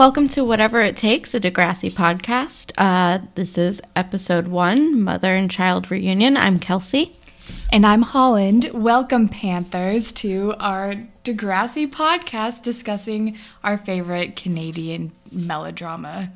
welcome 0.00 0.28
to 0.28 0.42
Whatever 0.42 0.80
It 0.80 0.96
Takes, 0.96 1.34
a 1.34 1.40
Degrassi 1.40 1.92
podcast. 1.92 2.72
Uh, 2.78 3.18
this 3.34 3.58
is 3.58 3.82
episode 3.94 4.48
one, 4.48 4.98
Mother 5.02 5.34
and 5.34 5.50
Child 5.50 5.90
Reunion. 5.90 6.38
I'm 6.38 6.58
Kelsey. 6.58 7.12
And 7.70 7.84
I'm 7.84 8.00
Holland. 8.00 8.70
Welcome, 8.72 9.28
Panthers, 9.28 10.10
to 10.12 10.54
our 10.58 10.94
Degrassi 11.22 11.86
podcast 11.86 12.62
discussing 12.62 13.36
our 13.62 13.76
favorite 13.76 14.36
Canadian 14.36 15.12
melodrama. 15.30 16.32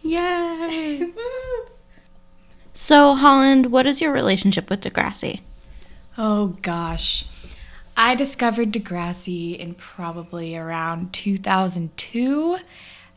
Yay! 0.00 1.12
so, 2.72 3.14
Holland, 3.14 3.70
what 3.70 3.84
is 3.84 4.00
your 4.00 4.10
relationship 4.10 4.70
with 4.70 4.80
Degrassi? 4.80 5.42
Oh, 6.16 6.56
gosh. 6.62 7.26
I 7.94 8.14
discovered 8.14 8.72
Degrassi 8.72 9.54
in 9.54 9.74
probably 9.74 10.56
around 10.56 11.12
2002. 11.12 12.56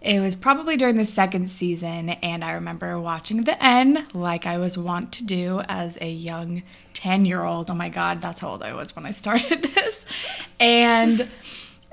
It 0.05 0.19
was 0.19 0.35
probably 0.35 0.77
during 0.77 0.97
the 0.97 1.05
second 1.05 1.49
season, 1.49 2.09
and 2.09 2.43
I 2.45 2.51
remember 2.51 2.99
watching 2.99 3.43
the 3.43 3.61
end 3.61 4.05
like 4.13 4.45
I 4.45 4.59
was 4.59 4.77
wont 4.77 5.11
to 5.13 5.25
do 5.25 5.61
as 5.67 5.97
a 5.99 6.07
young 6.07 6.61
10 6.93 7.25
year 7.25 7.43
old. 7.43 7.71
Oh 7.71 7.73
my 7.73 7.89
god, 7.89 8.21
that's 8.21 8.39
how 8.39 8.49
old 8.49 8.61
I 8.61 8.75
was 8.75 8.95
when 8.95 9.07
I 9.07 9.11
started 9.23 9.63
this. 9.63 10.05
And 10.59 11.27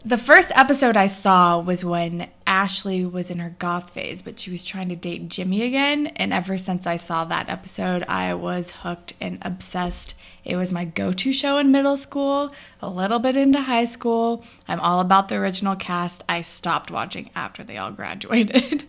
the 0.05 0.19
first 0.19 0.51
episode 0.57 0.97
I 0.97 1.07
saw 1.07 1.61
was 1.61 1.85
when 1.85 2.29
Ashley 2.47 3.05
was 3.05 3.31
in 3.31 3.39
her 3.39 3.55
goth 3.59 3.91
phase, 3.91 4.21
but 4.21 4.39
she 4.39 4.51
was 4.51 4.65
trying 4.65 4.89
to 4.89 4.97
date 4.97 5.29
Jimmy 5.29 5.63
again. 5.63 6.09
And 6.09 6.33
ever 6.33 6.59
since 6.59 6.87
I 6.87 6.97
saw 6.97 7.25
that 7.25 7.49
episode, 7.49 8.05
I 8.09 8.35
was 8.35 8.73
hooked 8.73 9.15
and 9.21 9.39
obsessed. 9.43 10.15
It 10.45 10.57
was 10.57 10.73
my 10.73 10.85
go 10.85 11.13
to 11.13 11.33
show 11.33 11.57
in 11.59 11.71
middle 11.71 11.97
school, 11.97 12.53
a 12.81 12.89
little 12.89 13.21
bit 13.21 13.37
into 13.37 13.61
high 13.61 13.85
school. 13.85 14.45
I'm 14.67 14.81
all 14.81 15.01
about 15.01 15.29
the 15.29 15.37
original 15.37 15.77
cast. 15.77 16.25
I 16.29 16.41
stopped 16.41 16.91
watching 16.91 17.31
after 17.37 17.63
they 17.63 17.77
all 17.77 17.91
graduated. 17.93 18.85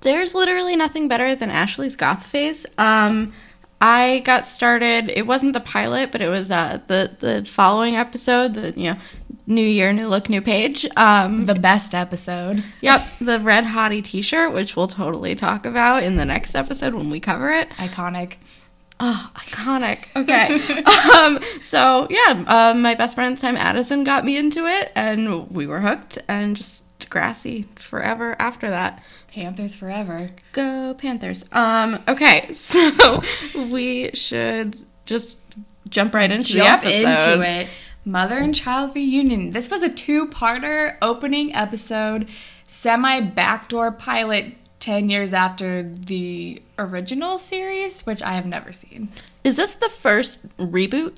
There's 0.00 0.34
literally 0.34 0.76
nothing 0.76 1.06
better 1.06 1.34
than 1.34 1.50
Ashley's 1.50 1.96
goth 1.96 2.24
phase. 2.24 2.64
Um, 2.78 3.34
I 3.80 4.20
got 4.20 4.46
started. 4.46 5.10
It 5.10 5.26
wasn't 5.26 5.52
the 5.52 5.60
pilot, 5.60 6.10
but 6.10 6.22
it 6.22 6.28
was 6.28 6.50
uh, 6.50 6.80
the 6.86 7.16
the 7.20 7.44
following 7.44 7.96
episode. 7.96 8.54
The 8.54 8.72
you 8.74 8.92
know, 8.92 8.98
new 9.46 9.64
year, 9.64 9.92
new 9.92 10.08
look, 10.08 10.28
new 10.28 10.40
page. 10.40 10.86
Um, 10.96 11.46
the 11.46 11.54
best 11.54 11.94
episode. 11.94 12.62
Yep, 12.80 13.06
the 13.20 13.40
red 13.40 13.64
hottie 13.64 14.02
T-shirt, 14.04 14.52
which 14.52 14.76
we'll 14.76 14.88
totally 14.88 15.34
talk 15.34 15.66
about 15.66 16.02
in 16.02 16.16
the 16.16 16.24
next 16.24 16.54
episode 16.54 16.94
when 16.94 17.10
we 17.10 17.20
cover 17.20 17.50
it. 17.50 17.68
Iconic. 17.70 18.36
Oh, 19.00 19.30
iconic. 19.36 20.04
Okay. 20.16 20.82
um, 21.18 21.38
so 21.60 22.06
yeah, 22.10 22.44
uh, 22.46 22.74
my 22.74 22.94
best 22.94 23.14
friend 23.16 23.32
at 23.32 23.40
the 23.40 23.46
time, 23.46 23.56
Addison, 23.56 24.04
got 24.04 24.24
me 24.24 24.36
into 24.36 24.66
it, 24.66 24.92
and 24.94 25.50
we 25.50 25.66
were 25.66 25.80
hooked, 25.80 26.18
and 26.28 26.56
just 26.56 26.84
grassy 27.10 27.66
forever 27.76 28.36
after 28.38 28.70
that. 28.70 29.02
Panthers 29.32 29.74
forever. 29.74 30.30
Go 30.52 30.94
Panthers. 30.94 31.44
Um, 31.52 32.02
okay, 32.06 32.52
so 32.52 33.20
we 33.54 34.10
should 34.14 34.76
just 35.06 35.38
jump 35.88 36.14
right 36.14 36.30
into 36.30 36.52
Jump 36.54 36.82
the 36.82 36.94
episode. 36.94 37.32
into 37.32 37.48
it. 37.48 37.68
Mother 38.04 38.38
and 38.38 38.54
child 38.54 38.94
reunion. 38.94 39.52
This 39.52 39.70
was 39.70 39.82
a 39.82 39.88
two-parter 39.88 40.96
opening 41.00 41.54
episode, 41.54 42.28
semi 42.66 43.20
backdoor 43.20 43.92
pilot 43.92 44.54
10 44.80 45.08
years 45.08 45.32
after 45.32 45.82
the 45.82 46.62
original 46.78 47.38
series, 47.38 48.04
which 48.04 48.22
I 48.22 48.34
have 48.34 48.44
never 48.44 48.72
seen. 48.72 49.08
Is 49.42 49.56
this 49.56 49.74
the 49.74 49.88
first 49.88 50.46
reboot? 50.58 51.14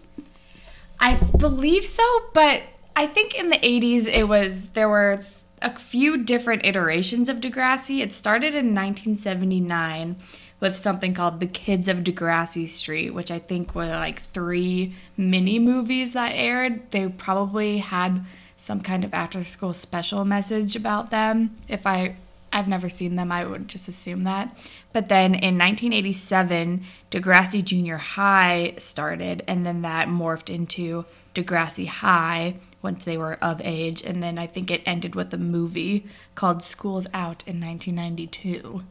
I 1.01 1.17
believe 1.17 1.85
so, 1.85 2.05
but 2.33 2.63
I 2.95 3.07
think 3.07 3.35
in 3.35 3.51
the 3.51 3.59
80s 3.59 4.07
it 4.07 4.29
was 4.29 4.69
there 4.69 4.89
were 4.89 5.21
a 5.61 5.77
few 5.79 6.23
different 6.23 6.65
iterations 6.65 7.29
of 7.29 7.41
Degrassi. 7.41 8.01
It 8.01 8.13
started 8.13 8.55
in 8.55 8.75
1979 8.75 10.17
with 10.61 10.77
something 10.77 11.15
called 11.15 11.41
The 11.41 11.47
Kids 11.47 11.89
of 11.89 11.99
Degrassi 11.99 12.67
Street, 12.67 13.11
which 13.11 13.31
I 13.31 13.39
think 13.39 13.75
were 13.75 13.87
like 13.87 14.21
three 14.21 14.95
mini 15.17 15.59
movies 15.59 16.13
that 16.15 16.33
aired. 16.35 16.91
They 16.91 17.09
probably 17.09 17.79
had 17.79 18.25
some 18.57 18.81
kind 18.81 19.05
of 19.05 19.13
after 19.13 19.45
school 19.45 19.73
special 19.73 20.25
message 20.25 20.77
about 20.77 21.11
them. 21.11 21.57
If 21.69 21.87
I 21.87 22.17
I've 22.53 22.69
never 22.69 22.89
seen 22.89 23.17
them, 23.17 23.31
I 23.31 23.45
would 23.45 23.69
just 23.69 23.87
assume 23.87 24.25
that. 24.25 24.57
But 24.93 25.11
then 25.11 25.35
in 25.35 25.59
1987, 25.59 26.85
Degrassi 27.11 27.63
Junior 27.63 27.99
High 27.99 28.75
started, 28.79 29.43
and 29.47 29.67
then 29.67 29.83
that 29.83 30.09
morphed 30.09 30.49
into 30.49 31.05
Degrassi 31.35 31.87
High 31.87 32.57
once 32.81 33.05
they 33.05 33.19
were 33.19 33.37
of 33.43 33.61
age. 33.63 34.03
And 34.03 34.23
then 34.23 34.39
I 34.39 34.47
think 34.47 34.71
it 34.71 34.83
ended 34.87 35.15
with 35.15 35.35
a 35.35 35.39
movie 35.39 36.07
called 36.35 36.63
School's 36.63 37.07
Out 37.13 37.45
in 37.47 37.61
1992. 37.61 38.83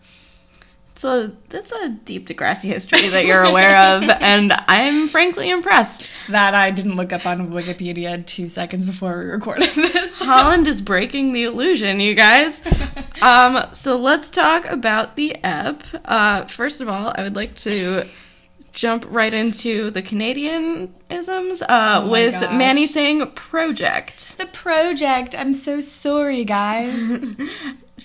So 0.97 1.27
that's 1.49 1.73
a 1.73 1.89
deep 1.89 2.25
Degrassi 2.27 2.61
history 2.63 3.09
that 3.09 3.25
you're 3.25 3.43
aware 3.43 3.77
of, 3.97 4.03
and 4.21 4.53
I'm 4.69 5.09
frankly 5.09 5.49
impressed. 5.49 6.09
That 6.29 6.55
I 6.55 6.71
didn't 6.71 6.95
look 6.95 7.11
up 7.11 7.25
on 7.25 7.51
Wikipedia 7.51 8.25
two 8.25 8.47
seconds 8.47 8.85
before 8.85 9.19
we 9.19 9.25
recorded 9.25 9.69
this. 9.75 10.21
Holland 10.21 10.67
is 10.69 10.81
breaking 10.81 11.33
the 11.33 11.43
illusion, 11.43 11.99
you 11.99 12.15
guys. 12.15 12.61
Um, 13.21 13.65
so 13.71 13.95
let's 13.97 14.29
talk 14.29 14.65
about 14.65 15.15
the 15.15 15.37
ep. 15.41 15.83
Uh, 16.03 16.43
first 16.47 16.81
of 16.81 16.89
all, 16.89 17.13
I 17.15 17.23
would 17.23 17.33
like 17.35 17.55
to 17.59 18.03
jump 18.73 19.05
right 19.07 19.33
into 19.33 19.89
the 19.89 20.01
Canadian 20.01 20.93
isms 21.09 21.61
uh, 21.61 22.01
Oh 22.03 22.09
with 22.09 22.33
gosh. 22.33 22.53
Manny 22.57 22.87
saying 22.87 23.25
project. 23.31 24.37
The 24.37 24.47
project. 24.47 25.33
I'm 25.33 25.53
so 25.53 25.79
sorry, 25.79 26.43
guys. 26.43 27.35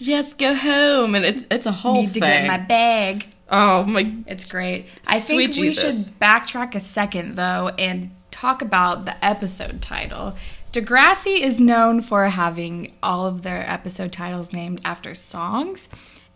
Just 0.00 0.38
go 0.38 0.54
home, 0.54 1.14
and 1.14 1.24
it's 1.24 1.44
it's 1.50 1.66
a 1.66 1.72
whole 1.72 1.94
thing. 1.94 2.04
Need 2.04 2.14
to 2.14 2.20
thing. 2.20 2.42
get 2.42 2.46
my 2.46 2.58
bag. 2.58 3.26
oh 3.50 3.84
my 3.84 4.14
It's 4.26 4.50
great. 4.50 4.86
I 5.06 5.20
think 5.20 5.38
we 5.38 5.48
Jesus. 5.48 6.06
should 6.08 6.18
backtrack 6.18 6.74
a 6.74 6.80
second 6.80 7.36
though 7.36 7.68
and 7.78 8.10
talk 8.30 8.62
about 8.62 9.04
the 9.04 9.24
episode 9.24 9.82
title. 9.82 10.34
Degrassi 10.72 11.40
is 11.40 11.58
known 11.58 12.00
for 12.00 12.26
having 12.26 12.92
all 13.02 13.26
of 13.26 13.42
their 13.42 13.68
episode 13.68 14.12
titles 14.12 14.52
named 14.52 14.80
after 14.84 15.14
songs. 15.14 15.88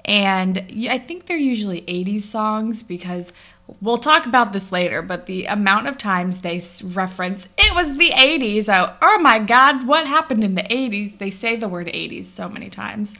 And 0.04 0.58
I 0.90 0.98
think 0.98 1.24
they're 1.26 1.36
usually 1.36 1.80
80s 1.82 2.22
songs 2.22 2.82
because 2.82 3.32
we'll 3.80 3.96
talk 3.96 4.26
about 4.26 4.52
this 4.52 4.70
later, 4.70 5.00
but 5.00 5.24
the 5.24 5.46
amount 5.46 5.86
of 5.86 5.96
times 5.96 6.38
they 6.38 6.60
reference 6.84 7.48
it 7.56 7.74
was 7.74 7.96
the 7.96 8.10
80s. 8.10 8.68
Oh, 8.68 8.94
oh 9.00 9.18
my 9.20 9.38
god, 9.38 9.86
what 9.86 10.06
happened 10.06 10.44
in 10.44 10.56
the 10.56 10.62
80s? 10.64 11.18
They 11.18 11.30
say 11.30 11.56
the 11.56 11.68
word 11.68 11.86
80s 11.86 12.24
so 12.24 12.50
many 12.50 12.68
times. 12.68 13.16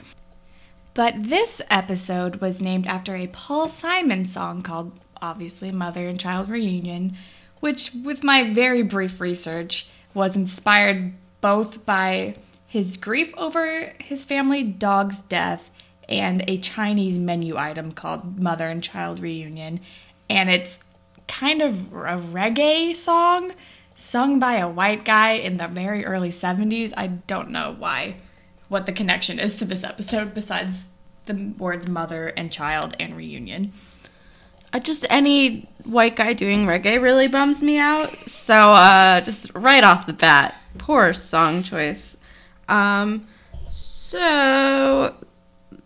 But 0.94 1.24
this 1.24 1.60
episode 1.70 2.36
was 2.36 2.62
named 2.62 2.86
after 2.86 3.16
a 3.16 3.26
Paul 3.26 3.68
Simon 3.68 4.26
song 4.26 4.62
called, 4.62 4.92
obviously, 5.20 5.72
Mother 5.72 6.06
and 6.08 6.20
Child 6.20 6.48
Reunion, 6.48 7.16
which, 7.58 7.90
with 8.04 8.22
my 8.22 8.54
very 8.54 8.82
brief 8.82 9.20
research, 9.20 9.88
was 10.14 10.36
inspired 10.36 11.12
both 11.40 11.84
by 11.84 12.36
his 12.64 12.96
grief 12.96 13.34
over 13.36 13.92
his 13.98 14.22
family 14.22 14.62
dog's 14.62 15.18
death 15.18 15.72
and 16.08 16.44
a 16.46 16.58
Chinese 16.58 17.18
menu 17.18 17.56
item 17.56 17.90
called 17.90 18.38
Mother 18.38 18.68
and 18.68 18.82
Child 18.82 19.18
Reunion. 19.18 19.80
And 20.30 20.48
it's 20.48 20.78
kind 21.26 21.60
of 21.60 21.92
a 21.92 22.18
reggae 22.18 22.94
song 22.94 23.52
sung 23.94 24.38
by 24.38 24.54
a 24.54 24.68
white 24.68 25.04
guy 25.04 25.32
in 25.32 25.56
the 25.56 25.66
very 25.66 26.04
early 26.04 26.30
70s. 26.30 26.92
I 26.96 27.08
don't 27.08 27.50
know 27.50 27.74
why 27.76 28.16
what 28.68 28.86
the 28.86 28.92
connection 28.92 29.38
is 29.38 29.56
to 29.58 29.64
this 29.64 29.84
episode 29.84 30.34
besides 30.34 30.84
the 31.26 31.52
words 31.58 31.88
mother 31.88 32.28
and 32.36 32.50
child 32.52 32.96
and 33.00 33.16
reunion. 33.16 33.72
Uh, 34.72 34.80
just 34.80 35.06
any 35.08 35.68
white 35.84 36.16
guy 36.16 36.32
doing 36.32 36.66
reggae 36.66 37.00
really 37.00 37.28
bums 37.28 37.62
me 37.62 37.78
out. 37.78 38.10
So 38.28 38.54
uh, 38.54 39.20
just 39.20 39.54
right 39.54 39.84
off 39.84 40.06
the 40.06 40.12
bat, 40.12 40.60
poor 40.78 41.12
song 41.12 41.62
choice. 41.62 42.16
Um, 42.68 43.26
so 43.70 45.14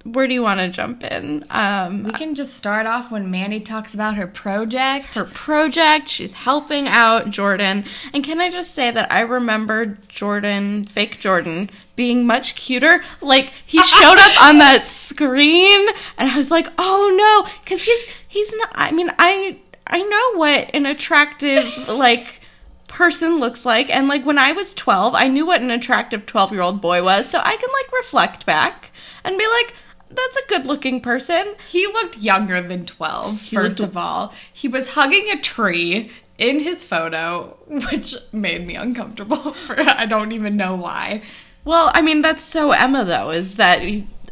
where 0.04 0.26
do 0.26 0.34
you 0.34 0.42
want 0.42 0.60
to 0.60 0.68
jump 0.70 1.04
in? 1.04 1.44
Um, 1.50 2.04
We 2.04 2.12
can 2.12 2.34
just 2.34 2.54
start 2.54 2.86
off 2.86 3.10
when 3.10 3.30
Manny 3.30 3.60
talks 3.60 3.94
about 3.94 4.16
her 4.16 4.26
project. 4.26 5.16
her 5.16 5.24
project. 5.24 6.08
She's 6.08 6.32
helping 6.32 6.88
out 6.88 7.30
Jordan. 7.30 7.84
And 8.12 8.24
can 8.24 8.40
I 8.40 8.50
just 8.50 8.74
say 8.74 8.90
that 8.90 9.10
I 9.12 9.20
remember 9.20 9.98
Jordan, 10.08 10.84
fake 10.84 11.20
Jordan, 11.20 11.70
being 11.98 12.26
much 12.26 12.54
cuter. 12.54 13.02
Like 13.20 13.52
he 13.66 13.82
showed 13.84 14.18
up 14.18 14.42
on 14.42 14.58
that 14.60 14.84
screen, 14.84 15.86
and 16.16 16.30
I 16.30 16.38
was 16.38 16.50
like, 16.50 16.68
oh 16.78 17.14
no, 17.18 17.52
because 17.62 17.82
he's 17.82 18.06
he's 18.26 18.54
not. 18.54 18.70
I 18.74 18.92
mean, 18.92 19.10
I 19.18 19.58
I 19.86 19.98
know 20.02 20.38
what 20.38 20.70
an 20.74 20.86
attractive 20.86 21.88
like 21.90 22.40
person 22.86 23.38
looks 23.38 23.66
like 23.66 23.94
and 23.94 24.08
like 24.08 24.24
when 24.24 24.38
i 24.38 24.50
was 24.50 24.72
12 24.72 25.14
i 25.14 25.28
knew 25.28 25.44
what 25.46 25.60
an 25.60 25.70
attractive 25.70 26.24
12 26.24 26.52
year 26.52 26.62
old 26.62 26.80
boy 26.80 27.04
was 27.04 27.28
so 27.28 27.38
i 27.44 27.54
can 27.54 27.68
like 27.70 27.92
reflect 27.92 28.46
back 28.46 28.90
and 29.24 29.36
be 29.36 29.46
like 29.46 29.74
that's 30.08 30.36
a 30.38 30.48
good 30.48 30.66
looking 30.66 31.00
person 31.02 31.54
He 31.68 31.86
looked 31.86 32.16
younger 32.16 32.62
than 32.62 32.86
12, 32.86 33.40
first 33.42 33.78
looked- 33.78 33.90
of 33.90 33.96
all. 33.98 34.32
He 34.50 34.66
was 34.68 34.94
hugging 34.94 35.28
a 35.30 35.38
tree 35.38 36.10
in 36.38 36.60
his 36.60 36.82
photo, 36.82 37.58
which 37.66 38.14
made 38.32 38.66
me 38.66 38.74
uncomfortable. 38.74 39.52
For, 39.52 39.78
I 39.78 40.06
don't 40.06 40.32
even 40.32 40.56
know 40.56 40.74
why. 40.76 41.20
Well, 41.64 41.90
I 41.94 42.02
mean, 42.02 42.22
that's 42.22 42.42
so 42.42 42.72
Emma, 42.72 43.04
though, 43.04 43.30
is 43.30 43.56
that 43.56 43.82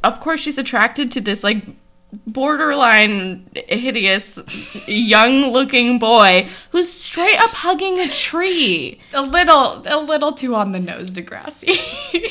of 0.05 0.21
course 0.21 0.41
she's 0.41 0.59
attracted 0.59 1.11
to 1.13 1.21
this 1.21 1.43
like 1.43 1.65
borderline 2.27 3.51
hideous 3.69 4.39
young 4.87 5.53
looking 5.53 5.99
boy 5.99 6.49
who's 6.71 6.91
straight 6.91 7.39
up 7.41 7.51
hugging 7.51 7.99
a 7.99 8.09
tree. 8.09 9.01
A 9.13 9.23
little, 9.23 9.83
a 9.87 9.99
little 9.99 10.33
too 10.33 10.55
on 10.55 10.73
the 10.73 10.81
nose, 10.81 11.11
Degrassi. 11.13 11.79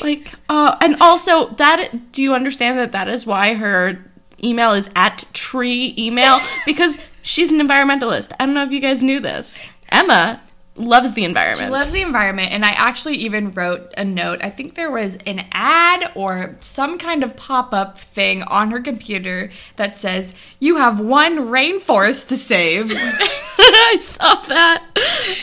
Like, 0.00 0.32
uh, 0.48 0.76
and 0.80 0.96
also 1.00 1.48
that, 1.54 2.12
do 2.12 2.22
you 2.22 2.34
understand 2.34 2.78
that 2.78 2.92
that 2.92 3.08
is 3.08 3.26
why 3.26 3.54
her 3.54 4.04
email 4.42 4.72
is 4.72 4.90
at 4.96 5.24
tree 5.32 5.94
email? 5.96 6.40
Because 6.66 6.98
she's 7.22 7.50
an 7.50 7.58
environmentalist. 7.58 8.32
I 8.38 8.46
don't 8.46 8.54
know 8.54 8.62
if 8.64 8.72
you 8.72 8.80
guys 8.80 9.02
knew 9.02 9.20
this. 9.20 9.58
Emma 9.90 10.40
loves 10.76 11.14
the 11.14 11.24
environment. 11.24 11.68
She 11.68 11.70
loves 11.70 11.92
the 11.92 12.02
environment, 12.02 12.52
and 12.52 12.64
I 12.64 12.70
actually 12.70 13.16
even 13.16 13.50
wrote 13.52 13.92
a 13.96 14.04
note. 14.04 14.40
I 14.42 14.50
think 14.50 14.74
there 14.74 14.90
was 14.90 15.16
an 15.26 15.46
ad 15.52 16.12
or 16.14 16.56
some 16.60 16.98
kind 16.98 17.22
of 17.22 17.36
pop 17.36 17.72
up 17.72 17.98
thing 17.98 18.42
on 18.42 18.70
her 18.70 18.80
computer 18.80 19.50
that 19.76 19.96
says, 19.96 20.34
You 20.58 20.76
have 20.76 21.00
one 21.00 21.48
rainforest 21.48 22.28
to 22.28 22.36
save. 22.36 22.92
I 23.58 23.96
saw 24.00 24.34
that. 24.42 24.84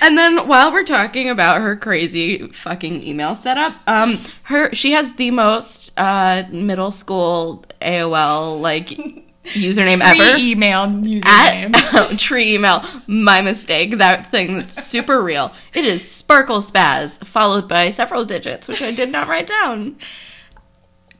And 0.01 0.17
then 0.17 0.47
while 0.47 0.71
we're 0.71 0.85
talking 0.85 1.29
about 1.29 1.61
her 1.61 1.75
crazy 1.75 2.47
fucking 2.47 3.03
email 3.03 3.35
setup, 3.35 3.75
um, 3.87 4.17
her 4.43 4.73
she 4.73 4.91
has 4.91 5.15
the 5.15 5.31
most 5.31 5.91
uh 5.97 6.43
middle 6.51 6.91
school 6.91 7.65
AOL 7.81 8.59
like 8.59 9.22
username 9.45 9.97
Free 10.09 10.21
ever. 10.21 10.37
email 10.37 10.85
username. 10.87 11.75
At 11.75 11.95
um, 11.95 12.17
tree 12.17 12.55
email, 12.55 12.83
my 13.07 13.41
mistake. 13.41 13.97
That 13.97 14.27
thing 14.27 14.57
that's 14.57 14.83
super 14.83 15.21
real. 15.21 15.53
It 15.73 15.85
is 15.85 16.09
Sparkle 16.09 16.59
Spaz, 16.59 17.17
followed 17.25 17.67
by 17.67 17.89
several 17.91 18.25
digits, 18.25 18.67
which 18.67 18.81
I 18.81 18.91
did 18.91 19.09
not 19.09 19.27
write 19.27 19.47
down. 19.47 19.97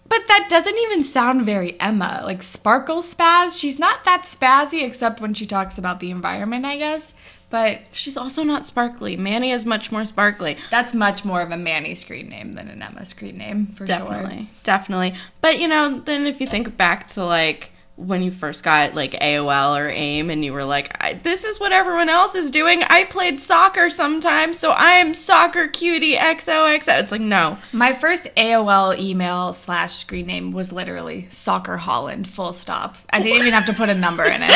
But 0.07 0.27
that 0.27 0.47
doesn't 0.49 0.77
even 0.77 1.03
sound 1.03 1.43
very 1.45 1.79
Emma. 1.79 2.21
Like 2.23 2.43
Sparkle 2.43 3.01
Spaz, 3.01 3.59
she's 3.59 3.79
not 3.79 4.03
that 4.05 4.23
spazzy 4.23 4.83
except 4.83 5.19
when 5.21 5.33
she 5.33 5.45
talks 5.45 5.77
about 5.77 5.99
the 5.99 6.11
environment, 6.11 6.65
I 6.65 6.77
guess. 6.77 7.13
But 7.49 7.81
She's 7.91 8.17
also 8.17 8.41
not 8.43 8.65
sparkly. 8.65 9.15
Manny 9.15 9.51
is 9.51 9.63
much 9.63 9.91
more 9.91 10.05
sparkly. 10.07 10.57
that's 10.71 10.93
much 10.95 11.23
more 11.23 11.39
of 11.41 11.51
a 11.51 11.57
Manny 11.57 11.93
screen 11.93 12.27
name 12.29 12.53
than 12.53 12.67
an 12.67 12.81
Emma 12.81 13.05
screen 13.05 13.37
name, 13.37 13.67
for 13.67 13.85
sure. 13.85 13.97
Definitely. 13.97 14.49
Definitely. 14.63 15.13
But 15.39 15.59
you 15.59 15.67
know, 15.67 15.99
then 15.99 16.25
if 16.25 16.41
you 16.41 16.47
think 16.47 16.75
back 16.77 17.07
to 17.09 17.23
like 17.23 17.69
when 17.95 18.23
you 18.23 18.31
first 18.31 18.63
got 18.63 18.95
like 18.95 19.11
AOL 19.11 19.79
or 19.79 19.87
AIM 19.87 20.31
and 20.31 20.43
you 20.43 20.51
were 20.53 20.63
like, 20.63 20.95
I, 20.99 21.13
this 21.13 21.43
is 21.43 21.59
what 21.59 21.71
everyone 21.71 22.09
else 22.09 22.33
is 22.33 22.49
doing. 22.49 22.81
I 22.83 23.03
played 23.05 23.39
soccer 23.39 23.91
sometimes, 23.91 24.57
so 24.57 24.71
I 24.71 24.93
am 24.93 25.13
soccer 25.13 25.67
cutie 25.67 26.17
XOXO. 26.17 27.01
It's 27.01 27.11
like, 27.11 27.21
no. 27.21 27.59
My 27.71 27.93
first 27.93 28.33
AOL 28.35 28.97
email 28.97 29.53
slash 29.53 29.93
screen 29.93 30.25
name 30.25 30.51
was 30.51 30.71
literally 30.71 31.27
Soccer 31.29 31.77
Holland, 31.77 32.27
full 32.27 32.53
stop. 32.53 32.97
I 33.11 33.21
didn't 33.21 33.41
even 33.41 33.53
have 33.53 33.67
to 33.67 33.73
put 33.73 33.89
a 33.89 33.95
number 33.95 34.23
in 34.23 34.41
it. 34.43 34.51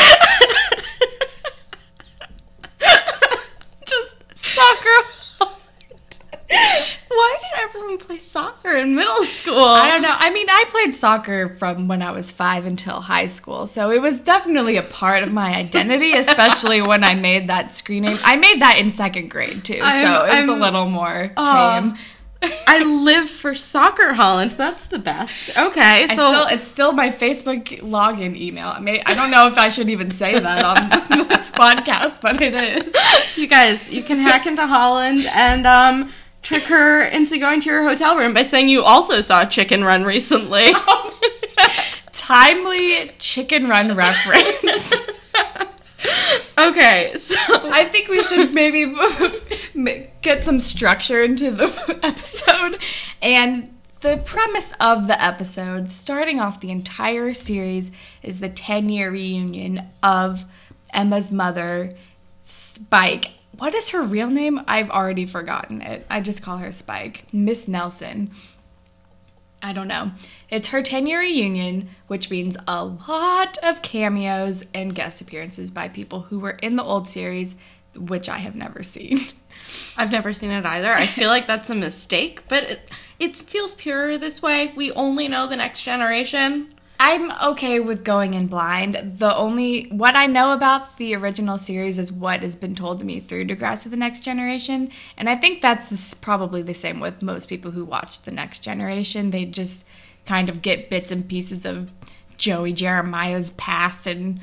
Just 3.86 4.16
soccer. 4.34 5.06
Why 7.18 7.36
did 7.40 7.60
everyone 7.64 7.98
play 7.98 8.18
soccer 8.20 8.70
in 8.76 8.94
middle 8.94 9.24
school? 9.24 9.58
I 9.64 9.88
don't 9.90 10.02
know. 10.02 10.14
I 10.16 10.30
mean, 10.30 10.48
I 10.48 10.64
played 10.68 10.94
soccer 10.94 11.48
from 11.48 11.88
when 11.88 12.00
I 12.00 12.12
was 12.12 12.30
five 12.30 12.64
until 12.64 13.00
high 13.00 13.26
school, 13.26 13.66
so 13.66 13.90
it 13.90 14.00
was 14.00 14.20
definitely 14.20 14.76
a 14.76 14.82
part 14.84 15.24
of 15.24 15.32
my 15.32 15.54
identity, 15.56 16.12
especially 16.12 16.80
when 16.80 17.02
I 17.02 17.14
made 17.16 17.48
that 17.48 17.72
screen 17.74 18.04
name. 18.04 18.18
I 18.22 18.36
made 18.36 18.62
that 18.62 18.78
in 18.78 18.90
second 18.90 19.30
grade 19.30 19.64
too, 19.64 19.78
so 19.78 19.82
I'm- 19.82 20.38
it's 20.38 20.48
a 20.48 20.52
I'm- 20.52 20.60
little 20.60 20.88
more 20.88 21.32
Aw. 21.36 21.80
tame. 21.80 21.96
I 22.68 22.84
live 22.84 23.28
for 23.28 23.56
soccer 23.56 24.12
Holland. 24.12 24.52
That's 24.52 24.86
the 24.86 25.00
best. 25.00 25.50
Okay, 25.58 26.06
so 26.10 26.14
still, 26.14 26.46
it's 26.46 26.68
still 26.68 26.92
my 26.92 27.08
Facebook 27.10 27.64
login 27.80 28.36
email. 28.36 28.68
I, 28.68 28.78
may, 28.78 29.02
I 29.04 29.14
don't 29.14 29.32
know 29.32 29.48
if 29.48 29.58
I 29.58 29.70
should 29.70 29.90
even 29.90 30.12
say 30.12 30.38
that 30.38 30.64
on 30.64 30.88
this 31.28 31.50
podcast, 31.62 32.20
but 32.20 32.40
it 32.40 32.54
is. 32.54 32.94
you 33.36 33.48
guys, 33.48 33.90
you 33.92 34.04
can 34.04 34.20
hack 34.20 34.46
into 34.46 34.64
Holland 34.68 35.26
and 35.26 35.66
um 35.66 36.12
trick 36.48 36.62
her 36.62 37.02
into 37.02 37.36
going 37.36 37.60
to 37.60 37.68
your 37.68 37.82
hotel 37.82 38.16
room 38.16 38.32
by 38.32 38.42
saying 38.42 38.70
you 38.70 38.82
also 38.82 39.20
saw 39.20 39.44
Chicken 39.44 39.84
Run 39.84 40.04
recently. 40.04 40.72
Timely 42.12 43.10
chicken 43.18 43.68
run 43.68 43.94
reference. 43.94 44.92
okay, 46.58 47.12
so 47.16 47.36
I 47.38 47.86
think 47.92 48.08
we 48.08 48.22
should 48.22 48.54
maybe 48.54 48.94
get 50.22 50.42
some 50.42 50.58
structure 50.58 51.22
into 51.22 51.50
the 51.50 51.66
episode. 52.02 52.78
And 53.20 53.70
the 54.00 54.22
premise 54.24 54.72
of 54.80 55.06
the 55.06 55.22
episode, 55.22 55.90
starting 55.90 56.40
off 56.40 56.60
the 56.60 56.70
entire 56.70 57.34
series, 57.34 57.90
is 58.22 58.40
the 58.40 58.48
10 58.48 58.88
year 58.88 59.10
reunion 59.10 59.80
of 60.02 60.46
Emma's 60.94 61.30
mother, 61.30 61.94
Spike. 62.40 63.37
What 63.58 63.74
is 63.74 63.90
her 63.90 64.02
real 64.02 64.30
name? 64.30 64.60
I've 64.68 64.88
already 64.88 65.26
forgotten 65.26 65.82
it. 65.82 66.06
I 66.08 66.20
just 66.20 66.42
call 66.42 66.58
her 66.58 66.70
Spike. 66.70 67.24
Miss 67.32 67.66
Nelson. 67.66 68.30
I 69.60 69.72
don't 69.72 69.88
know. 69.88 70.12
It's 70.48 70.68
her 70.68 70.80
10 70.80 71.08
year 71.08 71.18
reunion, 71.18 71.88
which 72.06 72.30
means 72.30 72.56
a 72.68 72.84
lot 72.84 73.58
of 73.64 73.82
cameos 73.82 74.64
and 74.72 74.94
guest 74.94 75.20
appearances 75.20 75.72
by 75.72 75.88
people 75.88 76.22
who 76.22 76.38
were 76.38 76.52
in 76.62 76.76
the 76.76 76.84
old 76.84 77.08
series, 77.08 77.56
which 77.96 78.28
I 78.28 78.38
have 78.38 78.54
never 78.54 78.84
seen. 78.84 79.18
I've 79.96 80.12
never 80.12 80.32
seen 80.32 80.52
it 80.52 80.64
either. 80.64 80.92
I 80.92 81.06
feel 81.06 81.28
like 81.28 81.48
that's 81.48 81.68
a 81.68 81.74
mistake, 81.74 82.44
but 82.46 82.62
it, 82.62 82.90
it 83.18 83.36
feels 83.36 83.74
purer 83.74 84.16
this 84.16 84.40
way. 84.40 84.72
We 84.76 84.92
only 84.92 85.26
know 85.26 85.48
the 85.48 85.56
next 85.56 85.82
generation. 85.82 86.68
I'm 87.00 87.30
okay 87.52 87.78
with 87.78 88.02
going 88.02 88.34
in 88.34 88.48
blind. 88.48 89.18
The 89.18 89.34
only 89.34 89.84
what 89.84 90.16
I 90.16 90.26
know 90.26 90.52
about 90.52 90.96
the 90.96 91.14
original 91.14 91.56
series 91.56 91.98
is 91.98 92.10
what 92.10 92.42
has 92.42 92.56
been 92.56 92.74
told 92.74 92.98
to 92.98 93.04
me 93.04 93.20
through 93.20 93.46
Degrassi: 93.46 93.88
The 93.88 93.96
Next 93.96 94.20
Generation, 94.20 94.90
and 95.16 95.30
I 95.30 95.36
think 95.36 95.62
that's 95.62 96.14
probably 96.14 96.62
the 96.62 96.74
same 96.74 96.98
with 96.98 97.22
most 97.22 97.48
people 97.48 97.70
who 97.70 97.84
watch 97.84 98.22
The 98.22 98.32
Next 98.32 98.64
Generation. 98.64 99.30
They 99.30 99.44
just 99.44 99.86
kind 100.26 100.48
of 100.48 100.60
get 100.60 100.90
bits 100.90 101.12
and 101.12 101.28
pieces 101.28 101.64
of 101.64 101.94
Joey 102.36 102.72
Jeremiah's 102.72 103.52
past 103.52 104.08
and 104.08 104.40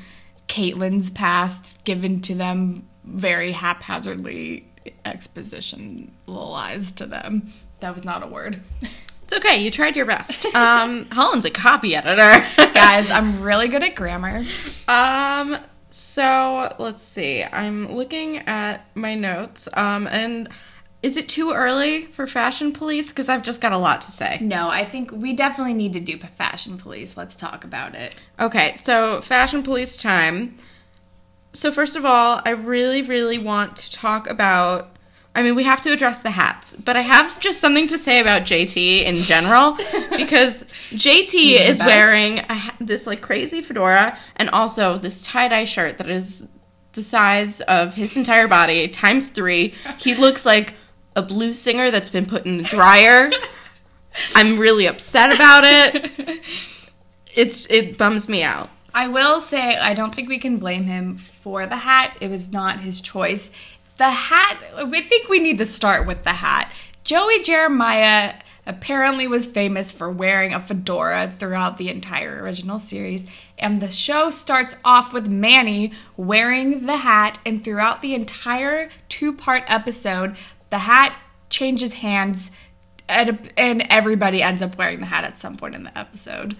Caitlin's 0.48 1.10
past 1.10 1.84
given 1.84 2.22
to 2.22 2.34
them 2.34 2.86
very 3.04 3.52
haphazardly 3.52 4.66
expositionalized 5.04 6.94
to 6.96 7.06
them. 7.06 7.52
That 7.80 7.92
was 7.94 8.04
not 8.04 8.22
a 8.22 8.26
word. 8.26 8.60
It's 9.26 9.34
okay. 9.34 9.56
You 9.58 9.72
tried 9.72 9.96
your 9.96 10.06
best. 10.06 10.46
Um, 10.54 11.06
Holland's 11.10 11.44
a 11.44 11.50
copy 11.50 11.96
editor, 11.96 12.46
Guys, 12.74 13.10
I'm 13.10 13.42
really 13.42 13.66
good 13.66 13.82
at 13.82 13.96
grammar. 13.96 14.44
Um, 14.86 15.56
so 15.90 16.72
let's 16.78 17.02
see. 17.02 17.42
I'm 17.42 17.92
looking 17.92 18.38
at 18.38 18.86
my 18.94 19.16
notes. 19.16 19.68
Um, 19.72 20.06
and 20.06 20.48
is 21.02 21.16
it 21.16 21.28
too 21.28 21.50
early 21.50 22.06
for 22.06 22.28
Fashion 22.28 22.72
Police? 22.72 23.08
Because 23.08 23.28
I've 23.28 23.42
just 23.42 23.60
got 23.60 23.72
a 23.72 23.78
lot 23.78 24.00
to 24.02 24.12
say. 24.12 24.38
No, 24.40 24.68
I 24.68 24.84
think 24.84 25.10
we 25.10 25.32
definitely 25.32 25.74
need 25.74 25.94
to 25.94 26.00
do 26.00 26.18
Fashion 26.18 26.78
Police. 26.78 27.16
Let's 27.16 27.34
talk 27.34 27.64
about 27.64 27.96
it. 27.96 28.14
Okay, 28.38 28.76
so 28.76 29.20
Fashion 29.22 29.64
Police 29.64 29.96
time. 29.96 30.56
So 31.52 31.72
first 31.72 31.96
of 31.96 32.04
all, 32.04 32.42
I 32.44 32.50
really, 32.50 33.02
really 33.02 33.38
want 33.38 33.76
to 33.78 33.90
talk 33.90 34.28
about. 34.30 34.95
I 35.36 35.42
mean, 35.42 35.54
we 35.54 35.64
have 35.64 35.82
to 35.82 35.92
address 35.92 36.22
the 36.22 36.30
hats, 36.30 36.72
but 36.72 36.96
I 36.96 37.02
have 37.02 37.38
just 37.40 37.60
something 37.60 37.86
to 37.88 37.98
say 37.98 38.20
about 38.20 38.42
JT 38.42 39.04
in 39.04 39.16
general 39.16 39.72
because 40.16 40.64
JT 40.92 41.60
is 41.60 41.78
best. 41.78 41.86
wearing 41.86 42.38
a, 42.38 42.72
this 42.80 43.06
like 43.06 43.20
crazy 43.20 43.60
fedora 43.60 44.16
and 44.36 44.48
also 44.48 44.96
this 44.96 45.20
tie 45.20 45.48
dye 45.48 45.66
shirt 45.66 45.98
that 45.98 46.08
is 46.08 46.48
the 46.94 47.02
size 47.02 47.60
of 47.60 47.92
his 47.92 48.16
entire 48.16 48.48
body 48.48 48.88
times 48.88 49.28
three. 49.28 49.74
He 49.98 50.14
looks 50.24 50.46
like 50.46 50.72
a 51.14 51.20
blues 51.22 51.58
singer 51.58 51.90
that's 51.90 52.08
been 52.08 52.24
put 52.24 52.46
in 52.46 52.56
the 52.56 52.64
dryer. 52.64 53.30
I'm 54.34 54.58
really 54.58 54.86
upset 54.86 55.34
about 55.34 55.64
it. 55.64 56.40
It's 57.36 57.66
it 57.66 57.98
bums 57.98 58.30
me 58.30 58.42
out. 58.42 58.70
I 58.94 59.08
will 59.08 59.42
say, 59.42 59.76
I 59.76 59.92
don't 59.92 60.14
think 60.14 60.26
we 60.26 60.38
can 60.38 60.56
blame 60.56 60.84
him 60.84 61.18
for 61.18 61.66
the 61.66 61.76
hat. 61.76 62.16
It 62.22 62.30
was 62.30 62.50
not 62.50 62.80
his 62.80 63.02
choice. 63.02 63.50
The 63.96 64.10
hat, 64.10 64.62
I 64.74 65.02
think 65.02 65.28
we 65.28 65.38
need 65.38 65.58
to 65.58 65.66
start 65.66 66.06
with 66.06 66.24
the 66.24 66.34
hat. 66.34 66.72
Joey 67.02 67.40
Jeremiah 67.40 68.34
apparently 68.66 69.26
was 69.26 69.46
famous 69.46 69.92
for 69.92 70.10
wearing 70.10 70.52
a 70.52 70.60
fedora 70.60 71.30
throughout 71.30 71.78
the 71.78 71.88
entire 71.88 72.42
original 72.42 72.78
series, 72.78 73.24
and 73.58 73.80
the 73.80 73.88
show 73.88 74.28
starts 74.28 74.76
off 74.84 75.12
with 75.12 75.28
Manny 75.28 75.92
wearing 76.16 76.86
the 76.86 76.98
hat, 76.98 77.38
and 77.46 77.62
throughout 77.62 78.02
the 78.02 78.14
entire 78.14 78.90
two 79.08 79.32
part 79.32 79.62
episode, 79.68 80.36
the 80.70 80.80
hat 80.80 81.16
changes 81.48 81.94
hands. 81.94 82.50
And, 83.08 83.52
and 83.56 83.86
everybody 83.88 84.42
ends 84.42 84.62
up 84.62 84.76
wearing 84.76 84.98
the 84.98 85.06
hat 85.06 85.22
at 85.22 85.38
some 85.38 85.56
point 85.56 85.76
in 85.76 85.84
the 85.84 85.96
episode. 85.96 86.56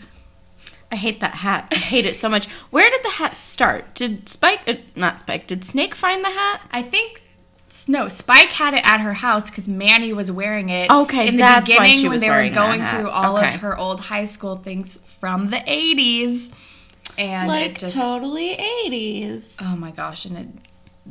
I 0.93 0.97
hate 0.97 1.19
that 1.19 1.35
hat. 1.35 1.67
I 1.73 1.75
hate 1.75 2.07
it 2.07 2.15
so 2.15 2.29
much. 2.29 2.47
Where 2.71 2.89
did 2.89 3.03
the 3.03 3.11
hat 3.11 3.37
start? 3.37 3.97
Did 3.97 4.29
Spike, 4.29 4.61
uh, 4.69 4.75
not 4.95 5.19
Spike, 5.19 5.49
did 5.49 5.65
Snake 5.65 5.97
find 5.97 6.25
the 6.25 6.31
hat? 6.31 6.61
I 6.71 6.83
think 6.83 7.26
no, 7.89 8.09
Spike 8.09 8.51
had 8.53 8.75
it 8.75 8.83
at 8.85 9.01
her 9.01 9.13
house 9.15 9.51
because 9.51 9.69
Manny 9.69 10.13
was 10.13 10.31
wearing 10.31 10.69
it. 10.69 10.91
Okay, 10.91 11.29
in 11.29 11.35
the 11.37 11.41
that's 11.43 11.69
beginning 11.71 12.09
when 12.09 12.21
they 12.21 12.31
were 12.31 12.49
going 12.51 12.85
through 12.89 13.09
all 13.09 13.37
Okay. 13.39 13.55
of 13.55 13.61
her 13.61 13.77
old 13.77 14.01
high 14.01 14.25
school 14.25 14.57
things 14.57 14.99
from 15.19 15.49
the 15.51 15.57
'80s, 15.59 16.51
and 17.19 17.49
like 17.49 17.73
it 17.73 17.79
just 17.79 17.95
totally 17.97 18.57
80s. 18.87 19.57
oh 19.63 19.77
my 19.77 19.91
gosh, 19.91 20.25
and 20.25 20.37
it, 20.39 20.49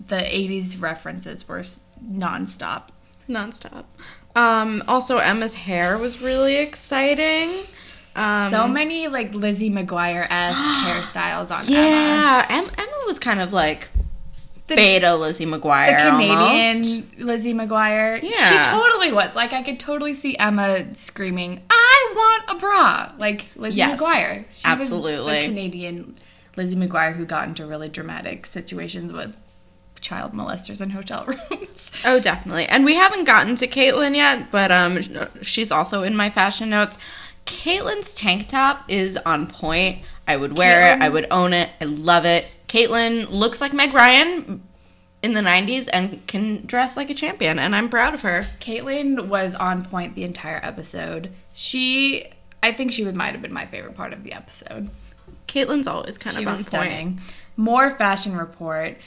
the 0.08 0.16
'80s 0.18 0.82
references 0.82 1.48
were 1.48 1.60
s- 1.60 1.82
nonstop. 2.04 2.84
Nonstop. 3.30 3.86
Um, 4.36 4.84
also, 4.88 5.18
Emma's 5.18 5.54
hair 5.56 5.98
was 5.98 6.22
really 6.22 6.56
exciting. 6.58 7.52
Um, 8.16 8.50
so 8.50 8.68
many 8.68 9.08
like 9.10 9.34
Lizzie 9.36 9.70
McGuire 9.70 10.26
esque 10.30 10.62
hairstyles 10.86 11.52
on 11.54 11.66
Emma. 11.66 11.72
Yeah, 11.72 12.46
Em- 12.50 12.72
Emma 12.78 12.98
was 13.08 13.20
kind 13.20 13.42
of 13.42 13.52
like 13.52 13.88
The- 14.68 14.76
beta 14.76 15.16
Lizzie 15.16 15.46
McGuire, 15.46 15.96
The 15.98 16.10
Canadian 16.10 16.38
almost. 16.38 17.18
Lizzie 17.20 17.54
McGuire. 17.54 18.20
Yeah. 18.24 18.64
She 18.64 18.70
totally 18.70 19.12
was. 19.12 19.36
Like, 19.36 19.54
I 19.54 19.62
could 19.62 19.80
totally 19.80 20.14
see 20.16 20.36
Emma 20.38 20.96
screaming, 20.96 21.62
I 21.70 22.14
want 22.16 22.58
a 22.58 22.60
bra. 22.60 23.12
Like 23.20 23.48
Lizzie 23.56 23.78
Yes, 23.78 24.02
McGuire. 24.02 24.46
She 24.50 24.68
absolutely. 24.68 25.34
Was 25.34 25.44
the 25.44 25.50
Canadian 25.50 26.16
Lizzie 26.56 26.76
McGuire 26.78 27.16
who 27.16 27.26
got 27.26 27.48
into 27.48 27.66
really 27.66 27.90
dramatic 27.90 28.46
situations 28.48 29.14
with 29.14 29.36
child 30.02 30.34
molesters 30.34 30.82
in 30.82 30.90
hotel 30.92 31.26
rooms. 31.52 31.92
Oh, 32.04 32.20
definitely. 32.20 32.66
And 32.66 32.86
we 32.86 32.96
haven't 32.96 33.26
gotten 33.26 33.56
to 33.58 33.68
Caitlin 33.68 34.16
yet, 34.16 34.52
but 34.52 34.72
um, 34.72 35.02
she's 35.42 35.72
also 35.72 36.04
in 36.04 36.16
my 36.16 36.30
fashion 36.30 36.70
notes. 36.70 36.98
Caitlin's 37.46 38.14
tank 38.16 38.48
top 38.48 38.84
is 38.88 39.18
on 39.26 39.48
point. 39.48 40.00
I 40.28 40.38
would 40.38 40.58
wear 40.58 40.94
it. 40.96 41.02
I 41.02 41.10
would 41.10 41.28
own 41.30 41.54
it. 41.54 41.70
I 41.80 41.86
love 41.86 42.26
it. 42.26 42.50
Caitlin 42.76 43.30
looks 43.32 43.62
like 43.62 43.72
Meg 43.72 43.94
Ryan 43.94 44.62
in 45.24 45.32
the 45.32 45.40
90s 45.40 45.88
and 45.94 46.28
can 46.28 46.66
dress 46.66 46.98
like 46.98 47.10
a 47.10 47.14
champion, 47.14 47.58
and 47.58 47.74
I'm 47.74 47.88
proud 47.88 48.14
of 48.14 48.22
her. 48.24 48.46
Caitlin 48.60 49.30
was 49.30 49.56
on 49.56 49.86
point 49.86 50.14
the 50.14 50.24
entire 50.24 50.60
episode. 50.62 51.32
She, 51.54 52.30
I 52.62 52.74
think 52.74 52.92
she 52.92 53.06
would 53.06 53.16
might 53.16 53.32
have 53.32 53.42
been 53.42 53.54
my 53.54 53.66
favorite 53.66 53.96
part 53.96 54.12
of 54.12 54.24
the 54.24 54.34
episode. 54.34 54.90
Caitlin's 55.48 55.88
always 55.88 56.18
kind 56.18 56.36
She 56.36 56.44
of 56.44 56.50
on 56.50 56.58
was 56.58 56.68
point. 56.68 57.20
More 57.56 57.90
fashion 57.92 58.36
report. 58.36 58.98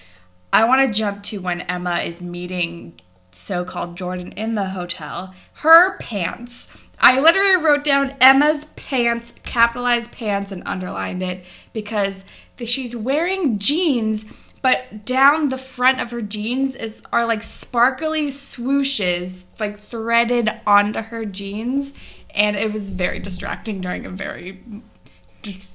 I 0.50 0.64
want 0.64 0.88
to 0.88 0.98
jump 0.98 1.22
to 1.24 1.38
when 1.38 1.60
Emma 1.62 1.98
is 1.98 2.22
meeting 2.22 2.98
so-called 3.32 3.98
Jordan 3.98 4.32
in 4.32 4.54
the 4.54 4.70
hotel. 4.70 5.34
Her 5.52 5.98
pants. 5.98 6.68
I 6.98 7.20
literally 7.20 7.62
wrote 7.62 7.84
down 7.84 8.16
Emma's 8.18 8.64
pants, 8.76 9.34
capitalized 9.44 10.10
pants, 10.10 10.50
and 10.52 10.62
underlined 10.64 11.22
it 11.22 11.44
because 11.74 12.24
she's 12.66 12.96
wearing 12.96 13.58
jeans, 13.58 14.24
but 14.62 15.04
down 15.04 15.48
the 15.48 15.58
front 15.58 16.00
of 16.00 16.10
her 16.10 16.22
jeans 16.22 16.74
is 16.74 17.02
are 17.12 17.26
like 17.26 17.42
sparkly 17.42 18.28
swooshes, 18.28 19.44
like 19.60 19.78
threaded 19.78 20.50
onto 20.66 21.00
her 21.00 21.24
jeans, 21.24 21.94
and 22.30 22.56
it 22.56 22.72
was 22.72 22.90
very 22.90 23.18
distracting 23.18 23.80
during 23.80 24.06
a 24.06 24.10
very 24.10 24.62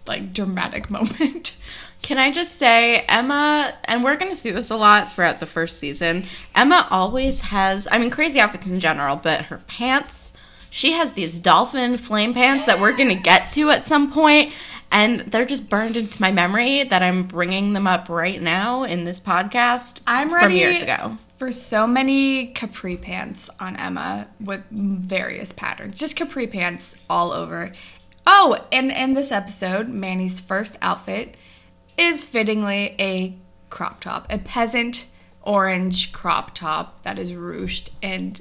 like 0.06 0.34
dramatic 0.34 0.90
moment. 0.90 1.58
Can 2.02 2.18
I 2.18 2.32
just 2.32 2.58
say, 2.58 3.06
Emma, 3.08 3.74
and 3.86 4.04
we're 4.04 4.18
going 4.18 4.32
to 4.32 4.38
see 4.38 4.52
this 4.52 4.70
a 4.70 4.76
lot 4.76 5.14
throughout 5.14 5.40
the 5.40 5.46
first 5.46 5.80
season. 5.80 6.26
Emma 6.54 6.86
always 6.92 7.40
has, 7.40 7.88
I 7.90 7.98
mean, 7.98 8.10
crazy 8.10 8.42
outfits 8.42 8.70
in 8.70 8.82
general, 8.82 9.16
but 9.16 9.44
her 9.44 9.62
pants, 9.68 10.34
she 10.70 10.92
has 10.92 11.14
these 11.14 11.40
dolphin 11.40 11.98
flame 11.98 12.34
pants 12.34 12.66
that 12.66 12.82
we're 12.82 12.98
going 12.98 13.08
to 13.08 13.24
get 13.24 13.48
to 13.52 13.70
at 13.70 13.86
some 13.86 14.12
point, 14.12 14.52
and 14.94 15.22
they're 15.22 15.44
just 15.44 15.70
burned 15.70 15.98
into 15.98 16.22
my 16.22 16.32
memory 16.32 16.84
that 16.84 17.02
I'm 17.02 17.24
bringing 17.24 17.74
them 17.74 17.88
up 17.88 18.08
right 18.08 18.40
now 18.42 18.84
in 18.84 19.04
this 19.04 19.20
podcast 19.20 20.00
I'm 20.06 20.30
from 20.30 20.44
ready 20.44 20.56
years 20.56 20.82
ago. 20.82 21.18
for 21.34 21.52
so 21.52 21.88
many 21.88 22.48
capri 22.48 22.96
pants 22.96 23.50
on 23.60 23.76
Emma 23.76 24.28
with 24.40 24.62
various 24.72 25.52
patterns. 25.52 26.00
Just 26.00 26.16
capri 26.16 26.48
pants 26.48 26.96
all 27.10 27.32
over. 27.32 27.72
Oh, 28.26 28.58
and 28.72 28.92
in 28.92 29.16
this 29.16 29.32
episode, 29.32 29.90
Manny's 29.90 30.40
first 30.40 30.78
outfit 30.82 31.36
is 31.98 32.24
fittingly 32.24 32.96
a 33.00 33.36
crop 33.70 34.00
top, 34.00 34.28
a 34.32 34.38
peasant 34.38 35.08
orange 35.42 36.14
crop 36.14 36.54
top 36.54 37.02
that 37.04 37.18
is 37.18 37.34
ruched, 37.34 37.90
and 38.02 38.40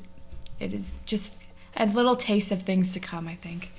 it 0.60 0.72
is 0.72 0.96
just 1.06 1.42
a 1.76 1.86
little 1.86 2.14
taste 2.14 2.52
of 2.52 2.62
things 2.62 2.92
to 2.92 3.00
come, 3.00 3.26
I 3.26 3.34
think. 3.36 3.71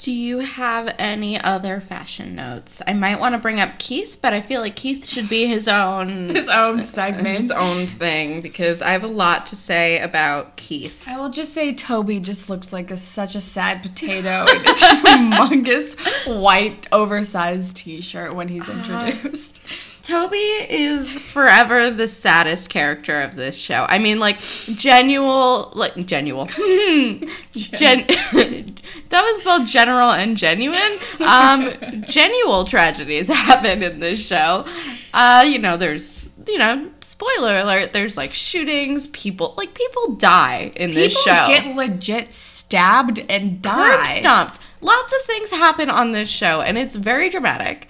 Do 0.00 0.12
you 0.12 0.38
have 0.38 0.94
any 0.98 1.38
other 1.38 1.78
fashion 1.78 2.34
notes? 2.34 2.80
I 2.86 2.94
might 2.94 3.20
want 3.20 3.34
to 3.34 3.38
bring 3.38 3.60
up 3.60 3.78
Keith, 3.78 4.16
but 4.22 4.32
I 4.32 4.40
feel 4.40 4.62
like 4.62 4.74
Keith 4.74 5.06
should 5.06 5.28
be 5.28 5.44
his 5.46 5.68
own 5.68 6.30
His 6.34 6.48
own 6.48 6.86
segment. 6.86 7.36
his 7.36 7.50
own 7.50 7.86
thing 7.86 8.40
because 8.40 8.80
I 8.80 8.92
have 8.92 9.02
a 9.02 9.08
lot 9.08 9.44
to 9.48 9.56
say 9.56 9.98
about 9.98 10.56
Keith. 10.56 11.06
I 11.06 11.18
will 11.18 11.28
just 11.28 11.52
say 11.52 11.74
Toby 11.74 12.18
just 12.18 12.48
looks 12.48 12.72
like 12.72 12.90
a, 12.90 12.96
such 12.96 13.34
a 13.34 13.42
sad 13.42 13.82
potato 13.82 14.46
in 14.50 14.64
his 14.64 14.80
humongous 14.80 16.40
white 16.40 16.88
oversized 16.92 17.76
t-shirt 17.76 18.34
when 18.34 18.48
he's 18.48 18.70
uh-huh. 18.70 19.06
introduced. 19.06 19.60
Toby 20.02 20.36
is 20.36 21.18
forever 21.18 21.90
the 21.90 22.08
saddest 22.08 22.70
character 22.70 23.20
of 23.20 23.36
this 23.36 23.56
show. 23.56 23.84
I 23.88 23.98
mean, 23.98 24.18
like 24.18 24.38
genuine, 24.40 25.66
like 25.72 25.94
genuine. 26.06 26.48
Gen- 27.52 28.06
that 29.08 29.22
was 29.22 29.40
both 29.44 29.66
general 29.68 30.10
and 30.10 30.36
genuine. 30.36 30.98
Um, 31.20 32.04
genuine 32.08 32.66
tragedies 32.66 33.26
happen 33.32 33.82
in 33.82 34.00
this 34.00 34.20
show. 34.24 34.64
Uh, 35.12 35.44
you 35.46 35.58
know, 35.58 35.76
there's 35.76 36.30
you 36.46 36.58
know, 36.58 36.90
spoiler 37.00 37.58
alert. 37.58 37.92
There's 37.92 38.16
like 38.16 38.32
shootings. 38.32 39.06
People 39.08 39.54
like 39.56 39.74
people 39.74 40.14
die 40.16 40.72
in 40.76 40.94
this 40.94 41.14
People 41.14 41.34
show. 41.34 41.46
get 41.48 41.76
legit 41.76 42.32
stabbed 42.34 43.18
and 43.28 43.62
curb 43.62 44.02
die. 44.02 44.04
stomped. 44.04 44.58
Lots 44.80 45.12
of 45.12 45.20
things 45.22 45.50
happen 45.50 45.90
on 45.90 46.12
this 46.12 46.30
show, 46.30 46.60
and 46.62 46.78
it's 46.78 46.96
very 46.96 47.28
dramatic. 47.28 47.86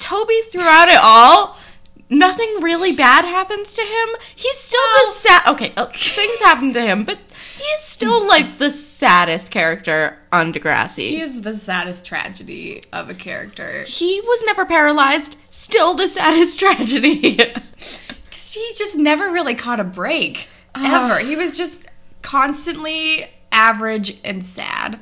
Toby, 0.00 0.40
throughout 0.50 0.88
it 0.88 0.98
all, 1.00 1.56
nothing 2.08 2.48
really 2.60 2.94
bad 2.96 3.24
happens 3.24 3.74
to 3.76 3.82
him. 3.82 4.08
He's 4.34 4.56
still 4.56 4.80
the 4.98 5.12
sad. 5.12 5.46
Okay, 5.48 5.72
uh, 5.76 5.86
things 5.86 6.38
happen 6.40 6.72
to 6.72 6.80
him, 6.80 7.04
but 7.04 7.18
he's 7.56 7.82
still 7.84 8.26
like 8.26 8.48
the 8.58 8.70
saddest 8.70 9.50
character 9.50 10.18
on 10.32 10.52
Degrassi. 10.52 11.10
He 11.10 11.20
is 11.20 11.42
the 11.42 11.56
saddest 11.56 12.04
tragedy 12.04 12.82
of 12.92 13.08
a 13.10 13.14
character. 13.14 13.84
he 13.84 14.20
was 14.22 14.42
never 14.46 14.64
paralyzed. 14.66 15.36
Still 15.50 15.94
the 15.94 16.08
saddest 16.08 16.58
tragedy. 16.60 17.38
he 18.32 18.72
just 18.76 18.96
never 18.96 19.30
really 19.30 19.54
caught 19.54 19.78
a 19.80 19.84
break. 19.84 20.48
Ever. 20.74 21.18
He 21.18 21.36
was 21.36 21.56
just 21.56 21.86
constantly 22.22 23.28
average 23.52 24.18
and 24.24 24.44
sad. 24.44 24.98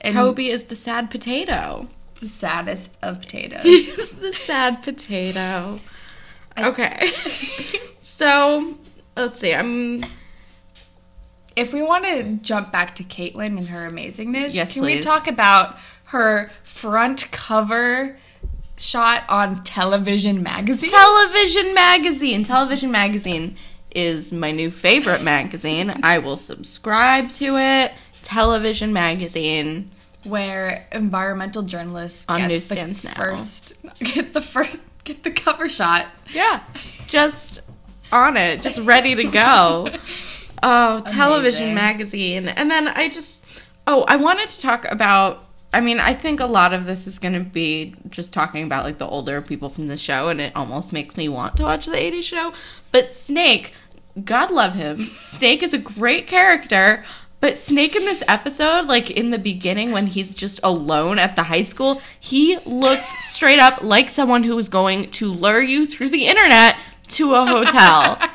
And 0.00 0.14
Toby 0.14 0.50
is 0.50 0.64
the 0.64 0.76
sad 0.76 1.10
potato. 1.10 1.88
The 2.22 2.28
saddest 2.28 2.96
of 3.02 3.20
potatoes. 3.22 3.62
He's 3.64 4.12
the 4.12 4.32
sad 4.32 4.84
potato. 4.84 5.80
Okay. 6.56 7.10
so, 8.00 8.78
let's 9.16 9.40
see. 9.40 9.52
I'm 9.52 10.04
if 11.56 11.72
we 11.72 11.82
want 11.82 12.04
to 12.04 12.34
jump 12.42 12.70
back 12.70 12.94
to 12.94 13.02
Caitlin 13.02 13.58
and 13.58 13.68
her 13.70 13.90
amazingness, 13.90 14.54
Yes, 14.54 14.72
can 14.72 14.82
we 14.82 15.00
talk 15.00 15.26
about 15.26 15.76
her 16.04 16.52
front 16.62 17.28
cover 17.32 18.16
shot 18.78 19.24
on 19.28 19.64
television 19.64 20.44
magazine? 20.44 20.90
Television 20.90 21.74
Magazine. 21.74 22.44
Television 22.44 22.92
Magazine 22.92 23.56
is 23.94 24.32
my 24.32 24.52
new 24.52 24.70
favorite 24.70 25.22
magazine. 25.22 25.92
I 26.04 26.18
will 26.18 26.36
subscribe 26.36 27.30
to 27.30 27.56
it. 27.56 27.92
Television 28.22 28.92
Magazine. 28.92 29.90
Where 30.24 30.86
environmental 30.92 31.62
journalists 31.62 32.24
On 32.28 32.40
get 32.40 32.48
newsstands 32.48 33.04
now. 33.04 33.14
first 33.14 33.76
get 33.98 34.32
the 34.32 34.40
first 34.40 34.80
get 35.04 35.22
the 35.22 35.30
cover 35.30 35.68
shot. 35.68 36.06
Yeah. 36.32 36.62
Just 37.06 37.60
on 38.10 38.36
it, 38.36 38.62
just 38.62 38.78
ready 38.80 39.14
to 39.14 39.24
go. 39.24 39.88
Oh, 40.64 41.00
Television 41.00 41.70
Amazing. 41.70 41.74
Magazine. 41.74 42.48
And 42.48 42.70
then 42.70 42.86
I 42.86 43.08
just, 43.08 43.44
oh, 43.88 44.04
I 44.06 44.14
wanted 44.14 44.46
to 44.46 44.60
talk 44.60 44.84
about. 44.88 45.44
I 45.72 45.80
mean, 45.80 45.98
I 45.98 46.14
think 46.14 46.38
a 46.38 46.46
lot 46.46 46.72
of 46.72 46.84
this 46.86 47.08
is 47.08 47.18
going 47.18 47.34
to 47.34 47.40
be 47.40 47.96
just 48.10 48.32
talking 48.32 48.62
about 48.64 48.84
like 48.84 48.98
the 48.98 49.06
older 49.08 49.42
people 49.42 49.70
from 49.70 49.88
the 49.88 49.96
show, 49.96 50.28
and 50.28 50.40
it 50.40 50.52
almost 50.54 50.92
makes 50.92 51.16
me 51.16 51.28
want 51.28 51.56
to 51.56 51.64
watch 51.64 51.86
the 51.86 51.96
80s 51.96 52.22
show. 52.22 52.52
But 52.92 53.10
Snake, 53.12 53.72
God 54.24 54.52
love 54.52 54.74
him. 54.74 55.02
Snake 55.16 55.64
is 55.64 55.74
a 55.74 55.78
great 55.78 56.28
character. 56.28 57.02
But 57.42 57.58
Snake 57.58 57.96
in 57.96 58.04
this 58.04 58.22
episode, 58.28 58.86
like 58.86 59.10
in 59.10 59.30
the 59.30 59.38
beginning 59.38 59.90
when 59.90 60.06
he's 60.06 60.32
just 60.32 60.60
alone 60.62 61.18
at 61.18 61.34
the 61.34 61.42
high 61.42 61.62
school, 61.62 62.00
he 62.20 62.56
looks 62.64 63.08
straight 63.24 63.58
up 63.58 63.82
like 63.82 64.10
someone 64.10 64.44
who 64.44 64.56
is 64.58 64.68
going 64.68 65.10
to 65.10 65.26
lure 65.26 65.60
you 65.60 65.84
through 65.84 66.10
the 66.10 66.28
internet 66.28 66.76
to 67.08 67.34
a 67.34 67.44
hotel. 67.44 68.16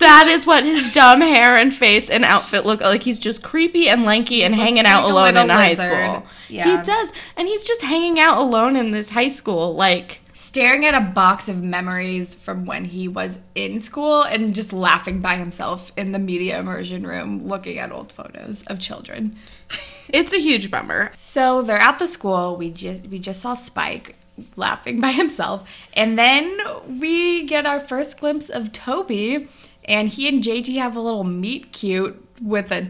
That 0.00 0.26
is 0.26 0.46
what 0.46 0.64
his 0.64 0.90
dumb 0.90 1.20
hair 1.20 1.56
and 1.56 1.72
face 1.72 2.10
and 2.10 2.24
outfit 2.24 2.66
look 2.66 2.80
like. 2.80 3.04
He's 3.04 3.20
just 3.20 3.44
creepy 3.44 3.88
and 3.88 4.02
lanky 4.02 4.42
and 4.42 4.52
hanging 4.52 4.84
out 4.84 5.04
like 5.04 5.12
alone 5.12 5.36
in 5.36 5.48
a 5.48 5.54
high 5.54 5.74
school. 5.74 6.26
Yeah. 6.48 6.76
He 6.78 6.82
does. 6.82 7.12
And 7.36 7.46
he's 7.46 7.62
just 7.62 7.82
hanging 7.82 8.18
out 8.18 8.38
alone 8.38 8.74
in 8.74 8.90
this 8.90 9.10
high 9.10 9.28
school. 9.28 9.76
Like, 9.76 10.19
staring 10.40 10.86
at 10.86 10.94
a 10.94 11.00
box 11.02 11.50
of 11.50 11.62
memories 11.62 12.34
from 12.34 12.64
when 12.64 12.86
he 12.86 13.06
was 13.06 13.38
in 13.54 13.78
school 13.78 14.22
and 14.22 14.54
just 14.54 14.72
laughing 14.72 15.20
by 15.20 15.36
himself 15.36 15.92
in 15.98 16.12
the 16.12 16.18
media 16.18 16.58
immersion 16.58 17.06
room 17.06 17.46
looking 17.46 17.78
at 17.78 17.92
old 17.92 18.10
photos 18.10 18.62
of 18.66 18.78
children. 18.78 19.36
It's 20.12 20.32
a 20.32 20.40
huge 20.40 20.72
bummer. 20.72 21.12
So 21.14 21.62
they're 21.62 21.78
at 21.78 22.00
the 22.00 22.08
school. 22.08 22.56
We 22.56 22.72
just 22.72 23.06
we 23.06 23.20
just 23.20 23.40
saw 23.40 23.54
Spike 23.54 24.16
laughing 24.56 25.00
by 25.00 25.12
himself, 25.12 25.70
and 25.92 26.18
then 26.18 26.58
we 26.98 27.46
get 27.46 27.64
our 27.64 27.78
first 27.78 28.18
glimpse 28.18 28.48
of 28.48 28.72
Toby, 28.72 29.48
and 29.84 30.08
he 30.08 30.26
and 30.26 30.42
JT 30.42 30.74
have 30.78 30.96
a 30.96 31.00
little 31.00 31.22
meet 31.22 31.70
cute 31.70 32.20
with 32.42 32.72
a 32.72 32.88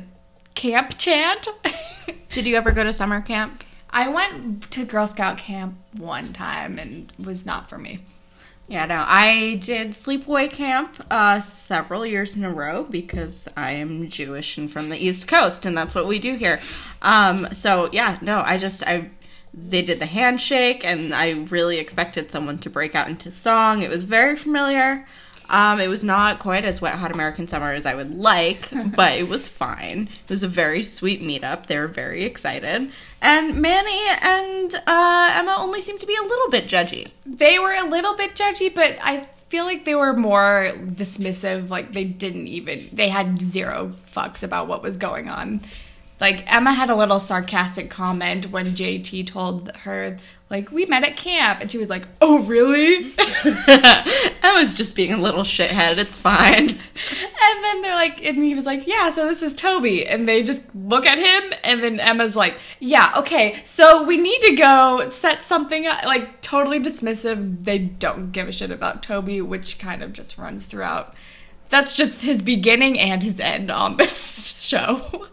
camp 0.55 0.97
chant. 0.97 1.49
Did 2.33 2.47
you 2.47 2.57
ever 2.57 2.73
go 2.73 2.85
to 2.85 2.93
summer 2.95 3.21
camp? 3.21 3.65
I 3.93 4.09
went 4.09 4.71
to 4.71 4.85
Girl 4.85 5.07
Scout 5.07 5.39
camp 5.39 5.77
one 5.97 6.33
time 6.33 6.79
and 6.79 7.13
was 7.19 7.45
not 7.45 7.69
for 7.69 7.79
me. 7.79 8.01
Yeah, 8.69 8.87
no, 8.87 9.05
I 9.05 9.61
did 9.65 9.91
sleepaway 9.91 10.49
camp 10.49 11.05
uh, 11.11 11.41
several 11.41 12.07
years 12.07 12.37
in 12.37 12.45
a 12.45 12.55
row 12.55 12.85
because 12.85 13.49
I 13.57 13.73
am 13.73 14.09
Jewish 14.09 14.57
and 14.57 14.71
from 14.71 14.91
the 14.91 14.97
East 14.97 15.27
Coast, 15.27 15.67
and 15.67 15.77
that's 15.77 15.93
what 15.93 16.07
we 16.07 16.21
do 16.21 16.37
here. 16.37 16.61
Um, 17.03 17.49
so 17.53 17.89
yeah, 17.91 18.19
no, 18.23 18.43
I 18.47 18.59
just 18.59 18.85
I 18.85 19.11
they 19.53 19.83
did 19.83 19.99
the 19.99 20.07
handshake, 20.07 20.85
and 20.85 21.13
I 21.13 21.47
really 21.51 21.79
expected 21.79 22.31
someone 22.31 22.59
to 22.59 22.71
break 22.71 22.95
out 22.95 23.09
into 23.09 23.33
song. 23.33 23.83
It 23.83 23.91
was 23.91 24.05
very 24.05 24.37
familiar. 24.37 25.05
Um, 25.51 25.81
it 25.81 25.89
was 25.89 26.05
not 26.05 26.39
quite 26.39 26.65
as 26.65 26.81
wet 26.81 26.95
hot 26.95 27.11
American 27.11 27.49
summer 27.49 27.73
as 27.73 27.85
I 27.85 27.95
would 27.95 28.17
like, 28.17 28.69
but 28.97 29.19
it 29.19 29.29
was 29.29 29.49
fine. 29.49 30.09
It 30.13 30.31
was 30.31 30.43
a 30.43 30.49
very 30.49 30.83
sweet 30.83 31.23
meetup. 31.23 31.67
They 31.67 31.79
were 31.79 31.89
very 31.89 32.25
excited, 32.25 32.91
and 33.21 33.57
Manny 33.61 34.01
and 34.23 34.75
uh, 34.87 35.33
Emma 35.35 35.57
only 35.59 35.81
seemed 35.81 36.01
to 36.01 36.07
be 36.07 36.17
a 36.17 36.27
little 36.27 36.51
bit 36.51 36.65
judgy. 36.65 37.11
They 37.27 37.59
were 37.59 37.75
a 37.75 37.85
little 37.85 38.17
bit 38.17 38.35
judgy, 38.35 38.75
but 38.75 38.97
I 39.03 39.27
feel 39.49 39.65
like 39.65 39.85
they 39.85 39.97
were 39.97 40.15
more 40.15 40.71
dismissive. 40.77 41.69
Like 41.69 41.93
they 41.93 42.05
didn't 42.05 42.47
even, 42.47 42.89
they 42.93 43.09
had 43.09 43.43
zero 43.43 43.95
fucks 44.11 44.43
about 44.43 44.69
what 44.69 44.83
was 44.83 44.97
going 44.97 45.29
on. 45.29 45.61
Like 46.21 46.45
Emma 46.53 46.73
had 46.73 46.91
a 46.91 46.95
little 46.95 47.19
sarcastic 47.19 47.91
comment 47.91 48.51
when 48.51 48.67
JT 48.67 49.27
told 49.27 49.75
her, 49.77 50.17
like, 50.51 50.73
we 50.73 50.85
met 50.85 51.05
at 51.05 51.17
camp. 51.17 51.61
And 51.61 51.71
she 51.71 51.79
was 51.79 51.89
like, 51.89 52.07
oh, 52.21 52.43
really? 52.43 53.13
Emma's 54.43 54.75
just 54.75 54.97
being 54.97 55.13
a 55.13 55.17
little 55.17 55.45
shithead. 55.45 55.97
It's 55.99 56.19
fine. 56.19 56.79
And 57.43 57.65
then 57.65 57.83
they're 57.83 57.95
like, 57.95 58.25
and 58.25 58.45
he 58.45 58.55
was 58.55 58.65
like, 58.65 58.87
yeah, 58.87 59.11
so 59.11 59.27
this 59.27 59.43
is 59.43 59.55
Toby. 59.55 60.07
And 60.07 60.29
they 60.29 60.43
just 60.43 60.63
look 60.75 61.05
at 61.05 61.19
him, 61.19 61.53
and 61.65 61.83
then 61.83 61.99
Emma's 61.99 62.37
like, 62.37 62.57
yeah, 62.79 63.13
okay, 63.17 63.61
so 63.65 64.05
we 64.05 64.19
need 64.19 64.41
to 64.43 64.55
go 64.55 65.09
set 65.09 65.43
something 65.43 65.87
up. 65.87 66.05
Like, 66.05 66.41
totally 66.43 66.79
dismissive. 66.79 67.65
They 67.65 67.79
don't 67.79 68.31
give 68.31 68.47
a 68.47 68.53
shit 68.53 68.71
about 68.71 69.03
Toby, 69.03 69.41
which 69.41 69.79
kind 69.79 70.03
of 70.03 70.13
just 70.13 70.39
runs 70.39 70.67
throughout. 70.67 71.15
That's 71.71 71.97
just 71.97 72.23
his 72.23 72.41
beginning 72.41 72.99
and 72.99 73.23
his 73.23 73.41
end 73.41 73.71
on 73.71 73.97
this 73.97 74.63
show. 74.67 75.27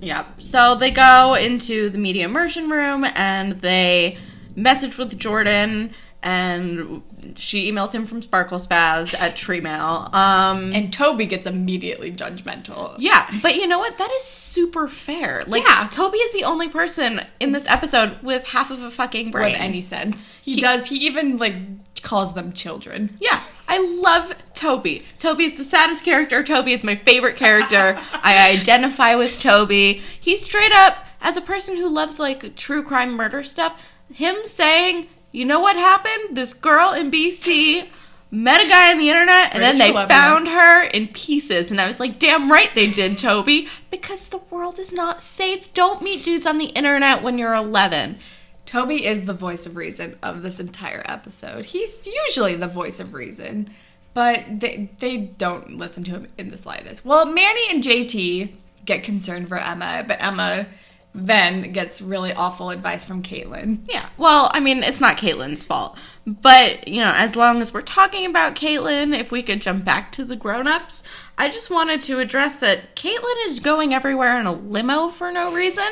Yep. 0.00 0.42
So 0.42 0.74
they 0.76 0.90
go 0.90 1.34
into 1.34 1.88
the 1.90 1.98
media 1.98 2.24
immersion 2.26 2.68
room 2.70 3.04
and 3.04 3.52
they 3.60 4.18
message 4.54 4.96
with 4.98 5.18
Jordan 5.18 5.92
and 6.22 7.02
she 7.36 7.70
emails 7.70 7.92
him 7.92 8.04
from 8.06 8.20
Sparkle 8.22 8.58
Spaz 8.58 9.14
at 9.18 9.36
Treemail. 9.36 10.12
Um 10.14 10.72
And 10.74 10.92
Toby 10.92 11.26
gets 11.26 11.46
immediately 11.46 12.10
judgmental. 12.10 12.96
yeah, 12.98 13.28
but 13.42 13.56
you 13.56 13.66
know 13.66 13.78
what? 13.78 13.96
That 13.98 14.10
is 14.12 14.24
super 14.24 14.88
fair. 14.88 15.44
Like 15.46 15.62
Yeah. 15.62 15.86
Toby 15.90 16.18
is 16.18 16.32
the 16.32 16.44
only 16.44 16.68
person 16.68 17.20
in 17.38 17.52
this 17.52 17.66
episode 17.68 18.18
with 18.22 18.46
half 18.48 18.70
of 18.70 18.82
a 18.82 18.90
fucking 18.90 19.30
brain. 19.30 19.52
With 19.52 19.60
any 19.60 19.82
sense. 19.82 20.28
He, 20.42 20.54
He- 20.56 20.60
does, 20.60 20.88
he 20.88 20.96
even, 21.06 21.36
like, 21.38 21.54
calls 22.02 22.34
them 22.34 22.52
children. 22.52 23.16
Yeah, 23.20 23.40
I 23.68 23.78
love 23.78 24.34
Toby. 24.54 25.04
Toby 25.18 25.44
is 25.44 25.56
the 25.56 25.64
saddest 25.64 26.04
character. 26.04 26.42
Toby 26.42 26.72
is 26.72 26.84
my 26.84 26.96
favorite 26.96 27.36
character. 27.36 27.98
I 28.12 28.50
identify 28.50 29.14
with 29.14 29.40
Toby. 29.40 30.02
He's 30.20 30.44
straight 30.44 30.72
up, 30.72 30.98
as 31.20 31.36
a 31.36 31.40
person 31.40 31.76
who 31.76 31.88
loves 31.88 32.18
like 32.18 32.56
true 32.56 32.82
crime 32.82 33.12
murder 33.14 33.42
stuff, 33.42 33.80
him 34.12 34.36
saying, 34.44 35.08
you 35.32 35.44
know 35.44 35.60
what 35.60 35.76
happened? 35.76 36.36
This 36.36 36.54
girl 36.54 36.92
in 36.92 37.10
BC 37.10 37.88
met 38.30 38.60
a 38.60 38.68
guy 38.68 38.90
on 38.90 38.98
the 38.98 39.08
internet 39.08 39.52
and 39.52 39.62
then 39.62 39.78
they 39.78 39.92
found 39.92 40.48
her 40.48 40.84
in 40.84 41.08
pieces. 41.08 41.70
And 41.70 41.80
I 41.80 41.88
was 41.88 42.00
like, 42.00 42.18
damn 42.18 42.50
right 42.50 42.70
they 42.74 42.90
did, 42.90 43.18
Toby. 43.18 43.68
Because 43.90 44.28
the 44.28 44.40
world 44.50 44.78
is 44.78 44.92
not 44.92 45.22
safe. 45.22 45.72
Don't 45.74 46.02
meet 46.02 46.24
dudes 46.24 46.46
on 46.46 46.58
the 46.58 46.66
internet 46.66 47.22
when 47.22 47.38
you're 47.38 47.54
11. 47.54 48.18
Toby 48.66 49.06
is 49.06 49.24
the 49.24 49.32
voice 49.32 49.66
of 49.66 49.76
reason 49.76 50.18
of 50.22 50.42
this 50.42 50.60
entire 50.60 51.02
episode. 51.06 51.64
He's 51.64 51.98
usually 52.04 52.56
the 52.56 52.66
voice 52.66 53.00
of 53.00 53.14
reason, 53.14 53.70
but 54.12 54.44
they, 54.60 54.90
they 54.98 55.16
don't 55.16 55.78
listen 55.78 56.04
to 56.04 56.10
him 56.10 56.28
in 56.36 56.48
the 56.48 56.56
slightest. 56.56 57.04
Well, 57.04 57.26
Manny 57.26 57.70
and 57.70 57.82
JT 57.82 58.52
get 58.84 59.04
concerned 59.04 59.48
for 59.48 59.58
Emma, 59.58 60.04
but 60.06 60.18
Emma 60.20 60.66
then 61.14 61.72
gets 61.72 62.02
really 62.02 62.32
awful 62.32 62.70
advice 62.70 63.04
from 63.04 63.22
Caitlin. 63.22 63.80
Yeah. 63.88 64.08
Well, 64.18 64.50
I 64.52 64.60
mean, 64.60 64.82
it's 64.82 65.00
not 65.00 65.16
Caitlin's 65.16 65.64
fault. 65.64 65.98
But, 66.26 66.88
you 66.88 67.00
know, 67.00 67.12
as 67.14 67.36
long 67.36 67.62
as 67.62 67.72
we're 67.72 67.82
talking 67.82 68.26
about 68.26 68.54
Caitlin, 68.54 69.18
if 69.18 69.30
we 69.30 69.42
could 69.42 69.62
jump 69.62 69.84
back 69.84 70.12
to 70.12 70.24
the 70.24 70.36
grown 70.36 70.66
ups, 70.66 71.02
I 71.38 71.48
just 71.48 71.70
wanted 71.70 72.00
to 72.02 72.18
address 72.18 72.58
that 72.58 72.96
Caitlin 72.96 73.46
is 73.46 73.60
going 73.60 73.94
everywhere 73.94 74.38
in 74.38 74.46
a 74.46 74.52
limo 74.52 75.08
for 75.08 75.32
no 75.32 75.52
reason. 75.52 75.88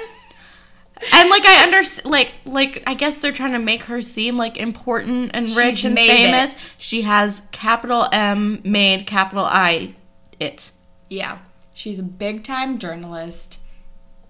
And 1.12 1.28
like 1.28 1.44
I 1.44 1.64
understand, 1.64 2.10
like 2.10 2.32
like 2.44 2.82
I 2.86 2.94
guess 2.94 3.20
they're 3.20 3.32
trying 3.32 3.52
to 3.52 3.58
make 3.58 3.84
her 3.84 4.00
seem 4.00 4.36
like 4.36 4.56
important 4.56 5.32
and 5.34 5.46
rich 5.56 5.78
She's 5.78 5.84
and 5.86 5.96
famous. 5.96 6.52
it. 6.54 6.58
She 6.78 7.02
has 7.02 7.42
capital 7.50 8.08
M 8.12 8.60
made 8.64 9.06
capital 9.06 9.44
I 9.44 9.94
it. 10.38 10.70
Yeah, 11.10 11.38
she's 11.74 11.98
a 11.98 12.02
big 12.04 12.44
time 12.44 12.78
journalist, 12.78 13.58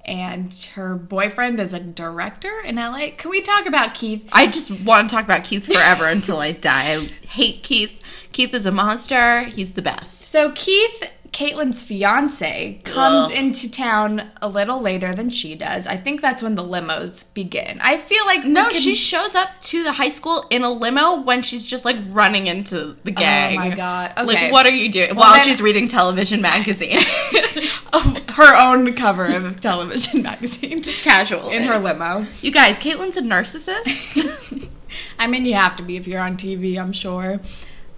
and 0.04 0.52
her 0.74 0.96
boyfriend 0.96 1.60
is 1.60 1.72
a 1.72 1.80
director 1.80 2.52
in 2.64 2.76
LA. 2.76 3.08
Can 3.16 3.30
we 3.30 3.42
talk 3.42 3.66
about 3.66 3.94
Keith? 3.94 4.28
I 4.32 4.46
just 4.46 4.70
want 4.70 5.08
to 5.08 5.14
talk 5.14 5.24
about 5.24 5.44
Keith 5.44 5.66
forever 5.66 6.06
until 6.06 6.38
I 6.40 6.52
die. 6.52 6.94
I 6.94 7.06
hate 7.26 7.62
Keith. 7.62 8.00
Keith 8.32 8.52
is 8.52 8.66
a 8.66 8.72
monster. 8.72 9.42
He's 9.42 9.74
the 9.74 9.82
best. 9.82 10.22
So 10.22 10.50
Keith, 10.52 11.10
Caitlin's 11.34 11.82
fiance, 11.82 12.78
comes 12.84 13.26
Ugh. 13.26 13.32
into 13.32 13.68
town 13.70 14.30
a 14.40 14.48
little 14.48 14.80
later 14.80 15.12
than 15.14 15.28
she 15.28 15.56
does. 15.56 15.86
I 15.86 15.96
think 15.96 16.20
that's 16.20 16.42
when 16.44 16.54
the 16.54 16.62
limos 16.62 17.24
begin. 17.34 17.78
I 17.82 17.98
feel 17.98 18.24
like 18.24 18.44
No, 18.44 18.68
can- 18.70 18.80
she 18.80 18.94
shows 18.94 19.34
up 19.34 19.48
to 19.62 19.82
the 19.82 19.92
high 19.92 20.08
school 20.10 20.46
in 20.48 20.62
a 20.62 20.70
limo 20.70 21.20
when 21.22 21.42
she's 21.42 21.66
just 21.66 21.84
like 21.84 21.96
running 22.10 22.46
into 22.46 22.96
the 23.02 23.10
oh 23.10 23.14
gang. 23.14 23.56
Oh 23.56 23.60
my 23.68 23.74
God. 23.74 24.12
Okay. 24.16 24.24
Like, 24.44 24.52
what 24.52 24.64
are 24.64 24.70
you 24.70 24.90
doing? 24.90 25.08
Well, 25.10 25.24
While 25.26 25.34
then- 25.34 25.44
she's 25.44 25.60
reading 25.60 25.88
television 25.88 26.40
magazine. 26.40 26.98
Oh, 27.96 28.16
her 28.30 28.56
own 28.56 28.92
cover 28.94 29.24
of 29.26 29.60
television 29.60 30.22
magazine, 30.22 30.82
just 30.82 31.04
Casual. 31.04 31.50
in 31.50 31.62
her 31.62 31.78
limo. 31.78 32.26
You 32.42 32.50
guys, 32.50 32.76
Caitlin's 32.76 33.16
a 33.16 33.22
narcissist. 33.22 34.68
I 35.18 35.28
mean, 35.28 35.44
you 35.44 35.54
have 35.54 35.76
to 35.76 35.84
be 35.84 35.96
if 35.96 36.08
you're 36.08 36.20
on 36.20 36.36
TV, 36.36 36.76
I'm 36.76 36.92
sure. 36.92 37.40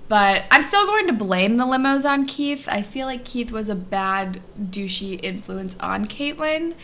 But 0.09 0.45
I'm 0.51 0.63
still 0.63 0.87
going 0.87 1.07
to 1.09 1.13
blame 1.13 1.57
the 1.57 1.65
limos 1.65 2.09
on 2.09 2.27
Keith. 2.27 2.69
I 2.69 2.83
feel 2.83 3.07
like 3.07 3.25
Keith 3.25 3.51
was 3.51 3.69
a 3.69 3.75
bad, 3.75 4.41
douchey 4.59 5.19
influence 5.23 5.77
on 5.81 6.05
Caitlin. 6.05 6.75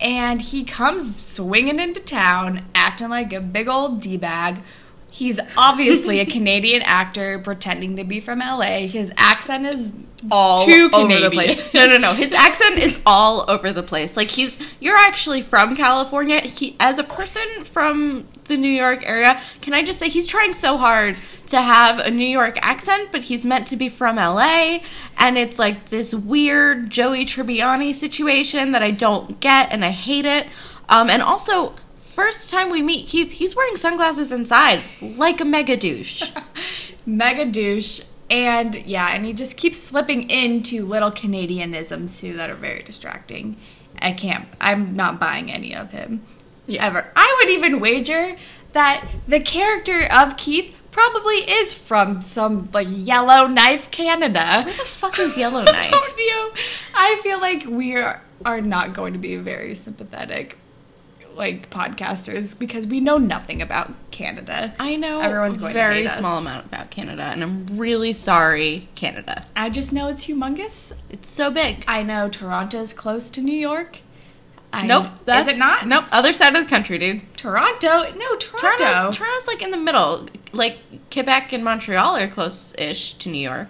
And 0.00 0.42
he 0.42 0.64
comes 0.64 1.24
swinging 1.24 1.78
into 1.78 2.00
town, 2.00 2.66
acting 2.74 3.10
like 3.10 3.32
a 3.32 3.40
big 3.40 3.68
old 3.68 4.00
D 4.00 4.16
bag. 4.16 4.56
He's 5.14 5.38
obviously 5.56 6.18
a 6.18 6.26
Canadian 6.26 6.82
actor 6.82 7.38
pretending 7.38 7.94
to 7.98 8.02
be 8.04 8.18
from 8.18 8.40
LA. 8.40 8.88
His 8.88 9.12
accent 9.16 9.64
is 9.64 9.92
all 10.28 10.66
too 10.66 10.90
over 10.92 11.06
Canadian. 11.06 11.22
the 11.22 11.30
place. 11.30 11.72
No, 11.72 11.86
no, 11.86 11.98
no. 11.98 12.14
His 12.14 12.32
accent 12.32 12.78
is 12.78 12.98
all 13.06 13.48
over 13.48 13.72
the 13.72 13.84
place. 13.84 14.16
Like 14.16 14.26
he's 14.26 14.58
you're 14.80 14.96
actually 14.96 15.42
from 15.42 15.76
California. 15.76 16.40
He 16.40 16.74
as 16.80 16.98
a 16.98 17.04
person 17.04 17.44
from 17.62 18.26
the 18.46 18.56
New 18.56 18.66
York 18.66 19.04
area, 19.06 19.40
can 19.60 19.72
I 19.72 19.84
just 19.84 20.00
say 20.00 20.08
he's 20.08 20.26
trying 20.26 20.52
so 20.52 20.76
hard 20.76 21.16
to 21.46 21.60
have 21.60 22.00
a 22.00 22.10
New 22.10 22.26
York 22.26 22.58
accent, 22.60 23.10
but 23.12 23.22
he's 23.22 23.44
meant 23.44 23.68
to 23.68 23.76
be 23.76 23.88
from 23.88 24.16
LA 24.16 24.78
and 25.16 25.38
it's 25.38 25.60
like 25.60 25.90
this 25.90 26.12
weird 26.12 26.90
Joey 26.90 27.24
Tribbiani 27.24 27.94
situation 27.94 28.72
that 28.72 28.82
I 28.82 28.90
don't 28.90 29.38
get 29.38 29.70
and 29.70 29.84
I 29.84 29.90
hate 29.90 30.24
it. 30.24 30.48
Um 30.88 31.08
and 31.08 31.22
also 31.22 31.76
First 32.14 32.48
time 32.48 32.70
we 32.70 32.80
meet 32.80 33.08
Keith, 33.08 33.32
he's 33.32 33.56
wearing 33.56 33.74
sunglasses 33.74 34.30
inside, 34.30 34.80
like 35.02 35.40
a 35.40 35.44
mega 35.44 35.76
douche. 35.76 36.22
mega 37.06 37.44
douche. 37.44 38.02
And 38.30 38.76
yeah, 38.86 39.08
and 39.08 39.26
he 39.26 39.32
just 39.32 39.56
keeps 39.56 39.78
slipping 39.78 40.30
into 40.30 40.84
little 40.84 41.10
Canadianisms 41.10 42.20
too 42.20 42.34
that 42.34 42.50
are 42.50 42.54
very 42.54 42.84
distracting. 42.84 43.56
I 43.98 44.12
can't, 44.12 44.46
I'm 44.60 44.94
not 44.94 45.18
buying 45.18 45.50
any 45.50 45.74
of 45.74 45.90
him 45.90 46.22
ever. 46.68 47.10
I 47.16 47.36
would 47.40 47.50
even 47.50 47.80
wager 47.80 48.36
that 48.74 49.04
the 49.26 49.40
character 49.40 50.06
of 50.08 50.36
Keith 50.36 50.72
probably 50.92 51.38
is 51.50 51.74
from 51.74 52.20
some 52.20 52.68
like 52.72 52.86
Yellowknife, 52.88 53.90
Canada. 53.90 54.62
Where 54.62 54.72
the 54.72 54.84
fuck 54.84 55.18
is 55.18 55.34
I 55.36 55.40
Yellowknife? 55.40 55.90
don't 55.90 56.16
know. 56.16 56.52
I 56.94 57.18
feel 57.24 57.40
like 57.40 57.64
we 57.66 57.96
are, 57.96 58.22
are 58.44 58.60
not 58.60 58.94
going 58.94 59.14
to 59.14 59.18
be 59.18 59.34
very 59.36 59.74
sympathetic 59.74 60.58
like 61.36 61.70
podcasters 61.70 62.58
because 62.58 62.86
we 62.86 63.00
know 63.00 63.18
nothing 63.18 63.60
about 63.62 63.92
Canada. 64.10 64.74
I 64.78 64.96
know 64.96 65.20
Everyone's 65.20 65.56
going 65.56 65.72
to 65.72 65.78
very 65.78 66.06
us. 66.06 66.16
small 66.16 66.38
amount 66.38 66.66
about 66.66 66.90
Canada, 66.90 67.22
and 67.24 67.42
I'm 67.42 67.66
really 67.78 68.12
sorry, 68.12 68.88
Canada. 68.94 69.46
I 69.56 69.70
just 69.70 69.92
know 69.92 70.08
it's 70.08 70.26
humongous. 70.26 70.92
It's 71.10 71.30
so 71.30 71.50
big. 71.50 71.84
I 71.88 72.02
know 72.02 72.28
Toronto's 72.28 72.92
close 72.92 73.30
to 73.30 73.40
New 73.40 73.56
York. 73.56 74.00
I 74.72 74.86
nope, 74.86 75.06
is 75.28 75.46
it 75.46 75.56
not? 75.58 75.86
Nope, 75.86 76.06
other 76.10 76.32
side 76.32 76.56
of 76.56 76.64
the 76.64 76.68
country, 76.68 76.98
dude. 76.98 77.22
Toronto? 77.36 78.12
No, 78.16 78.34
Toronto. 78.36 78.76
Toronto's, 78.76 79.16
Toronto's 79.16 79.46
like 79.46 79.62
in 79.62 79.70
the 79.70 79.76
middle. 79.76 80.26
Like 80.52 80.78
Quebec 81.12 81.52
and 81.52 81.62
Montreal 81.64 82.16
are 82.16 82.28
close-ish 82.28 83.14
to 83.14 83.28
New 83.28 83.38
York. 83.40 83.68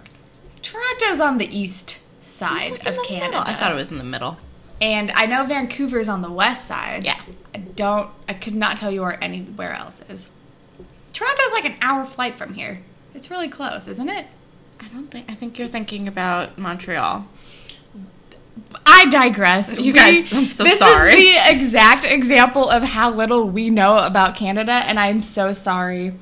Toronto's 0.63 1.19
on 1.21 1.37
the 1.37 1.45
east 1.55 1.99
side 2.21 2.71
like 2.71 2.87
of 2.87 2.97
Canada. 3.03 3.27
middle. 3.37 3.41
I 3.41 3.53
thought 3.55 3.71
it 3.71 3.75
was 3.75 3.91
in 3.91 3.99
the 3.99 4.03
middle. 4.03 4.37
And 4.81 5.11
I 5.11 5.25
know 5.25 5.45
Vancouver's 5.45 6.09
on 6.09 6.21
the 6.21 6.31
west 6.31 6.67
side. 6.67 7.05
Yeah. 7.05 7.19
I 7.53 7.59
don't. 7.59 8.09
I 8.27 8.33
could 8.33 8.55
not 8.55 8.77
tell 8.77 8.91
you 8.91 9.01
where 9.01 9.21
anywhere 9.23 9.73
else 9.73 10.01
is. 10.09 10.29
Toronto's 11.13 11.51
like 11.53 11.65
an 11.65 11.75
hour 11.81 12.05
flight 12.05 12.35
from 12.35 12.53
here. 12.53 12.81
It's 13.13 13.31
really 13.31 13.47
close, 13.47 13.87
isn't 13.87 14.09
it? 14.09 14.27
I 14.81 14.87
don't 14.89 15.07
think. 15.09 15.31
I 15.31 15.33
think 15.35 15.57
you're 15.57 15.69
thinking 15.69 16.07
about 16.07 16.57
Montreal. 16.57 17.25
I 18.85 19.05
digress. 19.05 19.79
You 19.79 19.93
guys, 19.93 20.31
I'm 20.33 20.45
so 20.45 20.63
this 20.63 20.79
sorry. 20.79 21.15
This 21.15 21.27
is 21.27 21.33
the 21.33 21.51
exact 21.51 22.05
example 22.05 22.69
of 22.69 22.83
how 22.83 23.09
little 23.11 23.49
we 23.49 23.69
know 23.69 23.97
about 23.97 24.35
Canada, 24.35 24.71
and 24.71 24.99
I'm 24.99 25.21
so 25.21 25.53
sorry 25.53 26.13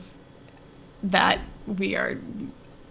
that 1.03 1.39
we 1.67 1.95
are 1.95 2.17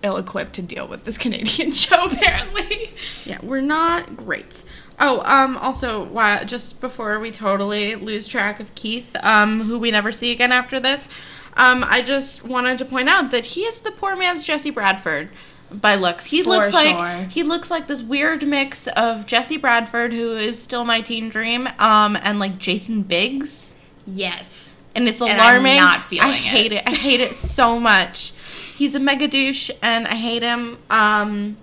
ill-equipped 0.02 0.52
to 0.54 0.62
deal 0.62 0.88
with 0.88 1.04
this 1.04 1.16
Canadian 1.18 1.72
show. 1.72 2.04
Apparently, 2.06 2.90
Yeah, 3.24 3.38
we're 3.42 3.60
not 3.60 4.16
great. 4.16 4.64
Oh, 5.04 5.20
um, 5.24 5.56
also, 5.58 6.04
why, 6.04 6.44
just 6.44 6.80
before 6.80 7.18
we 7.18 7.30
totally 7.32 7.96
lose 7.96 8.28
track 8.28 8.60
of 8.60 8.72
Keith, 8.76 9.16
um, 9.20 9.62
who 9.62 9.78
we 9.78 9.90
never 9.90 10.12
see 10.12 10.30
again 10.30 10.52
after 10.52 10.78
this, 10.78 11.08
um, 11.56 11.84
I 11.86 12.02
just 12.02 12.44
wanted 12.44 12.78
to 12.78 12.84
point 12.84 13.08
out 13.08 13.32
that 13.32 13.44
he 13.44 13.62
is 13.62 13.80
the 13.80 13.90
poor 13.90 14.14
man's 14.16 14.44
Jesse 14.44 14.70
Bradford 14.70 15.30
by 15.72 15.96
looks. 15.96 16.26
He 16.26 16.42
For 16.42 16.50
looks 16.50 16.72
like 16.72 17.30
he 17.30 17.42
looks 17.42 17.68
like 17.70 17.88
this 17.88 18.00
weird 18.02 18.46
mix 18.46 18.86
of 18.88 19.26
Jesse 19.26 19.56
Bradford, 19.56 20.12
who 20.12 20.36
is 20.36 20.62
still 20.62 20.84
my 20.84 21.00
teen 21.00 21.30
dream, 21.30 21.68
um, 21.80 22.16
and 22.22 22.38
like 22.38 22.58
Jason 22.58 23.02
Biggs. 23.02 23.74
yes. 24.06 24.74
and 24.94 25.08
it's 25.08 25.20
And 25.20 25.30
alarming. 25.32 25.76
not 25.76 26.02
feeling 26.04 26.28
I 26.28 26.32
it. 26.36 26.36
hate 26.36 26.72
it. 26.72 26.82
I 26.86 26.90
hate 26.94 27.20
it 27.20 27.34
so 27.34 27.78
much. 27.80 28.32
He's 28.76 28.94
a 28.94 29.00
mega 29.00 29.26
douche, 29.26 29.70
and 29.82 30.06
I 30.06 30.14
hate 30.14 30.42
him. 30.42 30.78
Um, 30.90 31.56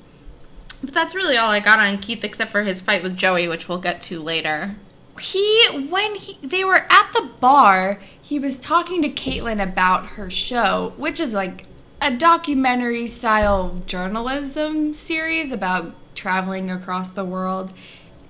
but 0.83 0.93
that's 0.93 1.15
really 1.15 1.37
all 1.37 1.51
I 1.51 1.59
got 1.59 1.79
on 1.79 1.97
Keith, 1.99 2.23
except 2.23 2.51
for 2.51 2.63
his 2.63 2.81
fight 2.81 3.03
with 3.03 3.17
Joey, 3.17 3.47
which 3.47 3.67
we'll 3.67 3.79
get 3.79 4.01
to 4.01 4.19
later. 4.19 4.75
He 5.19 5.87
when 5.89 6.15
he 6.15 6.37
they 6.41 6.63
were 6.63 6.85
at 6.89 7.11
the 7.13 7.29
bar, 7.39 7.99
he 8.21 8.39
was 8.39 8.57
talking 8.57 9.01
to 9.01 9.09
Caitlin 9.09 9.61
about 9.61 10.07
her 10.11 10.29
show, 10.29 10.93
which 10.97 11.19
is 11.19 11.33
like 11.33 11.65
a 12.01 12.15
documentary 12.15 13.07
style 13.07 13.81
journalism 13.85 14.93
series 14.93 15.51
about 15.51 15.93
traveling 16.15 16.71
across 16.71 17.09
the 17.09 17.25
world 17.25 17.73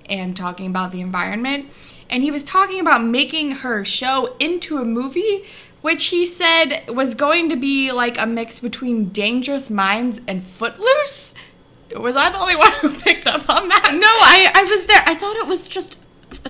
and 0.06 0.36
talking 0.36 0.66
about 0.66 0.90
the 0.90 1.00
environment. 1.00 1.72
And 2.08 2.24
he 2.24 2.32
was 2.32 2.42
talking 2.42 2.80
about 2.80 3.04
making 3.04 3.52
her 3.52 3.84
show 3.84 4.34
into 4.40 4.78
a 4.78 4.84
movie, 4.84 5.44
which 5.80 6.06
he 6.06 6.26
said 6.26 6.84
was 6.88 7.14
going 7.14 7.48
to 7.48 7.56
be 7.56 7.92
like 7.92 8.18
a 8.18 8.26
mix 8.26 8.58
between 8.58 9.10
Dangerous 9.10 9.70
Minds 9.70 10.20
and 10.26 10.42
Footloose. 10.42 11.32
Was 11.96 12.16
I 12.16 12.30
the 12.30 12.38
only 12.38 12.56
one 12.56 12.72
who 12.80 12.90
picked 12.90 13.26
up 13.26 13.48
on 13.48 13.68
that? 13.68 13.90
No, 13.92 14.06
I, 14.06 14.50
I 14.54 14.64
was 14.64 14.86
there. 14.86 15.02
I 15.06 15.14
thought 15.14 15.36
it 15.36 15.46
was 15.46 15.68
just 15.68 15.98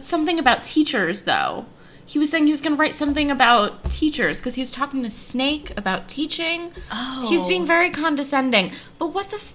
something 0.01 0.39
about 0.39 0.65
teachers, 0.65 1.23
though. 1.23 1.67
He 2.05 2.19
was 2.19 2.31
saying 2.31 2.47
he 2.47 2.51
was 2.51 2.61
going 2.61 2.75
to 2.77 2.81
write 2.81 2.95
something 2.95 3.31
about 3.31 3.89
teachers 3.89 4.41
because 4.41 4.57
he 4.57 4.61
was 4.61 4.73
talking 4.73 5.03
to 5.05 5.11
Snake 5.11 5.73
about 5.77 6.09
teaching. 6.09 6.73
Oh. 6.91 7.25
He 7.29 7.37
was 7.37 7.47
being 7.47 7.67
very 7.67 7.91
condescending. 7.91 8.73
But 8.99 9.15
what 9.15 9.31
the 9.31 9.37
f- 9.37 9.55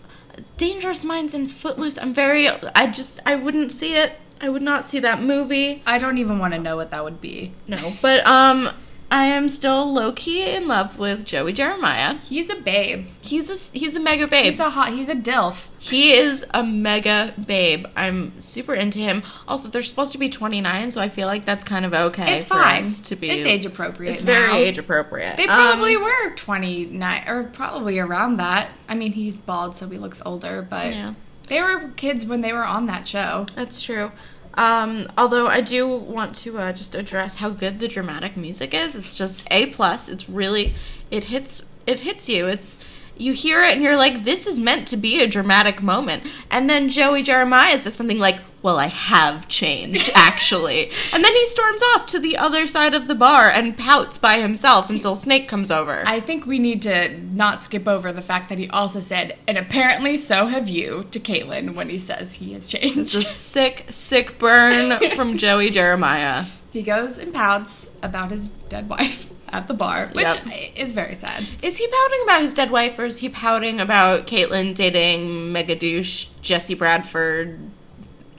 Dangerous 0.56 1.04
Minds 1.04 1.34
and 1.34 1.52
Footloose? 1.52 1.98
I'm 1.98 2.13
very. 2.13 2.48
I 2.48 2.88
just. 2.88 3.19
I 3.26 3.36
wouldn't 3.36 3.71
see 3.74 3.95
it. 3.95 4.13
I 4.39 4.50
would 4.50 4.62
not 4.62 4.84
see 4.86 5.00
that 5.00 5.21
movie. 5.21 5.84
I 5.86 5.98
don't 5.98 6.17
even 6.17 6.39
want 6.39 6.54
to 6.54 6.60
know 6.60 6.76
what 6.78 6.91
that 6.91 7.04
would 7.04 7.19
be. 7.19 7.54
No, 7.67 7.93
but 8.02 8.26
um, 8.26 8.69
I 9.12 9.28
am 9.28 9.50
still 9.50 9.94
low 9.94 10.12
key 10.12 10.41
in 10.41 10.68
love 10.68 10.98
with 10.98 11.26
Joey 11.26 11.54
Jeremiah. 11.54 12.15
He's 12.15 12.50
a 12.50 12.56
babe. 12.56 13.06
He's 13.22 13.50
a 13.50 13.78
he's 13.78 13.96
a 13.96 14.00
mega 14.00 14.28
babe. 14.28 14.46
He's 14.46 14.60
a 14.60 14.70
hot. 14.72 14.94
He's 14.94 15.10
a 15.10 15.15
dilf. 15.15 15.68
he 15.80 16.13
is 16.13 16.44
a 16.54 16.63
mega 16.63 17.34
babe. 17.46 17.86
I'm 17.96 18.39
super 18.41 18.74
into 18.74 18.98
him. 19.00 19.22
Also, 19.48 19.68
they're 19.68 19.84
supposed 19.84 20.12
to 20.13 20.18
be 20.18 20.28
29, 20.30 20.89
so 20.91 21.00
I 21.02 21.10
feel 21.10 21.28
like 21.28 21.46
that's 21.46 21.63
kind 21.63 21.86
of 21.86 21.94
okay. 21.94 22.38
It's 22.38 22.48
for 22.48 22.56
fine. 22.56 22.84
us 22.84 23.00
to 23.02 23.15
be. 23.15 23.30
It's 23.30 23.46
age 23.46 23.65
appropriate. 23.68 24.13
It's 24.13 24.22
very 24.24 24.52
age 24.58 24.80
appropriate. 24.80 25.38
They 25.38 25.48
Um, 25.48 25.56
probably 25.56 25.98
were 25.98 26.32
twenty 26.36 26.86
nine, 26.86 27.24
or 27.28 27.44
probably 27.44 28.00
around 28.00 28.38
that. 28.38 28.70
I 28.89 28.96
mean, 28.96 29.13
he's 29.13 29.38
bald, 29.39 29.76
so 29.76 29.88
he 29.88 29.98
looks 30.00 30.22
older, 30.26 30.65
but 30.68 30.91
Yeah. 30.91 31.13
they 31.48 31.62
were 31.62 31.91
kids 31.96 32.26
when 32.26 32.41
they 32.41 32.54
were 32.54 32.65
on 32.65 32.88
that 32.88 33.08
show. 33.08 33.46
That's 33.56 33.82
true. 33.84 34.12
Um, 34.56 35.08
although 35.18 35.48
I 35.48 35.62
do 35.62 35.88
want 35.88 36.36
to 36.36 36.58
uh, 36.58 36.74
just 36.74 36.96
address 36.96 37.36
how 37.36 37.50
good 37.50 37.80
the 37.80 37.88
dramatic 37.88 38.38
music 38.38 38.74
is. 38.74 38.96
It's 38.96 39.18
just 39.18 39.46
a 39.52 39.68
plus. 39.68 40.08
It's 40.10 40.30
really 40.30 40.74
it 41.12 41.26
hits 41.26 41.62
it 41.86 42.02
hits 42.02 42.30
you. 42.30 42.48
It's 42.48 42.80
you 43.17 43.34
hear 43.34 43.63
it 43.63 43.73
and 43.73 43.84
you're 43.84 43.95
like, 43.97 44.23
this 44.23 44.45
is 44.47 44.60
meant 44.60 44.88
to 44.89 44.97
be 44.97 45.19
a 45.21 45.28
dramatic 45.28 45.82
moment. 45.82 46.23
And 46.51 46.69
then 46.69 46.89
Joey 46.89 47.23
Jeremiah 47.23 47.78
says 47.78 47.93
something 47.95 48.19
like, 48.19 48.39
"Well, 48.62 48.78
I 48.78 48.88
have 48.88 49.47
changed 49.47 50.10
actually." 50.15 50.91
and 51.13 51.23
then 51.23 51.34
he 51.34 51.45
storms 51.45 51.82
off 51.93 52.08
to 52.08 52.19
the 52.19 52.38
other 52.38 52.67
side 52.67 52.93
of 52.93 53.08
the 53.08 53.15
bar 53.15 53.49
and 53.49 53.78
pouts 53.78 54.17
by 54.17 54.39
himself 54.41 54.89
until 54.89 55.15
Snake 55.15 55.47
comes 55.47 55.71
over. 55.71 56.04
I 56.06 56.19
think 56.19 56.45
we 56.45 56.60
need 56.60 56.82
to 56.84 57.17
not 57.17 57.63
skip 57.63 57.88
over 57.88 58.12
the 58.12 58.21
fact 58.21 58.49
that 58.49 58.60
he 58.60 58.69
also 58.69 58.99
said, 58.99 59.38
"And 59.47 59.58
apparently, 59.58 60.17
so 60.17 60.47
have 60.47 60.67
you," 60.69 61.06
to 61.12 61.19
Caitlin 61.19 61.75
when 61.75 61.89
he 61.89 61.97
says 61.97 62.34
he 62.36 62.54
has 62.54 62.67
changed. 62.67 62.97
it's 62.97 63.15
a 63.15 63.21
sick, 63.21 63.86
sick 63.89 64.38
burn 64.38 65.10
from 65.15 65.38
Joey 65.38 65.69
Jeremiah. 65.69 66.45
He 66.76 66.84
goes 66.84 67.18
and 67.18 67.34
pouts 67.34 67.90
about 68.04 68.32
his 68.32 68.50
dead 68.68 68.90
wife 68.90 69.30
at 69.48 69.70
the 69.70 69.74
bar, 69.74 70.10
which 70.12 70.26
Yep. 70.26 70.74
is 70.76 70.92
very 70.92 71.16
sad. 71.16 71.48
Is 71.62 71.78
he 71.78 71.88
pouting 71.88 72.20
about 72.26 72.42
his 72.42 72.54
dead 72.54 72.70
wife, 72.70 73.00
or 73.00 73.06
is 73.06 73.20
he 73.20 73.30
pouting 73.30 73.80
about 73.80 74.28
Caitlin 74.28 74.76
dating 74.76 75.54
mega 75.54 75.74
douche 75.78 76.26
Jesse 76.42 76.74
Bradford, 76.74 77.58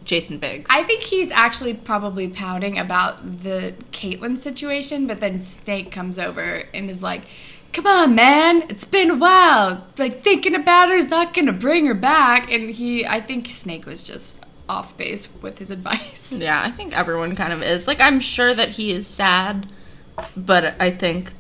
Jason 0.05 0.37
Biggs? 0.37 0.69
I 0.71 0.83
think 0.83 1.01
he's 1.01 1.33
actually 1.33 1.73
probably 1.73 2.29
pouting 2.29 2.79
about 2.79 3.43
the 3.43 3.73
Caitlin 3.93 4.37
situation, 4.37 5.07
but 5.07 5.21
then 5.21 5.41
Snake 5.41 5.91
comes 5.91 6.19
over 6.19 6.65
and 6.75 6.91
is 6.91 7.03
like, 7.03 7.23
Come 7.73 7.87
on, 7.87 8.15
man, 8.15 8.65
it's 8.69 8.85
been 8.85 9.11
a 9.11 9.17
while. 9.17 9.87
Like, 9.97 10.23
thinking 10.23 10.55
about 10.55 10.91
her 10.91 10.95
is 10.95 11.07
not 11.09 11.33
gonna 11.33 11.55
bring 11.55 11.87
her 11.87 11.95
back. 11.95 12.53
And 12.53 12.69
he, 12.71 13.07
I 13.07 13.21
think 13.23 13.47
Snake 13.49 13.87
was 13.87 14.03
just 14.03 14.45
off 14.69 14.97
base 14.97 15.29
with 15.43 15.59
his 15.59 15.71
advice. 15.71 16.33
yeah, 16.37 16.63
I 16.65 16.71
think 16.71 16.97
everyone 16.97 17.37
kind 17.37 17.53
of 17.53 17.63
is. 17.63 17.87
Like, 17.87 18.01
I'm 18.01 18.21
sure 18.21 18.55
that 18.55 18.71
he 18.71 18.93
is 18.93 19.07
sad, 19.07 19.69
but 20.37 20.75
I 20.81 20.91
think 20.91 21.33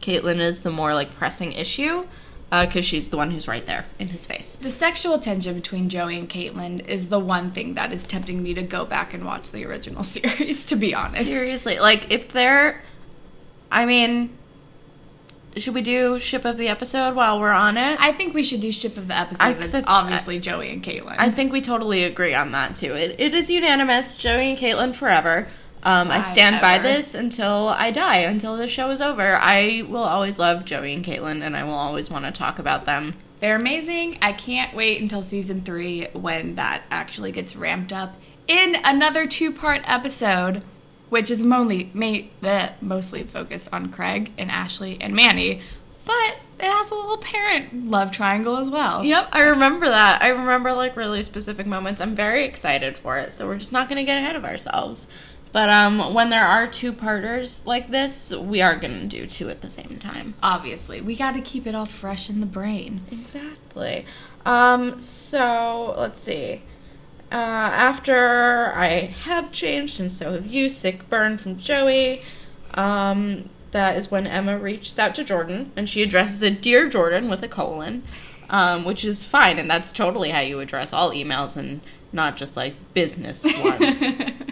Caitlin 0.00 0.40
is 0.40 0.62
the 0.62 0.70
more 0.70 0.94
like 0.94 1.14
pressing 1.14 1.52
issue 1.52 2.06
uh, 2.52 2.66
because 2.66 2.84
she's 2.84 3.08
the 3.08 3.16
one 3.16 3.30
who's 3.30 3.48
right 3.48 3.64
there 3.66 3.86
in 3.98 4.08
his 4.08 4.26
face. 4.26 4.56
The 4.56 4.70
sexual 4.70 5.18
tension 5.18 5.54
between 5.54 5.88
Joey 5.88 6.18
and 6.18 6.28
Caitlin 6.28 6.86
is 6.86 7.08
the 7.08 7.18
one 7.18 7.50
thing 7.50 7.74
that 7.74 7.92
is 7.92 8.04
tempting 8.04 8.42
me 8.42 8.52
to 8.54 8.62
go 8.62 8.84
back 8.84 9.14
and 9.14 9.24
watch 9.24 9.50
the 9.50 9.64
original 9.64 10.02
series, 10.04 10.64
to 10.66 10.76
be 10.76 10.94
honest. 10.94 11.26
Seriously, 11.26 11.78
like 11.78 12.12
if 12.12 12.30
they're, 12.30 12.82
I 13.70 13.86
mean, 13.86 14.36
should 15.56 15.74
we 15.74 15.82
do 15.82 16.18
ship 16.18 16.44
of 16.44 16.56
the 16.56 16.68
episode 16.68 17.14
while 17.14 17.40
we're 17.40 17.50
on 17.50 17.76
it? 17.76 17.96
I 18.00 18.12
think 18.12 18.34
we 18.34 18.42
should 18.42 18.60
do 18.60 18.72
ship 18.72 18.96
of 18.96 19.08
the 19.08 19.16
episode. 19.18 19.44
I- 19.44 19.50
It's 19.52 19.74
I- 19.74 19.82
obviously 19.86 20.38
Joey 20.38 20.70
and 20.70 20.82
Caitlin. 20.82 21.16
I 21.18 21.30
think 21.30 21.52
we 21.52 21.60
totally 21.60 22.04
agree 22.04 22.34
on 22.34 22.52
that 22.52 22.76
too. 22.76 22.92
It, 22.94 23.16
it 23.18 23.34
is 23.34 23.50
unanimous. 23.50 24.16
Joey 24.16 24.50
and 24.50 24.58
Caitlin 24.58 24.94
forever. 24.94 25.48
Um, 25.84 26.10
I 26.12 26.20
stand 26.20 26.60
by 26.60 26.78
this 26.78 27.12
until 27.12 27.68
I 27.68 27.90
die, 27.90 28.18
until 28.18 28.56
the 28.56 28.68
show 28.68 28.90
is 28.90 29.00
over. 29.00 29.36
I 29.40 29.84
will 29.88 30.04
always 30.04 30.38
love 30.38 30.64
Joey 30.64 30.94
and 30.94 31.04
Caitlin, 31.04 31.42
and 31.42 31.56
I 31.56 31.64
will 31.64 31.72
always 31.74 32.08
want 32.08 32.24
to 32.24 32.30
talk 32.30 32.60
about 32.60 32.86
them. 32.86 33.14
They're 33.40 33.56
amazing. 33.56 34.18
I 34.22 34.32
can't 34.32 34.76
wait 34.76 35.02
until 35.02 35.22
season 35.24 35.62
three 35.62 36.06
when 36.12 36.54
that 36.54 36.82
actually 36.92 37.32
gets 37.32 37.56
ramped 37.56 37.92
up 37.92 38.14
in 38.46 38.76
another 38.84 39.26
two 39.26 39.52
part 39.52 39.82
episode, 39.84 40.62
which 41.12 41.30
is 41.30 41.42
mostly, 41.42 41.90
ma- 41.92 42.26
bleh, 42.42 42.72
mostly 42.80 43.22
focused 43.22 43.68
on 43.70 43.92
Craig 43.92 44.32
and 44.38 44.50
Ashley 44.50 44.96
and 44.98 45.12
Manny, 45.12 45.60
but 46.06 46.38
it 46.58 46.64
has 46.64 46.90
a 46.90 46.94
little 46.94 47.18
parent 47.18 47.90
love 47.90 48.10
triangle 48.10 48.56
as 48.56 48.70
well. 48.70 49.04
Yep, 49.04 49.28
I 49.30 49.42
remember 49.42 49.86
that. 49.90 50.22
I 50.22 50.28
remember 50.28 50.72
like 50.72 50.96
really 50.96 51.22
specific 51.22 51.66
moments. 51.66 52.00
I'm 52.00 52.14
very 52.14 52.44
excited 52.44 52.96
for 52.96 53.18
it, 53.18 53.30
so 53.32 53.46
we're 53.46 53.58
just 53.58 53.74
not 53.74 53.90
going 53.90 53.98
to 53.98 54.04
get 54.04 54.16
ahead 54.16 54.36
of 54.36 54.46
ourselves. 54.46 55.06
But 55.52 55.68
um, 55.68 56.14
when 56.14 56.30
there 56.30 56.46
are 56.46 56.66
two 56.66 56.94
parters 56.94 57.60
like 57.66 57.90
this, 57.90 58.32
we 58.34 58.62
are 58.62 58.78
going 58.78 58.98
to 59.00 59.06
do 59.06 59.26
two 59.26 59.50
at 59.50 59.60
the 59.60 59.68
same 59.68 59.98
time. 59.98 60.32
Obviously, 60.42 61.02
we 61.02 61.14
got 61.14 61.34
to 61.34 61.42
keep 61.42 61.66
it 61.66 61.74
all 61.74 61.84
fresh 61.84 62.30
in 62.30 62.40
the 62.40 62.46
brain. 62.46 63.02
Exactly. 63.10 64.06
Um, 64.46 64.98
so 64.98 65.94
let's 65.98 66.22
see. 66.22 66.62
Uh, 67.32 67.34
after 67.34 68.72
I 68.74 69.14
have 69.24 69.50
changed, 69.52 69.98
and 69.98 70.12
so 70.12 70.32
have 70.34 70.46
you, 70.46 70.68
sick 70.68 71.08
burn 71.08 71.38
from 71.38 71.58
Joey. 71.58 72.20
Um, 72.74 73.48
that 73.70 73.96
is 73.96 74.10
when 74.10 74.26
Emma 74.26 74.58
reaches 74.58 74.98
out 74.98 75.14
to 75.14 75.24
Jordan, 75.24 75.72
and 75.74 75.88
she 75.88 76.02
addresses 76.02 76.42
it 76.42 76.60
Dear 76.60 76.90
Jordan 76.90 77.30
with 77.30 77.42
a 77.42 77.48
colon, 77.48 78.02
um, 78.50 78.84
which 78.84 79.02
is 79.02 79.24
fine, 79.24 79.58
and 79.58 79.70
that's 79.70 79.92
totally 79.92 80.28
how 80.28 80.40
you 80.40 80.60
address 80.60 80.92
all 80.92 81.10
emails 81.10 81.56
and 81.56 81.80
not 82.12 82.36
just 82.36 82.54
like 82.54 82.74
business 82.92 83.44
ones. 83.64 84.02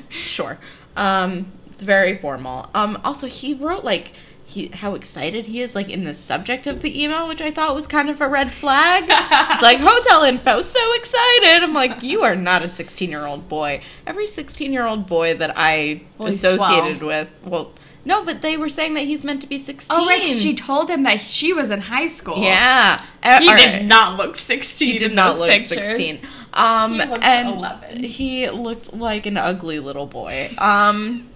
sure. 0.09 0.59
Um, 0.97 1.53
it's 1.71 1.83
very 1.83 2.17
formal. 2.17 2.71
Um, 2.75 2.99
also, 3.05 3.27
he 3.27 3.53
wrote 3.53 3.85
like 3.85 4.13
he 4.51 4.69
how 4.69 4.95
excited 4.95 5.47
he 5.47 5.61
is 5.63 5.75
like 5.75 5.89
in 5.89 6.05
the 6.05 6.15
subject 6.15 6.67
of 6.67 6.81
the 6.83 7.03
email, 7.03 7.27
which 7.29 7.41
I 7.41 7.51
thought 7.51 7.75
was 7.75 7.87
kind 7.87 8.11
of 8.11 8.21
a 8.21 8.29
red 8.29 8.51
flag. 8.51 9.05
it's 9.09 9.63
like 9.63 9.79
hotel 9.81 10.23
info, 10.25 10.61
so 10.61 10.79
excited. 10.95 11.63
I'm 11.63 11.75
like, 11.75 12.03
you 12.03 12.23
are 12.23 12.37
not 12.37 12.63
a 12.63 12.69
16 12.69 13.11
year 13.11 13.27
old 13.27 13.49
boy. 13.49 13.83
Every 14.07 14.27
16 14.27 14.73
year 14.73 14.87
old 14.87 15.07
boy 15.07 15.35
that 15.37 15.53
I 15.57 16.03
Well, 16.19 16.29
associated 16.29 17.03
with, 17.03 17.29
well, 17.45 17.73
no, 18.05 18.25
but 18.25 18.41
they 18.41 18.57
were 18.57 18.71
saying 18.71 18.95
that 18.95 19.05
he's 19.05 19.25
meant 19.25 19.43
to 19.43 19.47
be 19.47 19.59
16. 19.59 19.95
Oh, 19.99 20.07
right. 20.07 20.35
She 20.35 20.55
told 20.55 20.89
him 20.91 21.03
that 21.03 21.21
she 21.21 21.53
was 21.53 21.71
in 21.71 21.83
high 21.83 22.07
school. 22.07 22.43
yeah, 22.43 23.03
Uh, 23.23 23.39
He 23.39 23.47
did 23.47 23.55
right. 23.73 23.85
not 23.85 24.17
look 24.17 24.37
16. 24.37 24.89
He 24.93 24.99
did 24.99 25.15
not 25.15 25.39
look 25.39 25.51
pictures. 25.51 25.85
16. 25.85 26.21
Um, 26.55 26.95
He 26.95 27.07
looked 27.07 27.25
and 27.25 27.49
11. 27.49 28.03
He 28.05 28.49
looked 28.51 28.95
like 28.95 29.27
an 29.27 29.37
ugly 29.37 29.79
little 29.81 30.07
boy. 30.07 30.51
Um, 30.59 31.29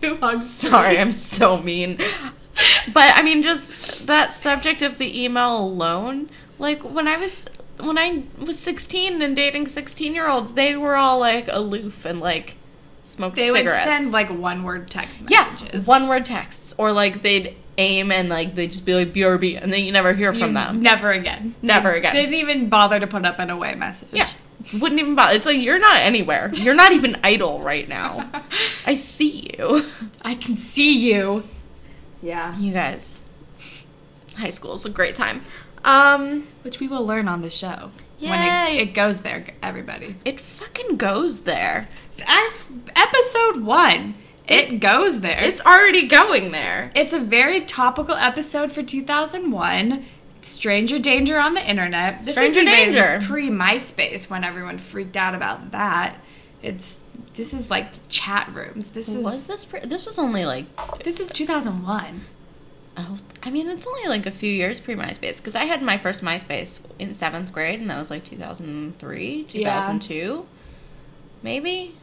sorry, 0.36 0.98
I'm 0.98 1.12
so 1.12 1.60
mean. 1.60 1.98
But 2.92 3.12
I 3.16 3.22
mean, 3.22 3.42
just 3.42 4.06
that 4.06 4.32
subject 4.32 4.82
of 4.82 4.98
the 4.98 5.22
email 5.24 5.58
alone. 5.58 6.28
Like 6.58 6.82
when 6.82 7.06
I 7.06 7.16
was 7.16 7.48
when 7.80 7.96
I 7.98 8.24
was 8.44 8.58
16 8.58 9.22
and 9.22 9.36
dating 9.36 9.68
16 9.68 10.14
year 10.14 10.28
olds, 10.28 10.54
they 10.54 10.76
were 10.76 10.96
all 10.96 11.18
like 11.20 11.46
aloof 11.48 12.04
and 12.04 12.18
like 12.20 12.56
smoked 13.04 13.36
They 13.36 13.50
cigarettes. 13.52 13.86
would 13.86 13.92
send 13.92 14.10
like 14.12 14.28
one 14.30 14.64
word 14.64 14.88
text 14.88 15.24
yeah, 15.28 15.48
messages. 15.52 15.86
one 15.86 16.08
word 16.08 16.26
texts, 16.26 16.74
or 16.78 16.90
like 16.92 17.22
they'd 17.22 17.54
aim 17.78 18.10
and 18.10 18.28
like 18.28 18.54
they'd 18.56 18.72
just 18.72 18.84
be 18.84 18.94
like 18.94 19.12
BRB, 19.12 19.62
and 19.62 19.72
then 19.72 19.84
you 19.84 19.92
never 19.92 20.12
hear 20.12 20.32
from 20.34 20.48
You- 20.48 20.54
them. 20.54 20.82
Never 20.82 21.10
again. 21.12 21.54
Never 21.62 21.92
again. 21.92 22.12
They 22.14 22.22
didn't 22.22 22.40
even 22.40 22.68
bother 22.68 22.98
to 22.98 23.06
put 23.06 23.24
up 23.24 23.38
an 23.38 23.50
away 23.50 23.74
message. 23.76 24.08
Yeah. 24.12 24.28
Wouldn't 24.80 25.00
even 25.00 25.14
bother. 25.14 25.36
It's 25.36 25.46
like 25.46 25.58
you're 25.58 25.78
not 25.78 25.98
anywhere. 25.98 26.50
You're 26.52 26.74
not 26.74 26.90
even 26.92 27.16
idle 27.22 27.60
right 27.62 27.88
now. 27.88 28.28
I 28.86 28.94
see 28.94 29.54
you. 29.56 29.84
I 30.22 30.34
can 30.34 30.56
see 30.56 30.90
you. 31.12 31.44
Yeah. 32.22 32.56
You 32.58 32.72
guys. 32.72 33.22
High 34.36 34.50
school 34.50 34.74
is 34.74 34.84
a 34.84 34.90
great 34.90 35.14
time. 35.14 35.42
Um 35.84 36.46
Which 36.62 36.80
we 36.80 36.88
will 36.88 37.04
learn 37.06 37.28
on 37.28 37.42
the 37.42 37.50
show. 37.50 37.90
When 38.20 38.42
Yay. 38.42 38.78
it, 38.78 38.88
it 38.88 38.94
goes 38.94 39.20
there, 39.20 39.44
everybody. 39.62 40.16
it 40.24 40.40
fucking 40.40 40.96
goes 40.96 41.42
there. 41.42 41.88
I've, 42.26 42.66
episode 42.96 43.62
one. 43.62 44.16
It 44.48 44.80
goes 44.80 45.20
there. 45.20 45.38
It's 45.40 45.60
already 45.60 46.08
going 46.08 46.50
there. 46.50 46.90
It's 46.96 47.12
a 47.12 47.20
very 47.20 47.60
topical 47.60 48.16
episode 48.16 48.72
for 48.72 48.82
2001. 48.82 50.04
Stranger 50.40 50.98
danger 50.98 51.38
on 51.38 51.54
the 51.54 51.68
internet. 51.68 52.24
This 52.24 52.30
Stranger 52.34 52.60
is 52.60 52.66
even 52.66 52.92
danger. 52.94 53.20
Pre 53.24 53.50
MySpace 53.50 54.28
when 54.30 54.42
everyone 54.42 54.78
freaked 54.78 55.16
out 55.16 55.34
about 55.34 55.70
that. 55.72 56.16
It's 56.62 56.98
this 57.38 57.54
is 57.54 57.70
like 57.70 57.86
chat 58.08 58.50
rooms. 58.54 58.90
This 58.90 59.08
is 59.08 59.24
Was 59.24 59.46
this 59.46 59.64
pre- 59.64 59.80
this 59.80 60.04
was 60.04 60.18
only 60.18 60.44
like 60.44 60.66
this 61.04 61.20
is 61.20 61.30
2001. 61.30 62.20
oh 62.98 63.18
I 63.42 63.50
mean 63.50 63.68
it's 63.68 63.86
only 63.86 64.08
like 64.08 64.26
a 64.26 64.30
few 64.30 64.50
years 64.50 64.80
pre 64.80 64.94
MySpace 64.94 65.38
because 65.38 65.54
I 65.54 65.64
had 65.64 65.80
my 65.80 65.96
first 65.96 66.22
MySpace 66.22 66.80
in 66.98 67.14
seventh 67.14 67.52
grade 67.52 67.80
and 67.80 67.88
that 67.88 67.96
was 67.96 68.10
like 68.10 68.24
2003 68.24 69.44
2002 69.44 70.46
maybe? 71.42 71.94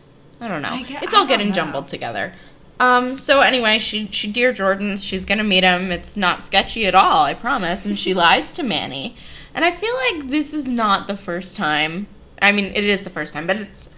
I 0.41 0.48
don't 0.48 0.62
know. 0.62 0.69
I 0.71 0.86
it's 1.02 1.13
all 1.13 1.28
getting 1.28 1.50
know. 1.50 1.54
jumbled 1.54 1.88
together. 1.88 2.34
Um 2.80 3.15
so 3.15 3.41
anyway 3.41 3.78
she 3.78 4.08
she 4.12 4.32
dear 4.32 4.52
Jordan's 4.54 5.04
she's 5.04 5.26
gonna 5.26 5.43
meet 5.43 5.63
him. 5.63 5.91
It's 5.91 6.17
not 6.17 6.43
sketchy 6.43 6.86
at 6.86 6.95
all 6.95 7.24
I 7.26 7.34
promise 7.34 7.86
and 7.86 8.00
she 8.00 8.13
lies 8.26 8.52
to 8.54 8.63
Manny. 8.63 9.15
And 9.54 9.63
I 9.63 9.71
feel 9.71 9.93
like 10.12 10.30
this 10.30 10.54
is 10.54 10.67
not 10.67 11.08
the 11.08 11.17
first 11.17 11.56
time 11.56 12.08
I 12.41 12.52
mean 12.52 12.65
it 12.65 12.84
is 12.84 13.04
the 13.04 13.10
first 13.10 13.34
time 13.34 13.48
but 13.48 13.58
it's 13.58 13.89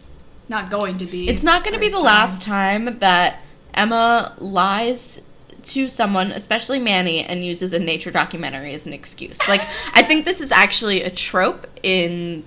Not 0.50 0.70
going 0.70 0.98
to 1.00 1.06
be. 1.06 1.28
it's 1.28 1.44
not 1.44 1.64
going 1.64 1.74
to 1.74 1.80
be 1.80 1.90
the 1.90 1.98
time. 1.98 2.06
last 2.06 2.42
time 2.42 3.00
that 3.00 3.42
Emma 3.74 4.36
lies 4.40 5.22
to 5.64 5.90
someone, 5.90 6.32
especially 6.32 6.80
Manny, 6.80 7.24
and 7.24 7.46
uses 7.46 7.74
a 7.74 7.80
nature 7.80 8.12
documentary 8.12 8.74
as 8.74 8.88
an 8.88 8.94
excuse. 8.94 9.46
Like, 9.48 9.62
I 9.94 10.04
think 10.04 10.26
this 10.26 10.40
is 10.40 10.52
actually 10.52 11.04
a 11.04 11.10
trope 11.10 11.68
in 11.84 12.44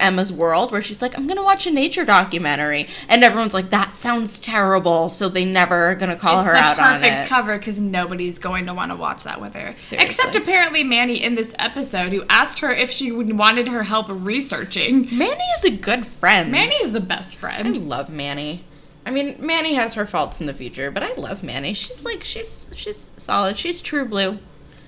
Emma's 0.00 0.32
world 0.32 0.72
where 0.72 0.82
she's 0.82 1.02
like, 1.02 1.16
I'm 1.16 1.26
going 1.26 1.36
to 1.36 1.42
watch 1.42 1.66
a 1.66 1.70
nature 1.70 2.04
documentary. 2.04 2.88
And 3.08 3.24
everyone's 3.24 3.54
like, 3.54 3.70
that 3.70 3.94
sounds 3.94 4.38
terrible. 4.38 5.10
So 5.10 5.28
they 5.28 5.44
never 5.44 5.94
going 5.96 6.10
to 6.10 6.16
call 6.16 6.40
It's 6.40 6.48
her 6.48 6.54
out 6.54 6.78
on 6.78 6.96
it. 6.96 7.00
perfect 7.00 7.28
cover 7.28 7.58
because 7.58 7.78
nobody's 7.80 8.38
going 8.38 8.66
to 8.66 8.74
want 8.74 8.90
to 8.92 8.96
watch 8.96 9.24
that 9.24 9.40
with 9.40 9.54
her. 9.54 9.74
Seriously. 9.82 9.98
Except 9.98 10.36
apparently 10.36 10.84
Manny 10.84 11.22
in 11.22 11.34
this 11.34 11.54
episode, 11.58 12.12
who 12.12 12.24
asked 12.28 12.60
her 12.60 12.70
if 12.70 12.90
she 12.90 13.10
wanted 13.12 13.68
her 13.68 13.82
help 13.82 14.06
researching. 14.08 15.08
Manny 15.16 15.44
is 15.56 15.64
a 15.64 15.70
good 15.70 16.06
friend. 16.06 16.50
Manny's 16.50 16.92
the 16.92 17.00
best 17.00 17.36
friend. 17.36 17.66
I 17.68 17.70
love 17.80 18.10
Manny. 18.10 18.64
I 19.06 19.10
mean, 19.10 19.36
Manny 19.38 19.74
has 19.74 19.94
her 19.94 20.04
faults 20.04 20.40
in 20.40 20.46
the 20.46 20.52
future, 20.52 20.90
but 20.90 21.02
I 21.02 21.14
love 21.14 21.42
Manny. 21.42 21.72
She's 21.72 22.04
like, 22.04 22.22
she's 22.24 22.68
she's 22.74 23.12
solid. 23.16 23.56
She's 23.58 23.80
true 23.80 24.04
blue. 24.04 24.38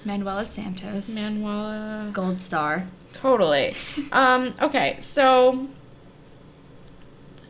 Manuela 0.05 0.45
Santos. 0.45 1.15
Manuela. 1.15 2.11
Gold 2.13 2.41
star. 2.41 2.87
Totally. 3.13 3.75
Um, 4.13 4.55
okay, 4.61 4.97
so 5.01 5.69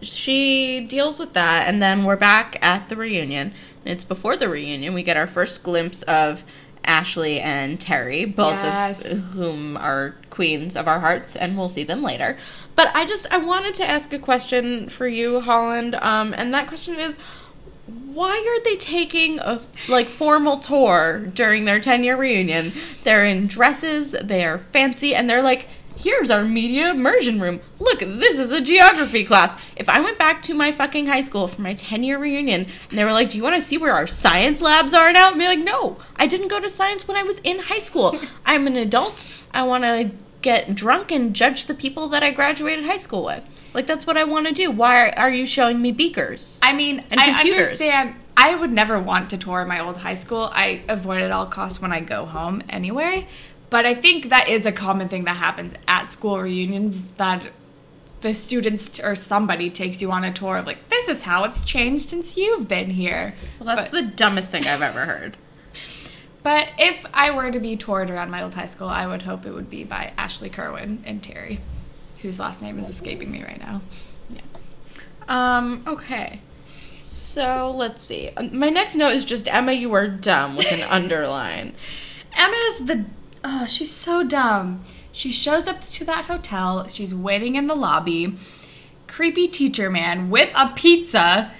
she 0.02 0.86
deals 0.86 1.18
with 1.18 1.32
that, 1.34 1.68
and 1.68 1.80
then 1.82 2.04
we're 2.04 2.16
back 2.16 2.58
at 2.62 2.88
the 2.88 2.96
reunion. 2.96 3.52
It's 3.84 4.04
before 4.04 4.36
the 4.36 4.48
reunion. 4.48 4.94
We 4.94 5.02
get 5.02 5.16
our 5.16 5.26
first 5.26 5.62
glimpse 5.62 6.02
of 6.04 6.44
Ashley 6.84 7.40
and 7.40 7.78
Terri, 7.78 8.24
both 8.34 8.54
Yes. 8.54 9.10
of 9.10 9.18
whom 9.32 9.76
are 9.76 10.16
queens 10.30 10.76
of 10.76 10.88
our 10.88 11.00
hearts, 11.00 11.36
and 11.36 11.56
we'll 11.56 11.68
see 11.68 11.84
them 11.84 12.02
later. 12.02 12.36
But 12.76 12.90
I 12.94 13.04
just 13.04 13.30
I 13.32 13.36
wanted 13.38 13.74
to 13.74 13.88
ask 13.88 14.12
a 14.12 14.18
question 14.18 14.88
for 14.88 15.06
you, 15.06 15.40
Holland, 15.40 15.94
um, 15.96 16.34
and 16.34 16.52
that 16.54 16.66
question 16.66 16.98
is. 16.98 17.16
Why 18.12 18.38
are 18.38 18.64
they 18.64 18.74
taking 18.74 19.38
a 19.38 19.62
like 19.88 20.08
formal 20.08 20.58
tour 20.58 21.26
during 21.32 21.64
their 21.64 21.78
10 21.78 22.02
year 22.02 22.16
reunion? 22.16 22.72
They're 23.04 23.24
in 23.24 23.46
dresses, 23.46 24.10
they 24.10 24.44
are 24.44 24.58
fancy, 24.58 25.14
and 25.14 25.30
they're 25.30 25.42
like, 25.42 25.68
here's 25.96 26.28
our 26.28 26.44
media 26.44 26.90
immersion 26.90 27.40
room. 27.40 27.60
Look, 27.78 28.00
this 28.00 28.40
is 28.40 28.50
a 28.50 28.60
geography 28.60 29.24
class. 29.24 29.56
If 29.76 29.88
I 29.88 30.00
went 30.00 30.18
back 30.18 30.42
to 30.42 30.54
my 30.54 30.72
fucking 30.72 31.06
high 31.06 31.20
school 31.20 31.46
for 31.46 31.62
my 31.62 31.74
10 31.74 32.02
year 32.02 32.18
reunion 32.18 32.66
and 32.88 32.98
they 32.98 33.04
were 33.04 33.12
like, 33.12 33.30
do 33.30 33.36
you 33.36 33.44
want 33.44 33.54
to 33.54 33.62
see 33.62 33.78
where 33.78 33.94
our 33.94 34.08
science 34.08 34.60
labs 34.60 34.92
are 34.92 35.12
now? 35.12 35.30
I'd 35.30 35.38
be 35.38 35.46
like, 35.46 35.60
no, 35.60 35.98
I 36.16 36.26
didn't 36.26 36.48
go 36.48 36.58
to 36.58 36.68
science 36.68 37.06
when 37.06 37.16
I 37.16 37.22
was 37.22 37.38
in 37.44 37.60
high 37.60 37.78
school. 37.78 38.18
I'm 38.44 38.66
an 38.66 38.76
adult. 38.76 39.28
I 39.52 39.62
want 39.62 39.84
to 39.84 40.10
get 40.42 40.74
drunk 40.74 41.12
and 41.12 41.32
judge 41.32 41.66
the 41.66 41.74
people 41.74 42.08
that 42.08 42.24
I 42.24 42.32
graduated 42.32 42.86
high 42.86 42.96
school 42.96 43.24
with. 43.24 43.46
Like, 43.72 43.86
that's 43.86 44.06
what 44.06 44.16
I 44.16 44.24
want 44.24 44.46
to 44.48 44.52
do. 44.52 44.70
Why 44.70 45.10
are 45.10 45.30
you 45.30 45.46
showing 45.46 45.80
me 45.80 45.92
beakers? 45.92 46.58
I 46.62 46.72
mean, 46.72 47.04
And 47.10 47.20
I 47.20 47.26
computers. 47.34 47.66
understand. 47.68 48.16
I 48.36 48.54
would 48.54 48.72
never 48.72 48.98
want 48.98 49.30
to 49.30 49.38
tour 49.38 49.64
my 49.64 49.80
old 49.80 49.98
high 49.98 50.14
school. 50.14 50.50
I 50.52 50.82
avoid 50.88 51.20
it 51.20 51.26
at 51.26 51.30
all 51.30 51.46
costs 51.46 51.80
when 51.80 51.92
I 51.92 52.00
go 52.00 52.24
home 52.24 52.62
anyway. 52.68 53.26
But 53.68 53.86
I 53.86 53.94
think 53.94 54.30
that 54.30 54.48
is 54.48 54.66
a 54.66 54.72
common 54.72 55.08
thing 55.08 55.24
that 55.24 55.36
happens 55.36 55.74
at 55.86 56.10
school 56.10 56.40
reunions 56.40 57.02
that 57.18 57.48
the 58.20 58.34
students 58.34 58.88
t- 58.88 59.02
or 59.02 59.14
somebody 59.14 59.70
takes 59.70 60.02
you 60.02 60.10
on 60.10 60.24
a 60.24 60.32
tour 60.32 60.56
of 60.58 60.66
like, 60.66 60.88
this 60.88 61.08
is 61.08 61.22
how 61.22 61.44
it's 61.44 61.64
changed 61.64 62.08
since 62.10 62.36
you've 62.36 62.66
been 62.66 62.90
here. 62.90 63.34
Well, 63.58 63.76
that's 63.76 63.90
but, 63.90 64.00
the 64.00 64.10
dumbest 64.10 64.50
thing 64.50 64.66
I've 64.66 64.82
ever 64.82 65.04
heard. 65.04 65.36
but 66.42 66.68
if 66.78 67.06
I 67.14 67.30
were 67.30 67.50
to 67.50 67.60
be 67.60 67.76
toured 67.76 68.10
around 68.10 68.30
my 68.30 68.42
old 68.42 68.54
high 68.54 68.66
school, 68.66 68.88
I 68.88 69.06
would 69.06 69.22
hope 69.22 69.46
it 69.46 69.52
would 69.52 69.70
be 69.70 69.84
by 69.84 70.12
Ashley 70.18 70.50
Kerwin 70.50 71.02
and 71.06 71.22
Terri, 71.22 71.60
whose 72.22 72.38
last 72.38 72.62
name 72.62 72.78
is 72.78 72.88
escaping 72.88 73.30
me 73.30 73.42
right 73.42 73.58
now. 73.60 73.80
Yeah. 74.28 74.40
Um, 75.28 75.82
okay. 75.86 76.40
So 77.04 77.74
let's 77.76 78.02
see. 78.02 78.30
Um, 78.36 78.56
My 78.56 78.68
next 78.70 78.94
note 78.94 79.14
is 79.14 79.24
just 79.24 79.52
Emma, 79.52 79.72
you 79.72 79.92
are 79.94 80.08
dumb 80.08 80.56
with 80.56 80.70
an 80.70 80.82
underline. 80.90 81.74
Emma's 82.34 82.78
the 82.86 83.04
oh, 83.44 83.66
she's 83.66 83.90
so 83.90 84.22
dumb. 84.22 84.84
She 85.12 85.32
shows 85.32 85.66
up 85.66 85.80
to 85.80 86.04
that 86.04 86.26
hotel. 86.26 86.86
She's 86.88 87.14
waiting 87.14 87.56
in 87.56 87.66
the 87.66 87.74
lobby. 87.74 88.36
Creepy 89.08 89.48
teacher 89.48 89.90
man 89.90 90.30
with 90.30 90.50
a 90.54 90.68
pizza 90.68 91.50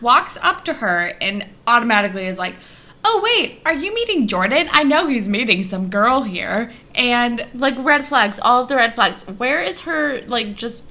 walks 0.00 0.36
up 0.42 0.64
to 0.64 0.74
her 0.74 1.12
and 1.20 1.46
automatically 1.68 2.26
is 2.26 2.38
like, 2.38 2.56
"Oh 3.04 3.20
wait, 3.22 3.60
are 3.64 3.72
you 3.72 3.94
meeting 3.94 4.26
Jordan? 4.26 4.68
I 4.72 4.82
know 4.82 5.06
he's 5.06 5.28
meeting 5.28 5.62
some 5.62 5.88
girl 5.88 6.22
here." 6.22 6.72
And 6.96 7.46
Like 7.54 7.74
red 7.78 8.06
flags, 8.06 8.40
all 8.42 8.62
of 8.62 8.68
the 8.68 8.76
red 8.76 8.94
flags. 8.94 9.22
Where 9.28 9.60
is 9.62 9.80
her 9.80 10.22
like 10.26 10.54
just 10.56 10.90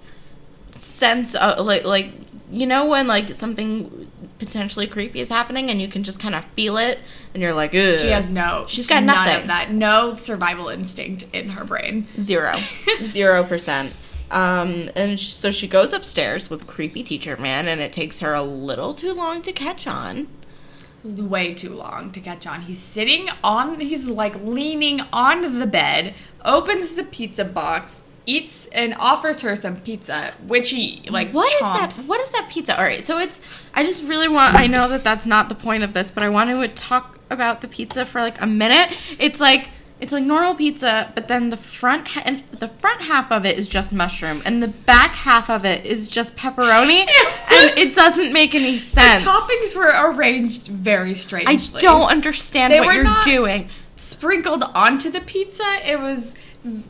sense 0.72 1.34
of 1.36 1.66
like 1.66 1.84
like 1.86 2.12
you 2.52 2.68
know 2.68 2.86
when 2.88 3.08
like 3.08 3.30
something 3.34 4.12
potentially 4.38 4.86
creepy 4.86 5.20
is 5.22 5.30
happening 5.30 5.70
and 5.70 5.82
you 5.82 5.88
can 5.88 6.04
just 6.04 6.20
kind 6.20 6.36
of 6.36 6.44
feel 6.56 6.78
it 6.78 7.00
and 7.34 7.42
you're 7.42 7.54
like, 7.54 7.74
Ugh. 7.74 7.98
she 8.00 8.10
has 8.10 8.30
no 8.30 8.66
She's 8.68 8.86
got 8.88 9.04
none 9.04 9.16
nothing. 9.26 9.42
of 9.44 9.48
that. 9.48 9.72
No 9.72 10.16
survival 10.16 10.68
instinct 10.70 11.26
in 11.34 11.50
her 11.50 11.64
brain. 11.64 12.08
zero, 12.20 12.56
zero 13.04 13.44
percent. 13.44 13.94
Um, 14.32 14.90
and 14.96 15.20
so 15.20 15.52
she 15.52 15.68
goes 15.68 15.94
upstairs 15.94 16.50
with 16.50 16.66
creepy 16.68 17.04
teacher 17.04 17.38
man, 17.38 17.68
and 17.68 17.80
it 17.80 17.94
takes 17.94 18.20
her 18.20 18.34
a 18.34 18.42
little 18.44 18.94
too 18.94 19.14
long 19.14 19.42
to 19.44 19.52
catch 19.52 19.86
on. 19.88 20.28
Way 21.06 21.54
too 21.54 21.74
long 21.74 22.12
to 22.12 22.20
catch 22.20 22.48
on. 22.48 22.64
He's 22.64 22.80
sitting 22.80 23.30
on, 23.44 23.80
he's 23.80 24.08
like 24.08 24.36
leaning 24.42 25.02
on 25.14 25.60
the 25.60 25.68
bed, 25.68 26.16
opens 26.44 26.92
the 26.92 27.04
pizza 27.04 27.46
box, 27.46 28.02
eats, 28.26 28.66
and 28.68 28.96
offers 28.96 29.42
her 29.42 29.56
some 29.56 29.78
pizza, 29.78 30.34
which 30.48 30.72
he 30.72 31.04
like 31.10 31.32
What 31.32 31.52
is 31.54 31.60
that? 31.60 32.04
What 32.08 32.20
is 32.22 32.32
that 32.32 32.50
pizza? 32.50 32.78
All 32.78 32.84
right, 32.84 33.04
so 33.04 33.20
it's. 33.20 33.42
I 33.74 33.84
just 33.84 34.04
really 34.04 34.28
want. 34.28 34.54
I 34.54 34.68
know 34.68 34.88
that 34.90 35.04
that's 35.04 35.26
not 35.26 35.50
the 35.50 35.56
point 35.56 35.84
of 35.84 35.94
this, 35.94 36.12
but 36.12 36.24
I 36.24 36.30
want 36.30 36.50
to 36.50 36.68
talk 36.70 37.20
about 37.30 37.62
the 37.62 37.68
pizza 37.68 38.06
for 38.06 38.22
like 38.22 38.42
a 38.42 38.48
minute. 38.48 38.98
It's 39.20 39.40
like 39.40 39.70
it's 40.06 40.12
like 40.12 40.24
normal 40.24 40.54
pizza, 40.54 41.12
but 41.16 41.28
then 41.28 41.50
the 41.50 41.58
front 41.58 42.10
ha- 42.10 42.22
and 42.26 42.44
the 42.60 42.68
front 42.68 43.02
half 43.02 43.32
of 43.32 43.44
it 43.44 43.58
is 43.58 43.68
just 43.68 43.92
mushroom, 43.92 44.40
and 44.46 44.62
the 44.62 44.68
back 44.68 45.16
half 45.16 45.50
of 45.50 45.66
it 45.66 45.84
is 45.84 46.08
just 46.08 46.36
pepperoni, 46.36 47.00
and 47.50 47.76
it 47.76 47.96
doesn't 47.96 48.32
make 48.32 48.54
any 48.54 48.78
sense. 48.78 49.24
The 49.24 49.30
toppings 49.32 49.76
were 49.76 50.12
arranged 50.12 50.68
very 50.68 51.16
strangely. 51.16 51.56
I 51.56 51.80
don't 51.80 52.08
understand 52.08 52.72
They 52.72 52.82
what 52.82 52.94
you're 52.94 53.22
doing. 53.24 53.68
sprinkled 53.96 54.64
onto 54.76 55.10
the 55.10 55.22
pizza. 55.22 55.66
It 55.84 56.00
was 56.00 56.36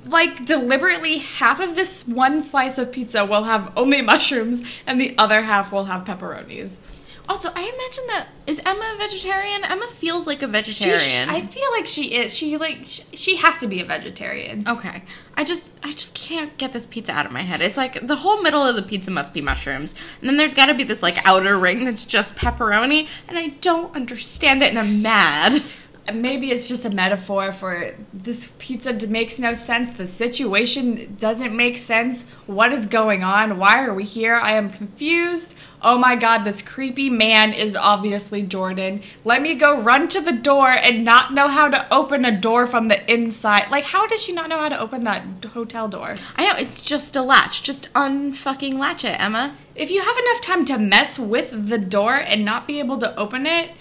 like 0.07 0.43
deliberately 0.43 1.19
half 1.19 1.61
of 1.61 1.77
this 1.77 2.05
one 2.05 2.43
slice 2.43 2.77
of 2.77 2.91
pizza 2.91 3.25
will 3.25 3.43
have 3.43 3.71
only 3.77 4.01
mushrooms 4.13 4.61
and 4.85 4.99
the 4.99 5.17
other 5.17 5.41
half 5.43 5.71
will 5.71 5.85
have 5.85 6.03
pepperonis. 6.03 6.79
Also, 7.27 7.49
I 7.55 7.61
imagine 7.61 8.07
that 8.07 8.27
is 8.45 8.59
Emma 8.65 8.93
a 8.95 8.97
vegetarian? 8.99 9.63
Emma 9.63 9.87
feels 9.87 10.27
like 10.27 10.41
a 10.43 10.45
She- 10.45 10.51
vegetarian. 10.51 11.29
I 11.29 11.41
feel 11.41 11.69
like 11.71 11.87
she 11.87 12.13
is. 12.15 12.33
She 12.33 12.57
like 12.57 12.79
she, 12.83 13.03
she 13.13 13.35
has 13.37 13.59
to 13.61 13.67
be 13.67 13.81
a 13.81 13.85
vegetarian. 13.85 14.67
Okay. 14.67 15.03
I 15.35 15.43
just 15.43 15.71
I 15.83 15.91
just 15.93 16.13
can't 16.13 16.55
get 16.57 16.71
this 16.73 16.85
pizza 16.85 17.11
out 17.11 17.25
of 17.25 17.31
my 17.31 17.41
head. 17.41 17.61
It's 17.61 17.77
like 17.77 18.05
the 18.05 18.15
whole 18.17 18.41
middle 18.43 18.61
of 18.65 18.75
the 18.75 18.83
pizza 18.83 19.09
must 19.11 19.33
be 19.33 19.41
mushrooms. 19.41 19.95
And 20.21 20.29
then 20.29 20.37
there's 20.37 20.53
got 20.53 20.67
to 20.67 20.73
be 20.75 20.83
this 20.83 21.01
like 21.01 21.17
outer 21.25 21.57
ring 21.57 21.83
that's 21.85 22.05
just 22.05 22.35
pepperoni, 22.35 23.07
and 23.27 23.37
I 23.39 23.47
don't 23.61 23.95
understand 23.95 24.61
it 24.61 24.69
and 24.69 24.77
I'm 24.79 25.01
mad. 25.01 25.63
Maybe 26.13 26.51
it's 26.51 26.67
just 26.67 26.85
a 26.85 26.91
metaphor 26.91 27.51
for 27.51 27.95
this 28.13 28.53
pizza 28.59 28.93
makes 29.07 29.39
no 29.39 29.53
sense. 29.55 29.91
The 29.91 30.05
situation 30.05 31.15
doesn't 31.19 31.55
make 31.55 31.77
sense. 31.77 32.25
What 32.45 32.71
is 32.71 32.85
going 32.85 33.23
on? 33.23 33.57
Why 33.57 33.83
are 33.83 33.93
we 33.93 34.03
here? 34.03 34.35
I 34.35 34.53
am 34.53 34.69
confused. 34.69 35.55
Oh 35.81 35.97
my 35.97 36.15
god, 36.15 36.43
this 36.43 36.61
creepy 36.61 37.09
man 37.09 37.53
is 37.53 37.75
obviously 37.75 38.43
Jordan. 38.43 39.01
Let 39.23 39.41
me 39.41 39.55
go 39.55 39.81
run 39.81 40.07
to 40.09 40.21
the 40.21 40.31
door 40.31 40.69
and 40.69 41.03
not 41.03 41.33
know 41.33 41.47
how 41.47 41.69
to 41.69 41.93
open 41.93 42.23
a 42.23 42.39
door 42.39 42.65
from 42.67 42.87
the 42.87 43.11
inside. 43.11 43.69
Like, 43.69 43.85
how 43.85 44.07
does 44.07 44.23
she 44.23 44.31
not 44.31 44.49
know 44.49 44.59
how 44.59 44.69
to 44.69 44.79
open 44.79 45.03
that 45.03 45.23
hotel 45.53 45.87
door? 45.87 46.15
I 46.35 46.45
know 46.45 46.55
it's 46.57 46.81
just 46.81 47.15
a 47.15 47.21
latch. 47.21 47.63
Just 47.63 47.91
unfucking 47.93 48.75
latch 48.75 49.05
it, 49.05 49.19
Emma. 49.19 49.55
If 49.75 49.91
you 49.91 50.01
have 50.01 50.17
enough 50.17 50.41
time 50.41 50.65
to 50.65 50.77
mess 50.77 51.19
with 51.19 51.69
the 51.69 51.77
door 51.77 52.15
and 52.15 52.45
not 52.45 52.65
be 52.65 52.79
able 52.79 52.97
to 52.99 53.15
open 53.15 53.45
it, 53.45 53.71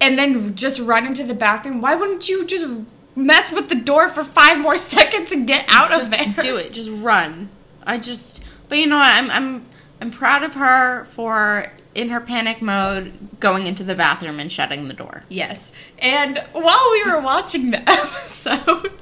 and 0.00 0.18
then 0.18 0.54
just 0.54 0.80
run 0.80 1.06
into 1.06 1.24
the 1.24 1.34
bathroom, 1.34 1.80
why 1.80 1.94
wouldn't 1.94 2.28
you 2.28 2.44
just 2.46 2.78
mess 3.16 3.52
with 3.52 3.68
the 3.68 3.74
door 3.74 4.08
for 4.08 4.24
five 4.24 4.58
more 4.58 4.76
seconds 4.94 5.32
and 5.32 5.46
get 5.46 5.64
out 5.68 5.90
just 5.90 6.12
of 6.12 6.18
there? 6.18 6.34
do 6.42 6.56
it. 6.56 6.72
Just 6.72 6.90
run. 6.90 7.50
I 7.84 7.98
just 7.98 8.42
But 8.68 8.78
you 8.78 8.86
know 8.86 8.96
what? 8.96 9.12
I'm 9.12 9.30
I'm 9.30 9.66
I'm 10.00 10.10
proud 10.10 10.42
of 10.42 10.54
her 10.54 11.04
for 11.06 11.66
in 11.94 12.08
her 12.10 12.20
panic 12.20 12.62
mode 12.62 13.12
going 13.40 13.66
into 13.66 13.82
the 13.82 13.94
bathroom 13.94 14.38
and 14.38 14.50
shutting 14.50 14.86
the 14.88 14.94
door. 14.94 15.24
Yes. 15.28 15.72
And 15.98 16.38
while 16.52 16.88
we 16.92 17.02
were 17.10 17.20
watching 17.20 17.70
the 17.72 17.78
episode, 17.90 18.92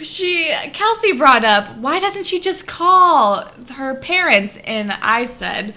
she 0.00 0.54
Kelsey 0.72 1.12
brought 1.12 1.44
up, 1.44 1.74
why 1.78 1.98
doesn't 1.98 2.26
she 2.26 2.38
just 2.38 2.66
call 2.66 3.48
her 3.74 3.94
parents? 3.94 4.58
And 4.64 4.92
I 4.92 5.24
said 5.24 5.74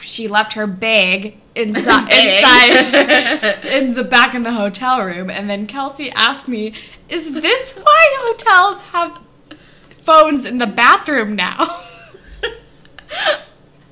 she 0.00 0.28
left 0.28 0.52
her 0.52 0.66
bag 0.66 1.38
inside 1.54 2.10
inside 2.12 3.64
in 3.64 3.94
the 3.94 4.04
back 4.04 4.34
in 4.34 4.42
the 4.42 4.52
hotel 4.52 5.04
room. 5.04 5.30
And 5.30 5.48
then 5.48 5.66
Kelsey 5.66 6.10
asked 6.10 6.48
me, 6.48 6.74
Is 7.08 7.32
this 7.32 7.72
why 7.72 8.16
hotels 8.20 8.80
have 8.86 9.20
phones 10.00 10.44
in 10.44 10.58
the 10.58 10.66
bathroom 10.66 11.36
now? 11.36 11.82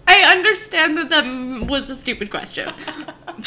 I 0.06 0.36
understand 0.36 0.98
that 0.98 1.08
that 1.08 1.68
was 1.68 1.88
a 1.88 1.96
stupid 1.96 2.30
question. 2.30 2.70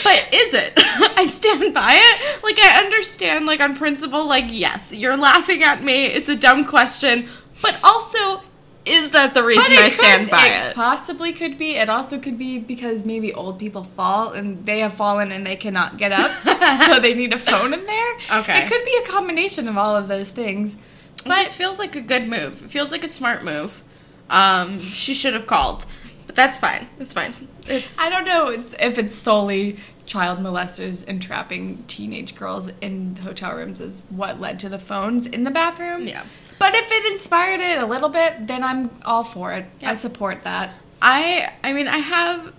But 0.04 0.34
is 0.34 0.54
it? 0.54 0.74
I 0.78 1.26
stand 1.28 1.74
by 1.74 1.92
it. 1.94 2.44
Like 2.44 2.60
I 2.60 2.84
understand 2.84 3.46
like 3.46 3.60
on 3.60 3.76
principle 3.76 4.26
like 4.26 4.46
yes, 4.48 4.92
you're 4.92 5.18
laughing 5.18 5.64
at 5.64 5.84
me. 5.84 6.06
It's 6.06 6.30
a 6.30 6.36
dumb 6.36 6.66
question, 6.66 7.28
but 7.62 7.78
also 7.84 8.42
is 8.86 9.12
that 9.12 9.34
the 9.34 9.44
reason 9.44 9.72
I 9.78 9.90
stand 9.90 10.26
could- 10.26 10.32
by 10.32 10.48
it 10.48 10.70
it? 10.70 10.76
possibly 10.76 11.34
could 11.34 11.58
be. 11.58 11.76
It 11.76 11.90
also 11.90 12.20
could 12.20 12.38
be 12.38 12.60
because 12.60 13.04
maybe 13.04 13.34
old 13.34 13.58
people 13.60 13.84
fall 13.84 14.32
and 14.34 14.66
they 14.66 14.80
have 14.80 14.94
fallen 14.94 15.32
and 15.32 15.46
they 15.46 15.56
cannot 15.56 15.98
get 15.98 16.12
up, 16.12 16.32
so 16.86 17.00
they 17.00 17.14
need 17.14 17.34
a 17.34 17.38
phone 17.40 17.74
in 17.74 17.86
there. 17.86 18.14
Okay. 18.40 18.64
it 18.64 18.68
could 18.70 18.84
be 18.86 18.96
a 19.04 19.08
combination 19.08 19.68
of 19.68 19.78
all 19.78 19.96
of 19.96 20.08
those 20.08 20.30
things. 20.30 20.78
But 21.26 21.40
it 21.40 21.44
just 21.46 21.56
feels 21.56 21.80
like 21.80 21.96
a 21.96 22.02
good 22.02 22.28
move. 22.28 22.64
It 22.64 22.70
feels 22.70 22.92
like 22.92 23.04
a 23.04 23.08
smart 23.08 23.44
move. 23.44 23.82
Um, 24.30 24.80
she 24.82 25.14
should 25.16 25.34
have 25.34 25.48
called, 25.48 25.86
but 26.28 26.36
that's 26.36 26.60
fine. 26.60 26.88
It's 27.00 27.14
fine. 27.14 27.34
It's 27.68 27.98
I 28.00 28.10
don't 28.10 28.26
know 28.26 28.50
it's- 28.52 28.76
if 28.80 29.00
it's 29.00 29.16
solely 29.16 29.78
child 30.06 30.38
molesters 30.38 31.04
entrapping 31.08 31.84
teenage 31.88 32.36
girls 32.36 32.72
in 32.80 33.16
hotel 33.16 33.56
rooms 33.56 33.82
is 33.82 34.04
what 34.10 34.40
led 34.40 34.60
to 34.60 34.70
the 34.70 34.78
phones 34.78 35.26
in 35.26 35.44
the 35.46 35.50
bathroom. 35.50 36.08
Yeah. 36.08 36.26
But 36.60 36.76
if 36.76 36.92
it 36.92 37.12
inspired 37.14 37.60
it 37.60 37.78
a 37.78 37.86
little 37.86 38.10
bit, 38.10 38.48
then 38.48 38.64
I'm 38.64 38.90
all 39.04 39.24
for 39.24 39.52
it. 39.54 39.66
Yeah. 39.80 39.92
I 39.92 39.96
support 39.96 40.44
that. 40.44 40.72
I 41.02 41.52
I 41.64 41.74
mean 41.74 41.88
I 41.88 41.98
have 41.98 42.54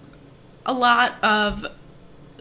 a 0.64 0.72
lot 0.72 1.14
of 1.22 1.64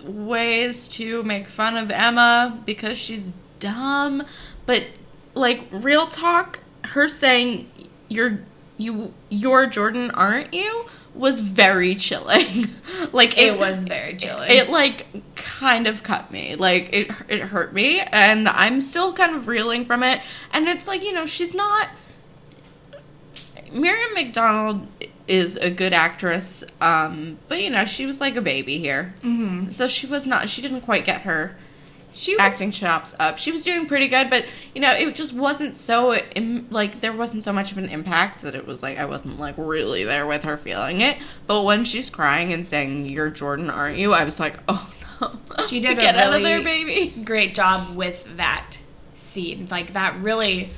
ways 0.03 0.87
to 0.87 1.23
make 1.23 1.47
fun 1.47 1.77
of 1.77 1.89
Emma 1.91 2.61
because 2.65 2.97
she's 2.97 3.33
dumb, 3.59 4.23
but 4.65 4.83
like 5.33 5.63
real 5.71 6.07
talk, 6.07 6.59
her 6.83 7.09
saying 7.09 7.69
you're 8.07 8.39
you 8.77 9.13
you're 9.29 9.67
Jordan, 9.67 10.11
aren't 10.11 10.53
you? 10.53 10.85
Was 11.15 11.39
very 11.39 11.95
chilling. 11.95 12.67
like 13.12 13.38
It 13.38 13.58
was 13.58 13.84
very 13.84 14.15
chilling. 14.15 14.51
It 14.51 14.69
like 14.69 15.06
kind 15.36 15.88
of 15.88 16.04
cut 16.04 16.32
me. 16.32 16.56
Like 16.56 16.93
it 16.93 17.12
it 17.30 17.41
hurt 17.41 17.73
me 17.73 17.99
and 17.99 18.47
I'm 18.47 18.82
still 18.82 19.13
kind 19.13 19.36
of 19.36 19.47
reeling 19.47 19.86
from 19.86 20.04
it. 20.04 20.21
And 20.51 20.67
it's 20.67 20.88
like, 20.88 21.04
you 21.04 21.13
know, 21.13 21.25
she's 21.25 21.54
not 21.54 21.89
Miriam 23.71 24.13
McDonald 24.13 24.88
is 25.28 25.58
a 25.58 25.69
good 25.69 25.91
actress, 25.91 26.63
um, 26.80 27.38
but 27.47 27.62
you 27.62 27.69
know 27.69 27.86
she 27.86 28.06
was 28.06 28.21
like 28.21 28.36
a 28.36 28.41
baby 28.41 28.78
here, 28.78 29.13
mm-hmm. 29.21 29.67
so 29.67 29.88
she 29.88 30.08
was 30.08 30.25
not. 30.25 30.49
She 30.49 30.62
didn't 30.62 30.82
quite 30.82 31.04
get 31.04 31.21
her 31.21 31.58
she 32.15 32.34
was 32.36 32.41
acting 32.41 32.71
chops 32.71 33.13
up. 33.19 33.38
She 33.38 33.51
was 33.51 33.63
doing 33.63 33.86
pretty 33.88 34.08
good, 34.08 34.30
but 34.30 34.45
you 34.73 34.82
know 34.82 34.91
it 34.93 35.13
just 35.15 35.34
wasn't 35.34 35.75
so 35.75 36.15
Im- 36.15 36.67
like 36.71 37.01
there 37.01 37.13
wasn't 37.13 37.43
so 37.43 37.51
much 37.54 37.71
of 37.71 37.78
an 37.78 37.89
impact 37.89 38.41
that 38.41 38.56
it 38.56 38.65
was 38.65 38.82
like 38.82 38.97
I 38.97 39.06
wasn't 39.06 39.39
like 39.39 39.56
really 39.58 40.04
there 40.04 40.25
with 40.25 40.43
her 40.43 40.58
feeling 40.58 41.01
it. 41.01 41.17
But 41.47 41.63
when 41.63 41.84
she's 41.84 42.10
crying 42.10 42.51
and 42.54 42.65
saying 42.67 43.06
"You're 43.08 43.30
Jordan, 43.30 43.69
aren't 43.69 43.97
you?" 43.97 44.13
I 44.13 44.23
was 44.25 44.39
like, 44.39 44.58
"Oh 44.67 44.91
no!" 45.21 45.65
She 45.67 45.80
did 45.80 45.97
a 45.97 46.01
get 46.01 46.15
out 46.15 46.28
of 46.28 46.41
really- 46.41 46.43
there, 46.43 46.62
baby. 46.63 47.13
great 47.23 47.54
job 47.54 47.95
with 47.95 48.25
that 48.38 48.78
scene. 49.13 49.67
Like 49.69 49.93
that 49.93 50.15
really 50.17 50.69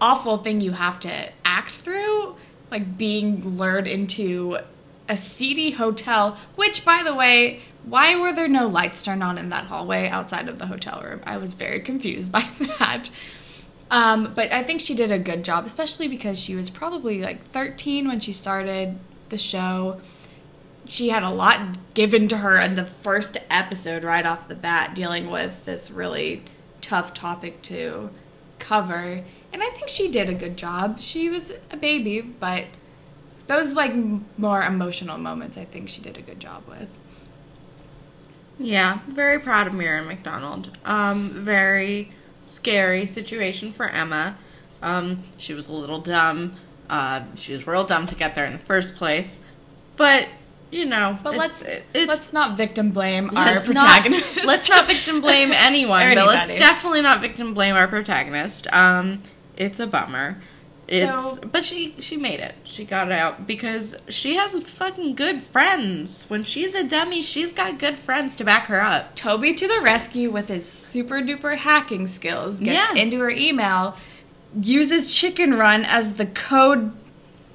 awful 0.00 0.38
thing 0.38 0.60
you 0.60 0.72
have 0.72 1.00
to 1.00 1.30
act 1.44 1.72
through, 1.72 2.36
like 2.70 2.96
being 2.96 3.56
lured 3.56 3.86
into 3.88 4.58
a 5.08 5.16
seedy 5.16 5.70
hotel, 5.72 6.36
which 6.54 6.84
by 6.84 7.02
the 7.02 7.14
way, 7.14 7.60
why 7.88 8.16
were 8.16 8.32
there 8.32 8.48
no 8.48 8.68
lights 8.68 9.02
turned 9.02 9.22
on 9.22 9.38
in 9.38 9.48
that 9.50 9.64
hallway 9.64 10.08
outside 10.08 10.48
of 10.48 10.58
the 10.58 10.66
hotel 10.66 11.02
room? 11.04 11.20
I 11.24 11.38
was 11.38 11.52
very 11.52 11.80
confused 11.80 12.32
by 12.32 12.44
that. 12.78 13.10
Um, 13.90 14.32
but 14.34 14.52
I 14.52 14.62
think 14.62 14.80
she 14.80 14.94
did 14.94 15.10
a 15.10 15.18
good 15.18 15.44
job, 15.44 15.64
especially 15.64 16.08
because 16.08 16.38
she 16.38 16.54
was 16.54 16.68
probably 16.68 17.22
like 17.22 17.42
13 17.42 18.06
when 18.06 18.20
she 18.20 18.32
started 18.32 18.98
the 19.30 19.38
show 19.38 20.00
she 20.88 21.10
had 21.10 21.22
a 21.22 21.30
lot 21.30 21.76
given 21.94 22.28
to 22.28 22.38
her 22.38 22.58
in 22.58 22.74
the 22.74 22.84
first 22.84 23.36
episode 23.50 24.04
right 24.04 24.24
off 24.24 24.48
the 24.48 24.54
bat 24.54 24.94
dealing 24.94 25.30
with 25.30 25.64
this 25.64 25.90
really 25.90 26.42
tough 26.80 27.12
topic 27.12 27.60
to 27.62 28.10
cover 28.58 29.22
and 29.52 29.62
i 29.62 29.70
think 29.70 29.88
she 29.88 30.08
did 30.08 30.28
a 30.28 30.34
good 30.34 30.56
job 30.56 30.98
she 30.98 31.28
was 31.28 31.52
a 31.70 31.76
baby 31.76 32.20
but 32.20 32.64
those 33.46 33.74
like 33.74 33.92
more 34.36 34.62
emotional 34.62 35.18
moments 35.18 35.56
i 35.56 35.64
think 35.64 35.88
she 35.88 36.00
did 36.00 36.16
a 36.16 36.22
good 36.22 36.40
job 36.40 36.62
with 36.66 36.90
Yeah, 38.58 38.98
very 39.08 39.38
proud 39.38 39.66
of 39.66 39.74
Miriam 39.74 40.06
McDonald. 40.08 40.76
Um, 40.84 41.44
very 41.44 42.12
scary 42.42 43.06
situation 43.06 43.72
for 43.72 43.88
Emma. 43.88 44.36
Um, 44.82 45.24
she 45.36 45.54
was 45.54 45.68
a 45.68 45.72
little 45.72 46.00
dumb. 46.00 46.54
Uh, 46.90 47.24
she 47.34 47.52
was 47.52 47.66
real 47.66 47.84
dumb 47.84 48.06
to 48.06 48.14
get 48.14 48.34
there 48.34 48.44
in 48.44 48.52
the 48.52 48.58
first 48.58 48.96
place. 48.96 49.38
But 49.96 50.28
you 50.70 50.84
know, 50.84 51.18
but 51.22 51.34
it's- 51.34 51.62
let's 51.64 51.80
it's 51.94 52.08
let's 52.08 52.32
not 52.32 52.56
victim 52.56 52.90
blame 52.90 53.30
our 53.36 53.60
protagonist 53.60 54.36
Not, 54.36 54.44
let's 54.46 54.68
not 54.68 54.86
victim 54.86 55.20
blame 55.20 55.50
anyone, 55.54 56.00
but 56.14 56.26
let's 56.26 56.50
definitely 56.58 57.00
not 57.02 57.20
victim 57.20 57.54
blame 57.54 57.74
our 57.74 57.88
protagonist. 57.88 58.66
Um, 58.72 59.22
it's 59.56 59.80
a 59.80 59.86
bummer. 59.86 60.36
It's 60.88 61.34
So- 61.34 61.40
but 61.52 61.64
she 61.66 61.94
she 61.98 62.16
made 62.16 62.40
it. 62.40 62.54
She 62.64 62.84
got 62.84 63.08
it 63.08 63.12
out 63.12 63.46
because 63.46 63.94
she 64.08 64.36
has 64.36 64.56
fucking 64.62 65.14
good 65.16 65.42
friends. 65.42 66.24
When 66.28 66.44
she's 66.44 66.74
a 66.74 66.82
dummy, 66.82 67.20
she's 67.22 67.52
got 67.52 67.78
good 67.78 67.98
friends 67.98 68.34
to 68.36 68.44
back 68.44 68.66
her 68.66 68.80
up. 68.82 69.14
Toby 69.14 69.52
to 69.54 69.68
the 69.68 69.80
rescue 69.82 70.30
with 70.30 70.48
his 70.48 70.66
super 70.66 71.20
duper 71.20 71.56
hacking 71.58 72.06
skills 72.06 72.58
gets 72.60 72.94
Yeah. 72.94 73.00
into 73.02 73.18
her 73.20 73.30
email, 73.30 73.96
uses 74.62 75.14
Chicken 75.14 75.54
Run 75.54 75.84
as 75.84 76.14
the 76.14 76.26
code 76.26 76.92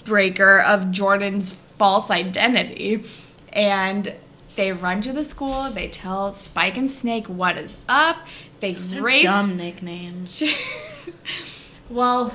breaker 0.06 0.60
of 0.60 0.92
Jordan's 0.92 1.52
false 1.52 2.12
identity, 2.12 3.04
and 3.52 4.14
they 4.56 4.72
run 4.72 5.02
to 5.02 5.12
the 5.12 5.24
school. 5.24 5.72
They 5.72 5.88
tell 5.88 6.32
Spike 6.32 6.78
and 6.78 6.92
Snake 6.92 7.26
what 7.28 7.58
is 7.58 7.78
up. 7.90 8.18
They 8.60 8.76
race. 9.00 9.24
Dumb 9.24 9.58
nicknames. 9.58 10.44
well, 11.90 12.34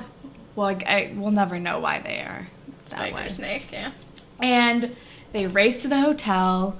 well, 0.59 0.67
I, 0.67 0.83
I, 0.85 1.13
we'll 1.15 1.31
never 1.31 1.57
know 1.57 1.79
why 1.79 1.99
they 1.99 2.19
are 2.19 2.47
that 2.89 3.13
way. 3.13 3.29
Snake, 3.29 3.71
yeah. 3.71 3.91
And 4.41 4.95
they 5.31 5.47
race 5.47 5.81
to 5.83 5.87
the 5.87 6.01
hotel, 6.01 6.77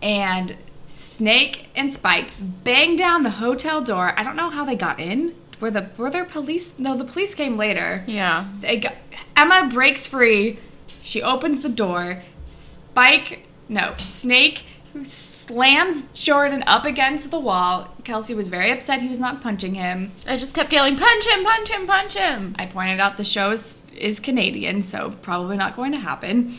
and 0.00 0.56
Snake 0.88 1.68
and 1.76 1.92
Spike 1.92 2.30
bang 2.40 2.96
down 2.96 3.22
the 3.22 3.30
hotel 3.30 3.82
door. 3.82 4.14
I 4.18 4.22
don't 4.22 4.36
know 4.36 4.48
how 4.48 4.64
they 4.64 4.74
got 4.74 4.98
in. 4.98 5.34
Were 5.60 5.70
the 5.70 5.90
were 5.98 6.08
there 6.08 6.24
police? 6.24 6.72
No, 6.78 6.96
the 6.96 7.04
police 7.04 7.34
came 7.34 7.58
later. 7.58 8.04
Yeah. 8.06 8.46
They 8.60 8.78
got, 8.78 8.94
Emma 9.36 9.68
breaks 9.70 10.06
free. 10.06 10.58
She 11.02 11.22
opens 11.22 11.60
the 11.60 11.68
door. 11.68 12.22
Spike, 12.52 13.46
no, 13.68 13.94
Snake 13.98 14.64
slams 15.50 16.06
Jordan 16.12 16.62
up 16.68 16.84
against 16.84 17.32
the 17.32 17.40
wall. 17.40 17.92
Kelsey 18.04 18.34
was 18.34 18.46
very 18.46 18.70
upset 18.70 19.02
he 19.02 19.08
was 19.08 19.18
not 19.18 19.40
punching 19.40 19.74
him. 19.74 20.12
I 20.28 20.36
just 20.36 20.54
kept 20.54 20.72
yelling, 20.72 20.96
punch 20.96 21.26
him, 21.26 21.44
punch 21.44 21.70
him, 21.70 21.86
punch 21.88 22.14
him. 22.14 22.54
I 22.56 22.66
pointed 22.66 23.00
out 23.00 23.16
the 23.16 23.24
show 23.24 23.50
is, 23.50 23.76
is 23.92 24.20
Canadian, 24.20 24.82
so 24.82 25.12
probably 25.22 25.56
not 25.56 25.74
going 25.74 25.90
to 25.90 25.98
happen. 25.98 26.54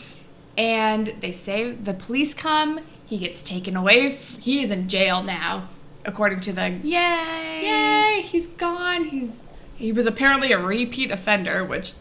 And 0.58 1.14
they 1.20 1.32
say 1.32 1.72
the 1.72 1.94
police 1.94 2.34
come. 2.34 2.80
He 3.06 3.16
gets 3.16 3.40
taken 3.40 3.76
away. 3.76 4.10
He 4.12 4.62
is 4.62 4.70
in 4.70 4.88
jail 4.88 5.22
now, 5.22 5.70
according 6.04 6.40
to 6.40 6.52
the. 6.52 6.68
Yay! 6.82 7.62
Yay! 7.62 8.22
He's 8.22 8.46
gone. 8.46 9.04
He's 9.04 9.44
he 9.74 9.90
was 9.90 10.04
apparently 10.04 10.52
a 10.52 10.58
repeat 10.58 11.10
offender, 11.10 11.64
which 11.64 11.94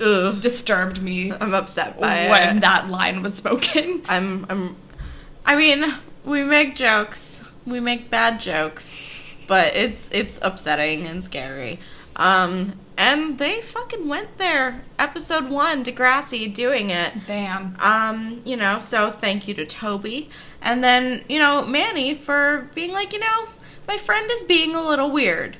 Ugh. 0.00 0.40
disturbed 0.40 1.02
me 1.02 1.30
I'm 1.30 1.52
upset 1.52 2.00
by 2.00 2.30
when 2.30 2.56
it. 2.56 2.60
that 2.60 2.88
line 2.88 3.22
was 3.22 3.34
spoken. 3.34 4.02
I'm 4.06 4.46
I'm 4.48 4.76
I 5.44 5.56
mean, 5.56 5.94
we 6.28 6.44
make 6.44 6.76
jokes. 6.76 7.42
We 7.66 7.80
make 7.80 8.10
bad 8.10 8.40
jokes. 8.40 9.00
But 9.46 9.74
it's 9.74 10.10
it's 10.12 10.38
upsetting 10.42 11.06
and 11.06 11.24
scary. 11.24 11.80
Um 12.16 12.74
and 12.98 13.38
they 13.38 13.60
fucking 13.60 14.08
went 14.08 14.38
there. 14.38 14.82
Episode 14.98 15.48
1 15.48 15.84
Degrassi 15.84 16.52
doing 16.52 16.90
it. 16.90 17.28
Bam. 17.28 17.76
Um, 17.78 18.42
you 18.44 18.56
know, 18.56 18.80
so 18.80 19.12
thank 19.12 19.46
you 19.46 19.54
to 19.54 19.64
Toby. 19.64 20.30
And 20.60 20.82
then, 20.82 21.24
you 21.28 21.38
know, 21.38 21.64
Manny 21.64 22.16
for 22.16 22.68
being 22.74 22.90
like, 22.90 23.12
you 23.12 23.20
know, 23.20 23.46
my 23.86 23.98
friend 23.98 24.28
is 24.32 24.42
being 24.42 24.74
a 24.74 24.82
little 24.82 25.12
weird. 25.12 25.56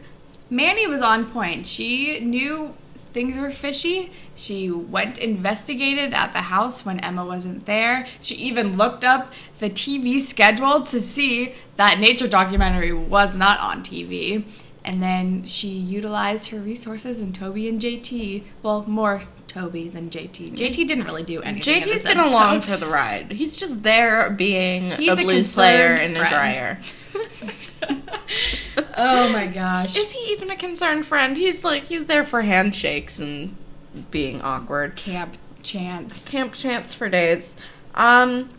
Manny 0.51 0.89
was 0.89 1.01
on 1.01 1.31
point. 1.31 1.69
She 1.69 2.19
knew 2.19 2.75
things 3.19 3.37
were 3.37 3.51
fishy. 3.51 4.13
She 4.37 4.71
went 4.71 5.19
investigated 5.19 6.15
at 6.15 6.33
the 6.33 6.43
house 6.43 6.87
when 6.87 7.01
Emma 7.01 7.27
wasn't 7.27 7.67
there. 7.67 8.07
She 8.21 8.37
even 8.37 8.77
looked 8.77 9.05
up 9.05 9.33
the 9.59 9.69
TV 9.69 10.21
schedule 10.21 10.83
to 10.83 11.01
see 11.01 11.53
that 11.75 11.99
nature 11.99 12.29
documentary 12.29 12.93
was 12.93 13.35
not 13.35 13.59
on 13.59 13.83
TV. 13.83 14.45
And 14.85 15.03
then 15.03 15.43
she 15.43 15.67
utilized 15.67 16.51
her 16.51 16.61
resources 16.61 17.21
and 17.21 17.35
Toby 17.35 17.69
and 17.69 17.81
JT. 17.81 18.45
Well, 18.63 18.85
more 18.87 19.23
Toby 19.49 19.89
than 19.89 20.11
JT. 20.11 20.57
JT 20.57 20.87
didn't 20.87 21.05
really 21.05 21.23
do 21.23 21.43
anything. 21.43 21.77
in 21.77 21.83
JT's 21.83 22.03
been 22.03 22.19
episode. 22.19 22.31
along 22.31 22.61
for 22.61 22.77
the 22.77 22.87
ride. 22.87 23.33
He's 23.33 23.57
just 23.57 23.83
there 23.83 24.31
being 24.31 24.93
He's 24.93 25.19
a 25.19 25.23
a 25.23 25.25
blues 25.25 25.53
player 25.53 25.97
in 25.97 26.17
a 26.17 26.29
dryer. 26.29 26.79
oh 28.97 29.33
my 29.33 29.47
gosh. 29.47 29.97
Is 29.97 30.11
he 30.11 30.33
even 30.33 30.51
a 30.51 30.57
concerned 30.57 31.07
friend? 31.07 31.37
He's 31.37 31.65
like 31.65 31.85
he's 31.85 32.07
there 32.07 32.25
for 32.25 32.43
handshakes 32.43 33.19
and 33.19 33.57
being 34.11 34.43
awkward. 34.43 34.97
Camp 34.97 35.37
Chance. 35.63 36.25
Camp 36.25 36.53
chance 36.53 36.95
for 36.95 37.09
days. 37.09 37.57
Um 37.95 38.51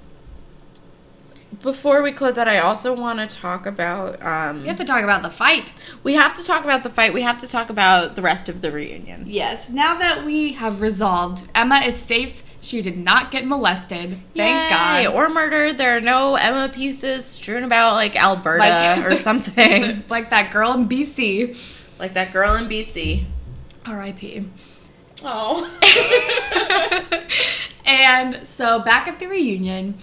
before 1.61 2.01
we 2.01 2.11
close 2.11 2.37
out, 2.37 2.47
I 2.47 2.59
also 2.59 2.95
want 2.95 3.19
to 3.19 3.27
talk 3.35 3.65
about 3.65 4.21
um 4.23 4.61
We 4.61 4.67
have 4.67 4.77
to 4.77 4.85
talk 4.85 5.03
about 5.03 5.23
the 5.23 5.29
fight. 5.29 5.73
we 6.03 6.13
have 6.13 6.35
to 6.35 6.43
talk 6.45 6.63
about 6.63 6.83
the 6.83 6.89
fight. 6.89 7.13
We 7.13 7.21
have 7.21 7.39
to 7.39 7.47
talk 7.47 7.69
about 7.69 8.15
the 8.15 8.21
rest 8.21 8.49
of 8.49 8.61
the 8.61 8.71
reunion. 8.71 9.25
Yes, 9.27 9.69
now 9.69 9.97
that 9.97 10.25
we 10.25 10.53
have 10.53 10.81
resolved 10.81 11.47
Emma 11.55 11.81
is 11.85 11.95
safe, 11.97 12.43
she 12.61 12.81
did 12.81 12.97
not 12.97 13.31
get 13.31 13.45
molested. 13.47 14.17
Thank 14.35 14.35
Yay, 14.35 14.69
God. 14.69 15.07
Or 15.15 15.29
murdered. 15.29 15.77
There 15.77 15.97
are 15.97 16.01
no 16.01 16.35
Emma 16.35 16.71
pieces 16.73 17.25
strewn 17.25 17.63
about 17.63 17.95
like 17.95 18.15
Alberta 18.15 18.59
Like- 18.59 19.05
or 19.05 19.17
something. 19.29 20.03
like 20.09 20.29
that 20.29 20.51
girl 20.51 20.73
in 20.73 20.87
BC. 20.87 21.57
like 21.99 22.13
that 22.13 22.31
girl 22.31 22.55
in 22.55 22.65
BC. 22.69 23.25
R.I.P. 23.85 24.45
Oh. 25.23 25.69
and 27.85 28.47
so 28.47 28.79
back 28.79 29.07
at 29.07 29.19
the 29.19 29.27
reunion, 29.27 29.95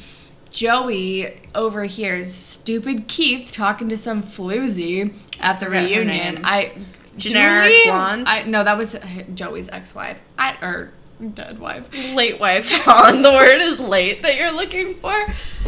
Joey 0.57 1.36
overhears 1.54 2.32
stupid 2.32 3.09
Keith 3.09 3.52
talking 3.52 3.90
to 3.90 3.98
some 3.98 4.22
floozy 4.22 5.12
at 5.38 5.61
the 5.61 5.68
reunion. 5.68 6.44
I 6.46 6.72
Generic 7.18 7.72
Julie- 7.72 7.84
blonde? 7.84 8.26
I 8.26 8.44
no, 8.44 8.64
that 8.64 8.78
was 8.78 8.98
Joey's 9.34 9.68
ex-wife. 9.68 10.18
I 10.38 10.54
or 10.62 10.92
dead 11.34 11.59
wife. 11.59 11.90
late 12.14 12.40
wife 12.40 12.88
on. 12.88 13.20
The 13.22 13.32
word 13.32 13.61
is 13.61 13.80
late 13.80 14.22
that 14.22 14.36
you're 14.36 14.50
looking 14.52 14.94
for. 14.94 15.14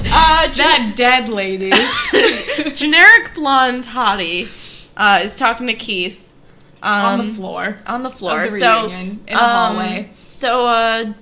Uh, 0.07 0.49
gen- 0.53 0.66
That 0.66 0.93
dead 0.97 1.28
lady. 1.28 1.70
generic 2.74 3.34
blonde 3.34 3.84
hottie 3.84 4.49
uh, 4.97 5.20
is 5.22 5.36
talking 5.36 5.66
to 5.66 5.74
Keith 5.74 6.32
um, 6.82 7.05
on 7.05 7.18
the 7.18 7.34
floor. 7.34 7.76
On 7.86 8.03
the 8.03 8.11
floor. 8.11 8.45
The 8.45 8.51
so 8.53 8.89
in 8.89 9.20
the 9.26 9.32
um, 9.34 9.39
hallway. 9.76 10.11
So 10.28 10.66
uh, 10.66 11.12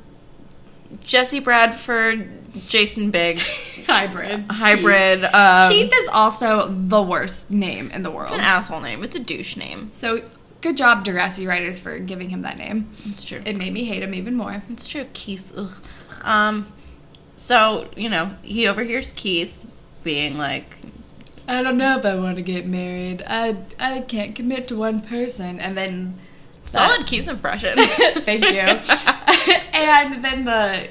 Jesse 1.06 1.38
Bradford, 1.38 2.28
Jason 2.66 3.10
Biggs, 3.12 3.70
Hybrid. 3.86 4.44
hybrid. 4.50 5.24
Um, 5.24 5.70
Keith 5.70 5.92
is 5.94 6.08
also 6.08 6.68
the 6.68 7.00
worst 7.00 7.48
name 7.50 7.90
in 7.92 8.02
the 8.02 8.10
world. 8.10 8.30
It's 8.30 8.38
an 8.38 8.44
asshole 8.44 8.80
name. 8.80 9.04
It's 9.04 9.14
a 9.14 9.22
douche 9.22 9.56
name. 9.56 9.90
So 9.92 10.22
good 10.62 10.76
job, 10.76 11.04
Degrassi 11.04 11.46
writers, 11.46 11.78
for 11.78 11.98
giving 12.00 12.30
him 12.30 12.40
that 12.42 12.58
name. 12.58 12.90
It's 13.04 13.22
true. 13.24 13.40
It 13.46 13.56
made 13.56 13.72
me 13.72 13.84
hate 13.84 14.02
him 14.02 14.14
even 14.14 14.34
more. 14.34 14.62
It's 14.68 14.86
true, 14.86 15.06
Keith. 15.12 15.52
Ugh. 15.56 15.72
Um, 16.24 16.72
so 17.36 17.88
you 17.96 18.08
know 18.10 18.32
he 18.42 18.66
overhears 18.66 19.12
Keith 19.12 19.64
being 20.02 20.36
like, 20.36 20.76
I 21.46 21.62
don't 21.62 21.76
know 21.78 21.98
if 21.98 22.04
I 22.04 22.16
want 22.16 22.36
to 22.36 22.42
get 22.42 22.66
married. 22.66 23.22
I 23.26 23.58
I 23.78 24.00
can't 24.00 24.34
commit 24.34 24.66
to 24.68 24.76
one 24.76 25.02
person. 25.02 25.60
And 25.60 25.76
then 25.76 26.18
"Solid 26.64 27.06
Keith 27.06 27.28
impression." 27.28 27.76
Thank 27.78 28.42
you. 28.42 28.80
and 29.72 30.24
then 30.24 30.44
the 30.44 30.88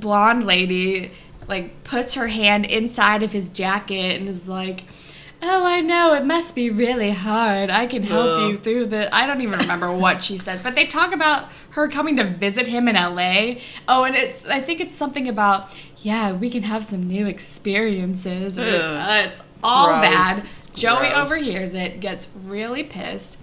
blonde 0.00 0.46
lady 0.46 1.10
like 1.48 1.84
puts 1.84 2.14
her 2.14 2.28
hand 2.28 2.64
inside 2.66 3.22
of 3.22 3.32
his 3.32 3.48
jacket 3.48 4.18
and 4.20 4.28
is 4.28 4.48
like, 4.48 4.82
"Oh, 5.42 5.66
I 5.66 5.80
know 5.80 6.14
it 6.14 6.24
must 6.24 6.54
be 6.54 6.70
really 6.70 7.10
hard. 7.10 7.68
I 7.70 7.86
can 7.86 8.02
help 8.04 8.26
Ugh. 8.26 8.50
you 8.50 8.56
through 8.58 8.86
the." 8.86 9.14
I 9.14 9.26
don't 9.26 9.40
even 9.40 9.58
remember 9.58 9.92
what 9.92 10.22
she 10.22 10.38
says, 10.38 10.60
but 10.62 10.74
they 10.74 10.86
talk 10.86 11.12
about 11.14 11.48
her 11.70 11.88
coming 11.88 12.16
to 12.16 12.24
visit 12.24 12.66
him 12.66 12.88
in 12.88 12.94
LA. 12.96 13.56
Oh, 13.88 14.04
and 14.04 14.14
it's 14.14 14.46
I 14.46 14.60
think 14.60 14.80
it's 14.80 14.94
something 14.94 15.28
about 15.28 15.74
yeah, 15.98 16.32
we 16.32 16.50
can 16.50 16.64
have 16.64 16.84
some 16.84 17.06
new 17.06 17.26
experiences. 17.26 18.58
Or, 18.58 18.62
uh, 18.62 19.22
it's 19.26 19.42
all 19.62 19.88
Gross. 19.88 20.02
bad. 20.02 20.46
It's 20.58 20.66
Joey 20.68 21.08
gross. 21.10 21.16
overhears 21.16 21.74
it, 21.74 22.00
gets 22.00 22.28
really 22.44 22.82
pissed. 22.82 23.38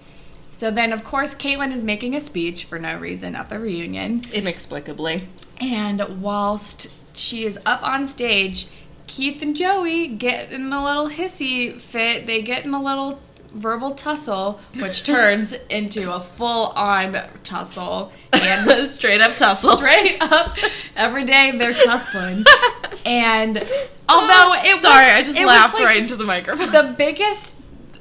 So 0.48 0.70
then, 0.70 0.92
of 0.92 1.04
course, 1.04 1.34
Caitlin 1.34 1.72
is 1.72 1.82
making 1.82 2.14
a 2.14 2.20
speech 2.20 2.64
for 2.64 2.78
no 2.78 2.98
reason 2.98 3.34
at 3.34 3.48
the 3.48 3.58
reunion. 3.58 4.20
Inexplicably. 4.32 5.22
And 5.60 6.22
whilst 6.22 6.88
she 7.16 7.44
is 7.44 7.58
up 7.66 7.82
on 7.82 8.06
stage, 8.06 8.66
Keith 9.06 9.42
and 9.42 9.54
Joey 9.56 10.08
get 10.08 10.52
in 10.52 10.72
a 10.72 10.84
little 10.84 11.08
hissy 11.08 11.80
fit. 11.80 12.26
They 12.26 12.42
get 12.42 12.64
in 12.64 12.72
a 12.72 12.82
little 12.82 13.20
verbal 13.52 13.90
tussle, 13.92 14.60
which 14.80 15.02
turns 15.04 15.52
into 15.68 16.14
a 16.14 16.20
full 16.20 16.66
on 16.68 17.20
tussle. 17.42 18.12
And 18.32 18.70
a 18.70 18.86
Straight 18.88 19.20
up 19.20 19.36
tussle. 19.36 19.76
straight 19.76 20.16
up, 20.22 20.56
every 20.96 21.24
day 21.24 21.52
they're 21.58 21.74
tussling. 21.74 22.44
And 23.04 23.58
although 24.08 24.52
it 24.54 24.72
was. 24.72 24.80
Sorry, 24.80 25.10
I 25.10 25.22
just 25.22 25.38
laughed 25.38 25.74
like- 25.74 25.84
right 25.84 25.96
into 25.98 26.16
the 26.16 26.24
microphone. 26.24 26.70
the 26.72 26.94
biggest 26.96 27.54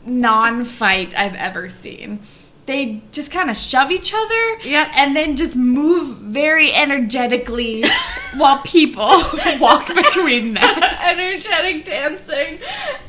non-fight 0.05 1.13
I've 1.17 1.35
ever 1.35 1.67
seen. 1.69 2.19
They 2.69 3.01
just 3.11 3.31
kind 3.31 3.49
of 3.49 3.57
shove 3.57 3.89
each 3.89 4.13
other, 4.13 4.59
Yep. 4.63 4.87
and 4.97 5.15
then 5.15 5.35
just 5.35 5.55
move 5.55 6.17
very 6.19 6.71
energetically 6.71 7.83
while 8.37 8.59
people 8.61 9.07
walk 9.59 9.87
between 9.87 10.53
them. 10.53 10.83
Energetic 11.01 11.83
dancing. 11.83 12.59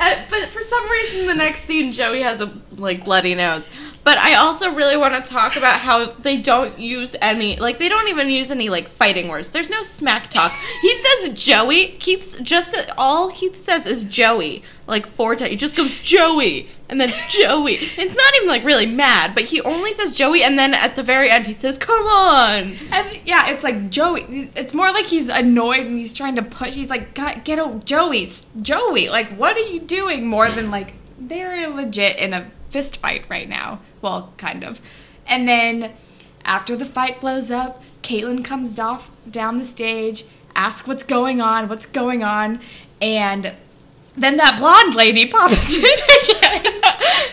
Uh, 0.01 0.15
but 0.31 0.49
for 0.49 0.63
some 0.63 0.91
reason, 0.91 1.27
the 1.27 1.35
next 1.35 1.65
scene, 1.65 1.93
Joey 1.93 2.23
has 2.23 2.41
a 2.41 2.51
like 2.77 3.05
bloody 3.05 3.35
nose. 3.35 3.69
But 4.03 4.17
I 4.17 4.37
also 4.37 4.73
really 4.73 4.97
want 4.97 5.23
to 5.23 5.31
talk 5.31 5.57
about 5.57 5.79
how 5.81 6.07
they 6.07 6.39
don't 6.41 6.79
use 6.79 7.15
any, 7.21 7.57
like, 7.57 7.77
they 7.77 7.91
don't 7.91 8.09
even 8.09 8.29
use 8.29 8.51
any, 8.51 8.71
like, 8.71 8.89
fighting 8.89 9.29
words. 9.29 9.51
There's 9.51 9.69
no 9.69 9.83
smack 9.83 10.31
talk. 10.31 10.53
He 10.81 10.95
says 10.97 11.35
Joey. 11.45 11.89
Keith's 11.99 12.33
just, 12.41 12.75
all 12.97 13.31
Keith 13.31 13.63
says 13.63 13.85
is 13.85 14.05
Joey. 14.05 14.63
Like, 14.87 15.07
four 15.17 15.37
times. 15.37 15.51
He 15.51 15.57
just 15.59 15.77
goes 15.77 16.01
Joey. 16.01 16.71
And 16.91 17.01
then 17.01 17.11
Joey. 17.31 17.77
It's 17.77 18.17
not 18.17 18.37
even, 18.37 18.49
like, 18.49 18.65
really 18.65 18.87
mad, 18.87 19.35
but 19.35 19.45
he 19.45 19.63
only 19.63 19.95
says 19.95 20.13
Joey, 20.13 20.43
and 20.43 20.59
then 20.59 20.75
at 20.75 20.97
the 20.97 21.03
very 21.03 21.31
end, 21.31 21.47
he 21.47 21.55
says, 21.55 21.79
come 21.79 22.07
on. 22.07 22.77
And 22.93 23.21
yeah, 23.25 23.49
it's 23.49 23.65
like 23.65 23.91
Joey. 23.91 24.51
It's 24.55 24.75
more 24.75 24.93
like 24.93 25.07
he's 25.07 25.29
annoyed 25.29 25.87
and 25.87 25.99
he's 25.99 26.13
trying 26.13 26.37
to 26.37 26.43
push. 26.43 26.75
He's 26.75 26.91
like, 26.91 27.15
"God, 27.15 27.45
get 27.45 27.59
a 27.59 27.81
Joey, 27.85 28.29
Joey. 28.61 29.09
Like, 29.09 29.29
what 29.37 29.57
are 29.57 29.61
you 29.61 29.81
doing? 29.81 30.27
More 30.27 30.49
than 30.49 30.71
like 30.71 30.95
they're 31.19 31.69
legit 31.69 32.17
in 32.17 32.33
a 32.33 32.51
fist 32.69 32.97
fight 32.99 33.25
right 33.29 33.49
now. 33.49 33.81
Well, 34.01 34.33
kind 34.37 34.65
of. 34.65 34.81
And 35.27 35.49
then 35.49 35.93
after 36.45 36.77
the 36.77 36.85
fight 36.85 37.21
blows 37.21 37.51
up, 37.51 37.83
Caitlin 38.03 38.45
comes 38.45 38.79
off 38.79 39.11
down 39.31 39.59
the 39.59 39.65
stage, 39.65 40.25
asks 40.55 40.87
what's 40.89 41.03
going 41.03 41.41
on, 41.41 41.69
what's 41.69 41.87
going 41.87 42.25
on, 42.25 42.61
and 43.01 43.55
then 44.21 44.37
that 44.37 44.59
blonde 44.59 44.95
lady 44.95 45.27
pops 45.27 45.75
in 45.75 45.85
again. 45.85 46.83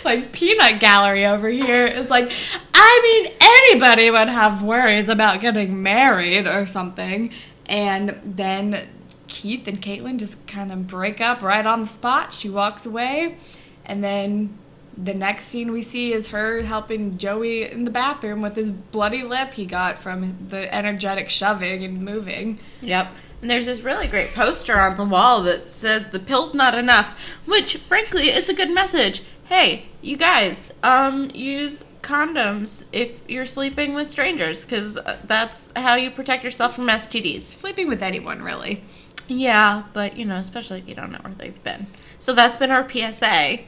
like 0.04 0.32
peanut 0.32 0.80
gallery 0.80 1.26
over 1.26 1.50
here 1.50 1.86
is 1.86 2.10
like, 2.10 2.32
I 2.74 3.00
mean, 3.04 3.34
anybody 3.40 4.10
would 4.10 4.30
have 4.30 4.64
worries 4.64 5.10
about 5.10 5.42
getting 5.42 5.84
married 5.84 6.48
or 6.48 6.66
something. 6.66 7.32
And 7.66 8.20
then 8.24 8.88
Keith 9.28 9.68
and 9.68 9.82
Caitlin 9.82 10.18
just 10.18 10.48
kind 10.48 10.72
of 10.72 10.88
break 10.88 11.20
up 11.20 11.42
right 11.42 11.66
on 11.66 11.82
the 11.82 11.86
spot. 11.86 12.32
She 12.32 12.50
walks 12.50 12.86
away, 12.86 13.38
and 13.86 14.04
then 14.04 14.58
the 14.98 15.14
next 15.14 15.46
scene 15.46 15.72
we 15.72 15.82
see 15.82 16.12
is 16.12 16.30
her 16.30 16.62
helping 16.64 17.18
Joey 17.18 17.70
in 17.70 17.86
the 17.86 17.92
bathroom 17.92 18.42
with 18.42 18.56
his 18.56 18.72
bloody 18.72 19.24
lip 19.24 19.54
he 19.54 19.66
got 19.66 20.00
from 20.00 20.48
the 20.50 20.74
energetic 20.74 21.30
shoving 21.30 21.84
and 21.84 22.02
moving. 22.02 22.60
Yep. 22.82 23.10
And 23.42 23.50
there's 23.52 23.68
this 23.68 23.82
really 23.82 24.08
great 24.08 24.34
poster 24.34 24.80
on 24.80 24.98
the 24.98 25.06
wall 25.06 25.44
that 25.44 25.70
says 25.70 26.10
the 26.10 26.20
pill's 26.20 26.54
not 26.54 26.74
enough, 26.74 27.20
which 27.46 27.78
frankly 27.78 28.32
is 28.32 28.50
a 28.50 28.54
good 28.56 28.72
message. 28.72 29.22
Hey, 29.46 29.86
you 30.02 30.18
guys, 30.18 30.74
um 30.82 31.30
use 31.34 31.84
condoms 32.02 32.86
if 32.92 33.22
you're 33.30 33.46
sleeping 33.46 33.94
with 33.94 34.10
strangers 34.10 34.66
cuz 34.66 34.98
that's 35.26 35.72
how 35.76 35.96
you 35.96 36.10
protect 36.10 36.44
yourself 36.44 36.76
from 36.76 36.88
STDs. 36.88 37.44
Sleeping 37.44 37.88
with 37.88 38.02
anyone, 38.02 38.42
really. 38.42 38.84
Yeah, 39.28 39.84
but 39.94 40.18
you 40.18 40.26
know, 40.26 40.38
especially 40.38 40.80
if 40.80 40.88
you 40.90 40.96
don't 40.96 41.12
know 41.12 41.20
where 41.22 41.34
they've 41.38 41.64
been. 41.64 41.88
So 42.18 42.34
that's 42.34 42.58
been 42.58 42.72
our 42.72 42.90
PSA. 42.90 43.60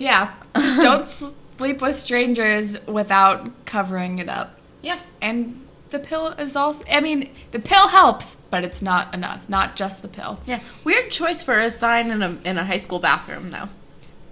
Yeah. 0.00 0.32
Don't 0.80 1.06
sleep 1.06 1.80
with 1.80 1.94
strangers 1.94 2.84
without 2.88 3.66
covering 3.66 4.18
it 4.18 4.28
up. 4.28 4.58
Yeah. 4.80 4.98
And 5.22 5.64
the 5.90 5.98
pill 6.00 6.28
is 6.28 6.56
also 6.56 6.82
I 6.90 7.00
mean, 7.00 7.30
the 7.52 7.58
pill 7.60 7.88
helps, 7.88 8.36
but 8.50 8.64
it's 8.64 8.80
not 8.82 9.14
enough. 9.14 9.48
Not 9.48 9.76
just 9.76 10.02
the 10.02 10.08
pill. 10.08 10.40
Yeah. 10.46 10.60
Weird 10.82 11.10
choice 11.12 11.42
for 11.42 11.54
a 11.60 11.70
sign 11.70 12.10
in 12.10 12.22
a 12.22 12.36
in 12.44 12.58
a 12.58 12.64
high 12.64 12.78
school 12.78 12.98
bathroom 12.98 13.50
though. 13.50 13.68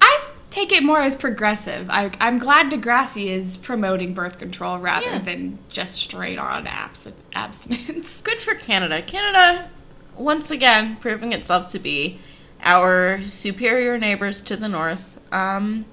I 0.00 0.24
take 0.50 0.72
it 0.72 0.82
more 0.82 1.00
as 1.00 1.14
progressive. 1.14 1.88
I, 1.90 2.10
I'm 2.20 2.38
glad 2.38 2.70
Degrassi 2.72 3.26
is 3.26 3.56
promoting 3.58 4.14
birth 4.14 4.38
control 4.38 4.78
rather 4.78 5.06
Yeah. 5.06 5.18
than 5.18 5.58
just 5.68 5.96
straight 5.96 6.38
on 6.38 6.66
abs- 6.66 7.12
abstinence. 7.34 8.20
Good 8.24 8.40
for 8.40 8.54
Canada. 8.54 9.02
Canada 9.02 9.68
once 10.16 10.50
again 10.50 10.96
proving 10.96 11.32
itself 11.32 11.68
to 11.68 11.78
be 11.78 12.18
our 12.62 13.20
superior 13.26 13.98
neighbors 13.98 14.40
to 14.42 14.56
the 14.56 14.68
north. 14.68 15.17
Um 15.32 15.84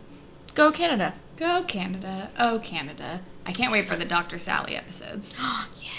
go 0.54 0.72
Canada. 0.72 1.14
Go 1.38 1.64
Canada. 1.64 2.30
Oh, 2.40 2.60
Canada. 2.64 3.22
I 3.46 3.52
can't 3.52 3.72
wait 3.72 3.84
for 3.86 3.98
the 3.98 4.06
Dr. 4.06 4.38
Sally 4.38 4.76
episodes. 4.76 5.34
Oh, 5.38 5.68
yeah. 5.82 5.90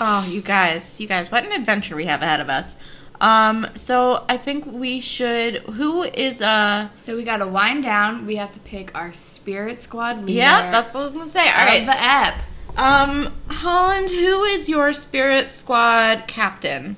Oh, 0.00 0.26
you 0.28 0.40
guys, 0.40 1.00
you 1.00 1.08
guys, 1.08 1.30
what 1.32 1.44
an 1.44 1.50
adventure 1.50 1.96
we 1.96 2.04
have 2.04 2.22
ahead 2.22 2.40
of 2.40 2.48
us. 2.48 2.76
Um, 3.20 3.66
so 3.74 4.24
I 4.28 4.36
think 4.36 4.64
we 4.64 5.00
should. 5.00 5.56
Who 5.56 6.04
is 6.04 6.40
uh? 6.40 6.88
So 6.96 7.16
we 7.16 7.24
gotta 7.24 7.48
wind 7.48 7.82
down. 7.82 8.26
We 8.26 8.36
have 8.36 8.52
to 8.52 8.60
pick 8.60 8.94
our 8.94 9.12
spirit 9.12 9.82
squad 9.82 10.18
leader. 10.18 10.38
Yeah, 10.38 10.70
that's 10.70 10.94
what 10.94 11.00
I 11.00 11.04
was 11.04 11.12
gonna 11.14 11.28
say. 11.28 11.48
All 11.50 11.66
right, 11.66 11.84
the 11.84 12.00
ep. 12.00 12.34
um, 12.76 13.34
Holland, 13.48 14.10
who 14.10 14.44
is 14.44 14.68
your 14.68 14.92
spirit 14.92 15.50
squad 15.50 16.28
captain? 16.28 16.96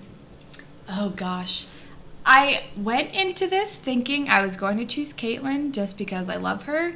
Oh 0.90 1.08
gosh. 1.16 1.64
I 2.32 2.62
went 2.76 3.12
into 3.12 3.48
this 3.48 3.74
thinking 3.74 4.28
I 4.28 4.40
was 4.40 4.56
going 4.56 4.78
to 4.78 4.86
choose 4.86 5.12
Caitlin 5.12 5.72
just 5.72 5.98
because 5.98 6.28
I 6.28 6.36
love 6.36 6.62
her, 6.62 6.94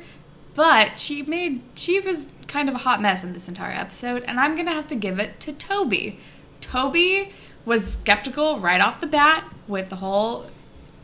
but 0.55 0.97
she 1.01 1.23
made 1.23 1.61
she 1.75 1.99
was 1.99 2.29
kind 2.47 2.69
of 2.69 2.77
a 2.77 2.79
hot 2.79 3.03
mess 3.03 3.25
in 3.25 3.33
this 3.33 3.49
entire 3.49 3.73
episode, 3.73 4.23
and 4.23 4.39
I'm 4.39 4.55
gonna 4.55 4.71
have 4.71 4.87
to 4.87 4.95
give 4.95 5.19
it 5.19 5.41
to 5.41 5.53
Toby. 5.53 6.21
Toby 6.61 7.33
was 7.65 7.95
skeptical 7.95 8.61
right 8.61 8.81
off 8.81 9.01
the 9.01 9.09
bat 9.09 9.53
with 9.67 9.89
the 9.89 9.97
whole 9.97 10.47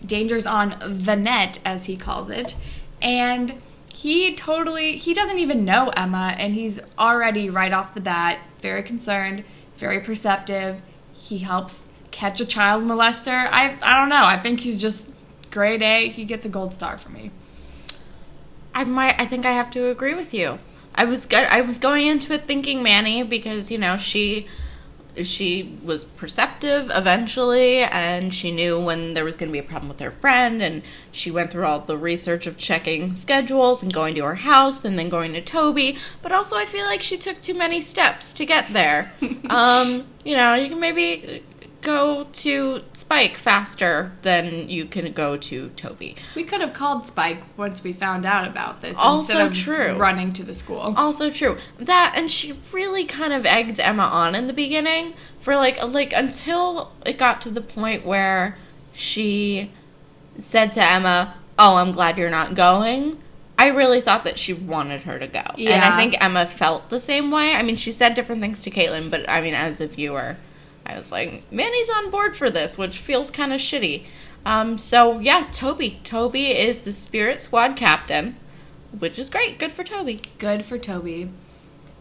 dangers 0.07 0.47
on 0.47 0.77
the 0.81 1.17
net, 1.17 1.59
as 1.65 1.87
he 1.87 1.97
calls 1.97 2.31
it, 2.31 2.55
and 3.03 3.61
he 3.93 4.37
totally 4.37 4.97
he 4.97 5.13
doesn't 5.13 5.41
even 5.41 5.65
know 5.65 5.89
Emma, 5.97 6.37
and 6.39 6.55
he's 6.55 6.81
already 6.97 7.51
right 7.51 7.73
off 7.73 7.95
the 7.95 8.01
bat 8.01 8.39
very 8.61 8.85
concerned, 8.85 9.43
very 9.77 9.99
perceptive. 9.99 10.83
He 11.13 11.39
helps 11.39 11.89
catch 12.11 12.41
a 12.41 12.47
child 12.47 12.85
molester. 12.85 13.49
I 13.51 13.77
I 13.83 13.99
don't 13.99 14.09
know. 14.09 14.25
I 14.25 14.37
think 14.37 14.61
he's 14.61 14.81
just 14.81 15.11
grade 15.51 15.83
A. 15.83 16.09
He 16.09 16.25
gets 16.25 16.47
a 16.47 16.49
gold 16.49 16.75
star 16.75 16.99
for 16.99 17.11
me. 17.11 17.31
I 18.75 18.85
might. 18.85 19.21
I 19.21 19.27
think 19.27 19.47
I 19.47 19.53
have 19.53 19.71
to 19.73 19.89
agree 19.89 20.15
with 20.15 20.33
you. 20.33 20.59
I 20.95 21.05
was 21.05 21.27
good. 21.27 21.47
I 21.49 21.61
was 21.63 21.79
going 21.79 22.07
into 22.07 22.33
it 22.33 22.47
thinking 22.47 22.83
Manny 22.83 23.23
because 23.23 23.71
you 23.71 23.79
know 23.79 23.97
she 23.97 24.47
she 25.23 25.77
was 25.83 26.05
perceptive 26.05 26.91
eventually 26.95 27.79
and 27.79 28.33
she 28.33 28.53
knew 28.53 28.79
when 28.83 29.15
there 29.15 29.25
was 29.25 29.37
going 29.37 29.49
to 29.49 29.53
be 29.53 29.59
a 29.59 29.63
problem 29.63 29.89
with 29.89 29.99
her 30.01 30.11
friend 30.11 30.63
and 30.63 30.83
she 31.11 31.31
went 31.31 31.51
through 31.51 31.65
all 31.65 31.81
the 31.81 31.99
research 31.99 32.47
of 32.47 32.57
checking 32.57 33.17
schedules 33.17 33.83
and 33.83 33.93
going 33.93 34.15
to 34.15 34.23
her 34.23 34.37
house 34.37 34.85
and 34.85 34.99
then 34.99 35.09
going 35.09 35.33
to 35.33 35.43
Toby 35.43 35.97
but 36.23 36.33
also 36.33 36.57
I 36.57 36.65
feel 36.65 36.85
like 36.85 37.03
she 37.03 37.17
took 37.17 37.41
too 37.41 37.55
many 37.55 37.81
steps 37.81 38.33
to 38.35 38.47
get 38.47 38.69
there 38.69 39.13
um 39.51 40.07
you 40.25 40.37
know 40.37 40.55
you 40.55 40.69
can 40.69 40.81
maybe 40.81 41.43
go 41.83 42.27
to 42.33 42.83
Spike 42.93 43.37
faster 43.37 44.13
than 44.23 44.69
you 44.69 44.85
can 44.87 45.13
go 45.13 45.37
to 45.37 45.69
Toby 45.71 46.17
We 46.35 46.45
could 46.45 46.61
have 46.61 46.73
called 46.73 47.07
Spike 47.07 47.43
once 47.57 47.83
we 47.83 47.93
found 47.93 48.27
out 48.27 48.47
about 48.47 48.81
this. 48.81 48.97
Also 48.99 49.45
instead 49.45 49.47
of 49.47 49.55
true. 49.55 49.99
Running 49.99 50.33
to 50.35 50.45
the 50.45 50.55
school. 50.55 50.95
Also 50.97 51.31
true. 51.31 51.57
That 51.79 52.15
and 52.17 52.31
she 52.31 52.59
really 52.73 53.05
kind 53.05 53.33
of 53.33 53.47
egged 53.47 53.81
Emma 53.81 54.05
on 54.05 54.35
in 54.35 54.47
the 54.47 54.53
beginning 54.53 55.15
for 55.41 55.57
like 55.57 55.83
like 55.83 56.13
until 56.13 56.93
it 57.05 57.19
got 57.19 57.41
to 57.43 57.51
the 57.51 57.63
point 57.63 58.05
where 58.05 58.57
she 58.93 59.71
said 60.39 60.73
to 60.73 60.83
Emma, 60.83 61.35
"Oh, 61.59 61.77
I'm 61.77 61.93
glad 61.93 62.19
you're 62.19 62.31
not 62.31 62.55
going." 62.55 63.19
I 63.59 63.69
really 63.69 64.01
thought 64.01 64.25
that 64.25 64.39
she 64.39 64.55
wanted 64.55 65.03
her 65.03 65.19
to 65.19 65.27
go. 65.27 65.43
Yeah. 65.57 65.73
And 65.73 65.85
I 65.85 65.95
think 65.99 66.17
Emma 66.19 66.47
felt 66.47 66.89
the 66.89 66.99
same 66.99 67.31
way. 67.31 67.53
I 67.53 67.63
mean, 67.63 67.77
she 67.77 67.93
said 67.93 68.15
different 68.15 68.41
things 68.41 68.63
to 68.63 68.71
Caitlin, 68.71 69.11
but 69.11 69.29
I 69.29 69.43
mean, 69.43 69.53
as 69.53 69.83
a 69.83 69.87
viewer, 69.87 70.37
I 70.87 70.97
was 70.97 71.13
like, 71.13 71.51
Manny's 71.53 71.91
on 71.91 72.11
board 72.11 72.37
for 72.37 72.51
this, 72.51 72.77
which 72.77 72.99
feels 72.99 73.31
kind 73.31 73.53
of 73.53 73.61
shitty. 73.61 74.05
Um, 74.45 74.79
so 74.79 75.19
yeah, 75.19 75.49
Toby. 75.53 76.01
Toby 76.05 76.59
is 76.59 76.81
the 76.81 76.93
Spirit 76.93 77.43
Squad 77.43 77.77
captain, 77.77 78.37
which 78.99 79.19
is 79.19 79.31
great. 79.31 79.59
Good 79.59 79.73
for 79.73 79.85
Toby. 79.85 80.23
Good 80.39 80.65
for 80.65 80.79
Toby. 80.79 81.31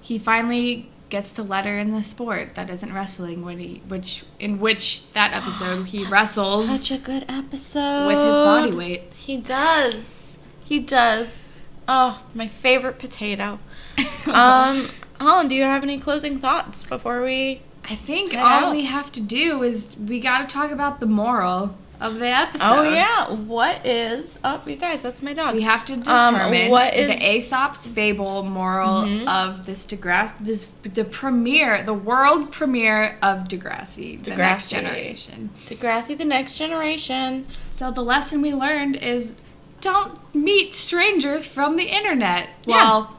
He 0.01 0.17
finally 0.17 0.89
gets 1.09 1.31
to 1.33 1.43
let 1.43 1.65
her 1.65 1.77
in 1.77 1.91
the 1.91 2.03
sport 2.03 2.53
that 2.55 2.69
isn't 2.69 2.93
wrestling 2.93 3.43
when 3.43 3.57
he 3.57 3.81
which 3.87 4.23
in 4.39 4.59
which 4.59 5.11
that 5.13 5.33
episode 5.33 5.83
he 5.87 6.05
wrestles 6.05 6.67
Such 6.67 6.91
a 6.91 6.99
good 6.99 7.25
episode 7.27 8.07
with 8.07 8.17
his 8.17 8.35
body 8.35 8.71
weight. 8.71 9.03
He 9.15 9.37
does. 9.37 10.37
He 10.61 10.79
does. 10.79 11.45
Oh, 11.87 12.21
my 12.35 12.47
favorite 12.47 12.99
potato. 12.99 13.59
um, 14.27 14.89
Holland, 15.19 15.49
do 15.49 15.55
you 15.55 15.63
have 15.63 15.81
any 15.81 15.99
closing 15.99 16.37
thoughts 16.37 16.83
before 16.83 17.23
we? 17.23 17.63
I 17.89 17.95
think 17.95 18.31
Get 18.31 18.39
all 18.45 18.65
out. 18.65 18.75
we 18.75 18.85
have 18.85 19.11
to 19.13 19.21
do 19.21 19.63
is 19.63 19.95
we 19.97 20.19
got 20.19 20.47
to 20.47 20.53
talk 20.53 20.71
about 20.71 20.99
the 20.99 21.05
moral 21.07 21.75
of 21.99 22.15
the 22.19 22.27
episode. 22.27 22.63
oh 22.63 22.83
yeah, 22.83 23.29
what 23.31 23.85
is? 23.85 24.39
Oh, 24.43 24.61
you 24.65 24.75
guys, 24.77 25.01
that's 25.01 25.21
my 25.21 25.33
dog. 25.33 25.55
We 25.55 25.63
have 25.63 25.83
to 25.85 25.93
Um, 25.95 25.99
determine 26.33 26.69
what 26.71 26.93
is- 26.93 27.07
the 27.07 27.25
Aesop's 27.35 27.87
fable 27.89 28.43
moral 28.43 29.01
Mhm. 29.03 29.27
of 29.27 29.65
this 29.65 29.85
Degrassi, 29.85 30.31
this 30.39 30.67
the 30.83 31.03
premiere, 31.03 31.83
the 31.83 31.93
world 31.93 32.51
premiere 32.53 33.17
of 33.21 33.49
Degrassi, 33.49 34.23
the 34.23 34.35
next 34.35 34.67
Degrassi. 34.67 34.69
generation. 34.69 35.49
Degrassi, 35.67 36.17
the 36.17 36.23
next 36.25 36.55
generation. 36.55 37.47
So 37.75 37.91
the 37.91 38.03
lesson 38.03 38.41
we 38.41 38.53
learned 38.53 38.95
is 38.95 39.33
don't 39.81 40.19
meet 40.33 40.75
strangers 40.75 41.47
from 41.47 41.75
the 41.75 41.85
internet. 41.85 42.47
Yeah. 42.65 42.75
Well, 42.75 43.15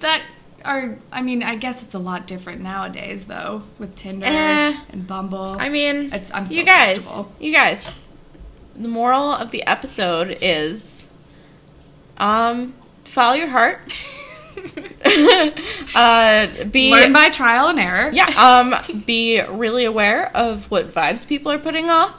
that 0.00 0.20
are 0.64 0.96
I 1.12 1.22
mean 1.22 1.42
I 1.42 1.56
guess 1.56 1.82
it's 1.82 1.94
a 1.94 1.98
lot 1.98 2.26
different 2.26 2.60
nowadays 2.62 3.26
though 3.26 3.62
with 3.78 3.94
Tinder 3.96 4.26
Eh. 4.26 4.76
and 4.90 5.06
Bumble. 5.06 5.56
I 5.58 5.68
mean, 5.68 6.06
It's- 6.06 6.30
I'm 6.34 6.46
you 6.50 6.64
guys, 6.64 7.04
skeptical. 7.04 7.32
you 7.40 7.52
guys. 7.52 7.94
The 8.76 8.88
moral 8.88 9.32
of 9.32 9.50
the 9.52 9.64
episode 9.66 10.36
is, 10.40 11.06
um, 12.18 12.74
follow 13.04 13.34
your 13.34 13.46
heart. 13.48 13.78
uh, 15.94 16.64
be 16.64 16.90
Learn 16.90 17.12
by 17.12 17.28
trial 17.30 17.68
and 17.68 17.78
error. 17.78 18.10
yeah. 18.12 18.26
Um, 18.36 18.74
be 19.04 19.40
really 19.48 19.84
aware 19.84 20.26
of 20.36 20.70
what 20.70 20.90
vibes 20.92 21.26
people 21.26 21.52
are 21.52 21.58
putting 21.58 21.88
off. 21.90 22.14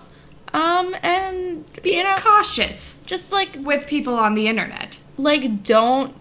Um, 0.53 0.95
and 1.03 1.65
Be 1.83 1.95
you 1.97 2.03
know, 2.03 2.15
cautious 2.17 2.97
just 3.05 3.31
like 3.33 3.57
with 3.59 3.87
people 3.87 4.15
on 4.15 4.35
the 4.35 4.47
internet. 4.47 4.99
like 5.17 5.63
don't 5.63 6.15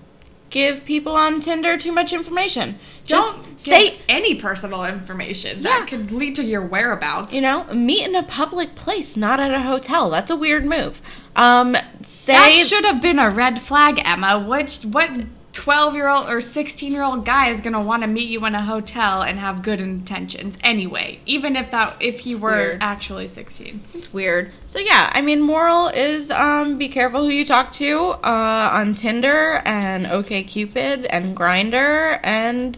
give 0.50 0.84
people 0.84 1.16
on 1.16 1.40
Tinder 1.40 1.76
too 1.76 1.90
much 1.92 2.12
information. 2.12 2.78
Just 3.04 3.34
Don't 3.34 3.60
say 3.60 3.98
any 4.08 4.34
personal 4.36 4.84
information 4.84 5.58
Yeah. 5.62 5.80
that 5.80 5.88
could 5.88 6.12
lead 6.12 6.34
to 6.36 6.44
your 6.44 6.62
whereabouts. 6.62 7.34
you 7.34 7.40
know, 7.40 7.64
meet 7.72 8.06
in 8.06 8.14
a 8.14 8.22
public 8.22 8.74
place, 8.76 9.16
not 9.16 9.40
at 9.40 9.50
a 9.52 9.60
hotel. 9.62 10.10
That's 10.10 10.30
a 10.30 10.36
weird 10.36 10.64
move. 10.64 11.02
Um, 11.36 11.76
say 12.02 12.34
that 12.34 12.52
should 12.66 12.84
have 12.84 13.02
been 13.02 13.18
a 13.18 13.28
red 13.30 13.60
flag, 13.60 14.00
Emma. 14.04 14.38
Which 14.38 14.78
what 14.84 15.10
twelve 15.54 15.94
year 15.94 16.08
old 16.08 16.28
or 16.28 16.40
sixteen 16.42 16.92
year 16.92 17.02
old 17.02 17.24
guy 17.24 17.48
is 17.48 17.60
gonna 17.62 17.82
want 17.82 18.02
to 18.02 18.06
meet 18.08 18.28
you 18.28 18.44
in 18.44 18.54
a 18.54 18.60
hotel 18.62 19.22
and 19.22 19.38
have 19.38 19.62
good 19.62 19.80
intentions 19.80 20.58
anyway? 20.62 21.18
Even 21.24 21.56
if 21.56 21.70
that 21.70 21.96
if 22.00 22.20
he 22.20 22.34
were 22.34 22.50
weird. 22.50 22.78
actually 22.82 23.28
sixteen. 23.28 23.80
It's 23.94 24.12
weird. 24.12 24.50
So 24.66 24.78
yeah, 24.78 25.10
I 25.14 25.22
mean, 25.22 25.40
moral 25.40 25.88
is 25.88 26.30
um, 26.30 26.76
be 26.76 26.88
careful 26.88 27.22
who 27.22 27.30
you 27.30 27.44
talk 27.44 27.72
to 27.74 27.98
uh, 27.98 28.70
on 28.72 28.94
Tinder 28.94 29.62
and 29.64 30.04
OkCupid 30.06 31.06
and 31.08 31.36
Grindr, 31.36 32.20
and 32.22 32.76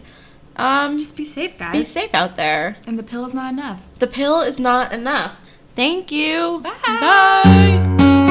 um, 0.55 0.97
Just 0.99 1.17
be 1.17 1.25
safe, 1.25 1.57
guys. 1.57 1.73
be 1.73 1.83
safe 1.83 2.13
out 2.13 2.35
there. 2.35 2.77
And 2.87 2.97
the 2.97 3.03
pill 3.03 3.25
is 3.25 3.33
not 3.33 3.51
enough. 3.53 3.87
The 3.99 4.07
pill 4.07 4.41
is 4.41 4.59
not 4.59 4.91
enough. 4.93 5.39
Thank 5.75 6.11
you. 6.11 6.59
Bye. 6.63 6.73
Bye. 6.83 8.23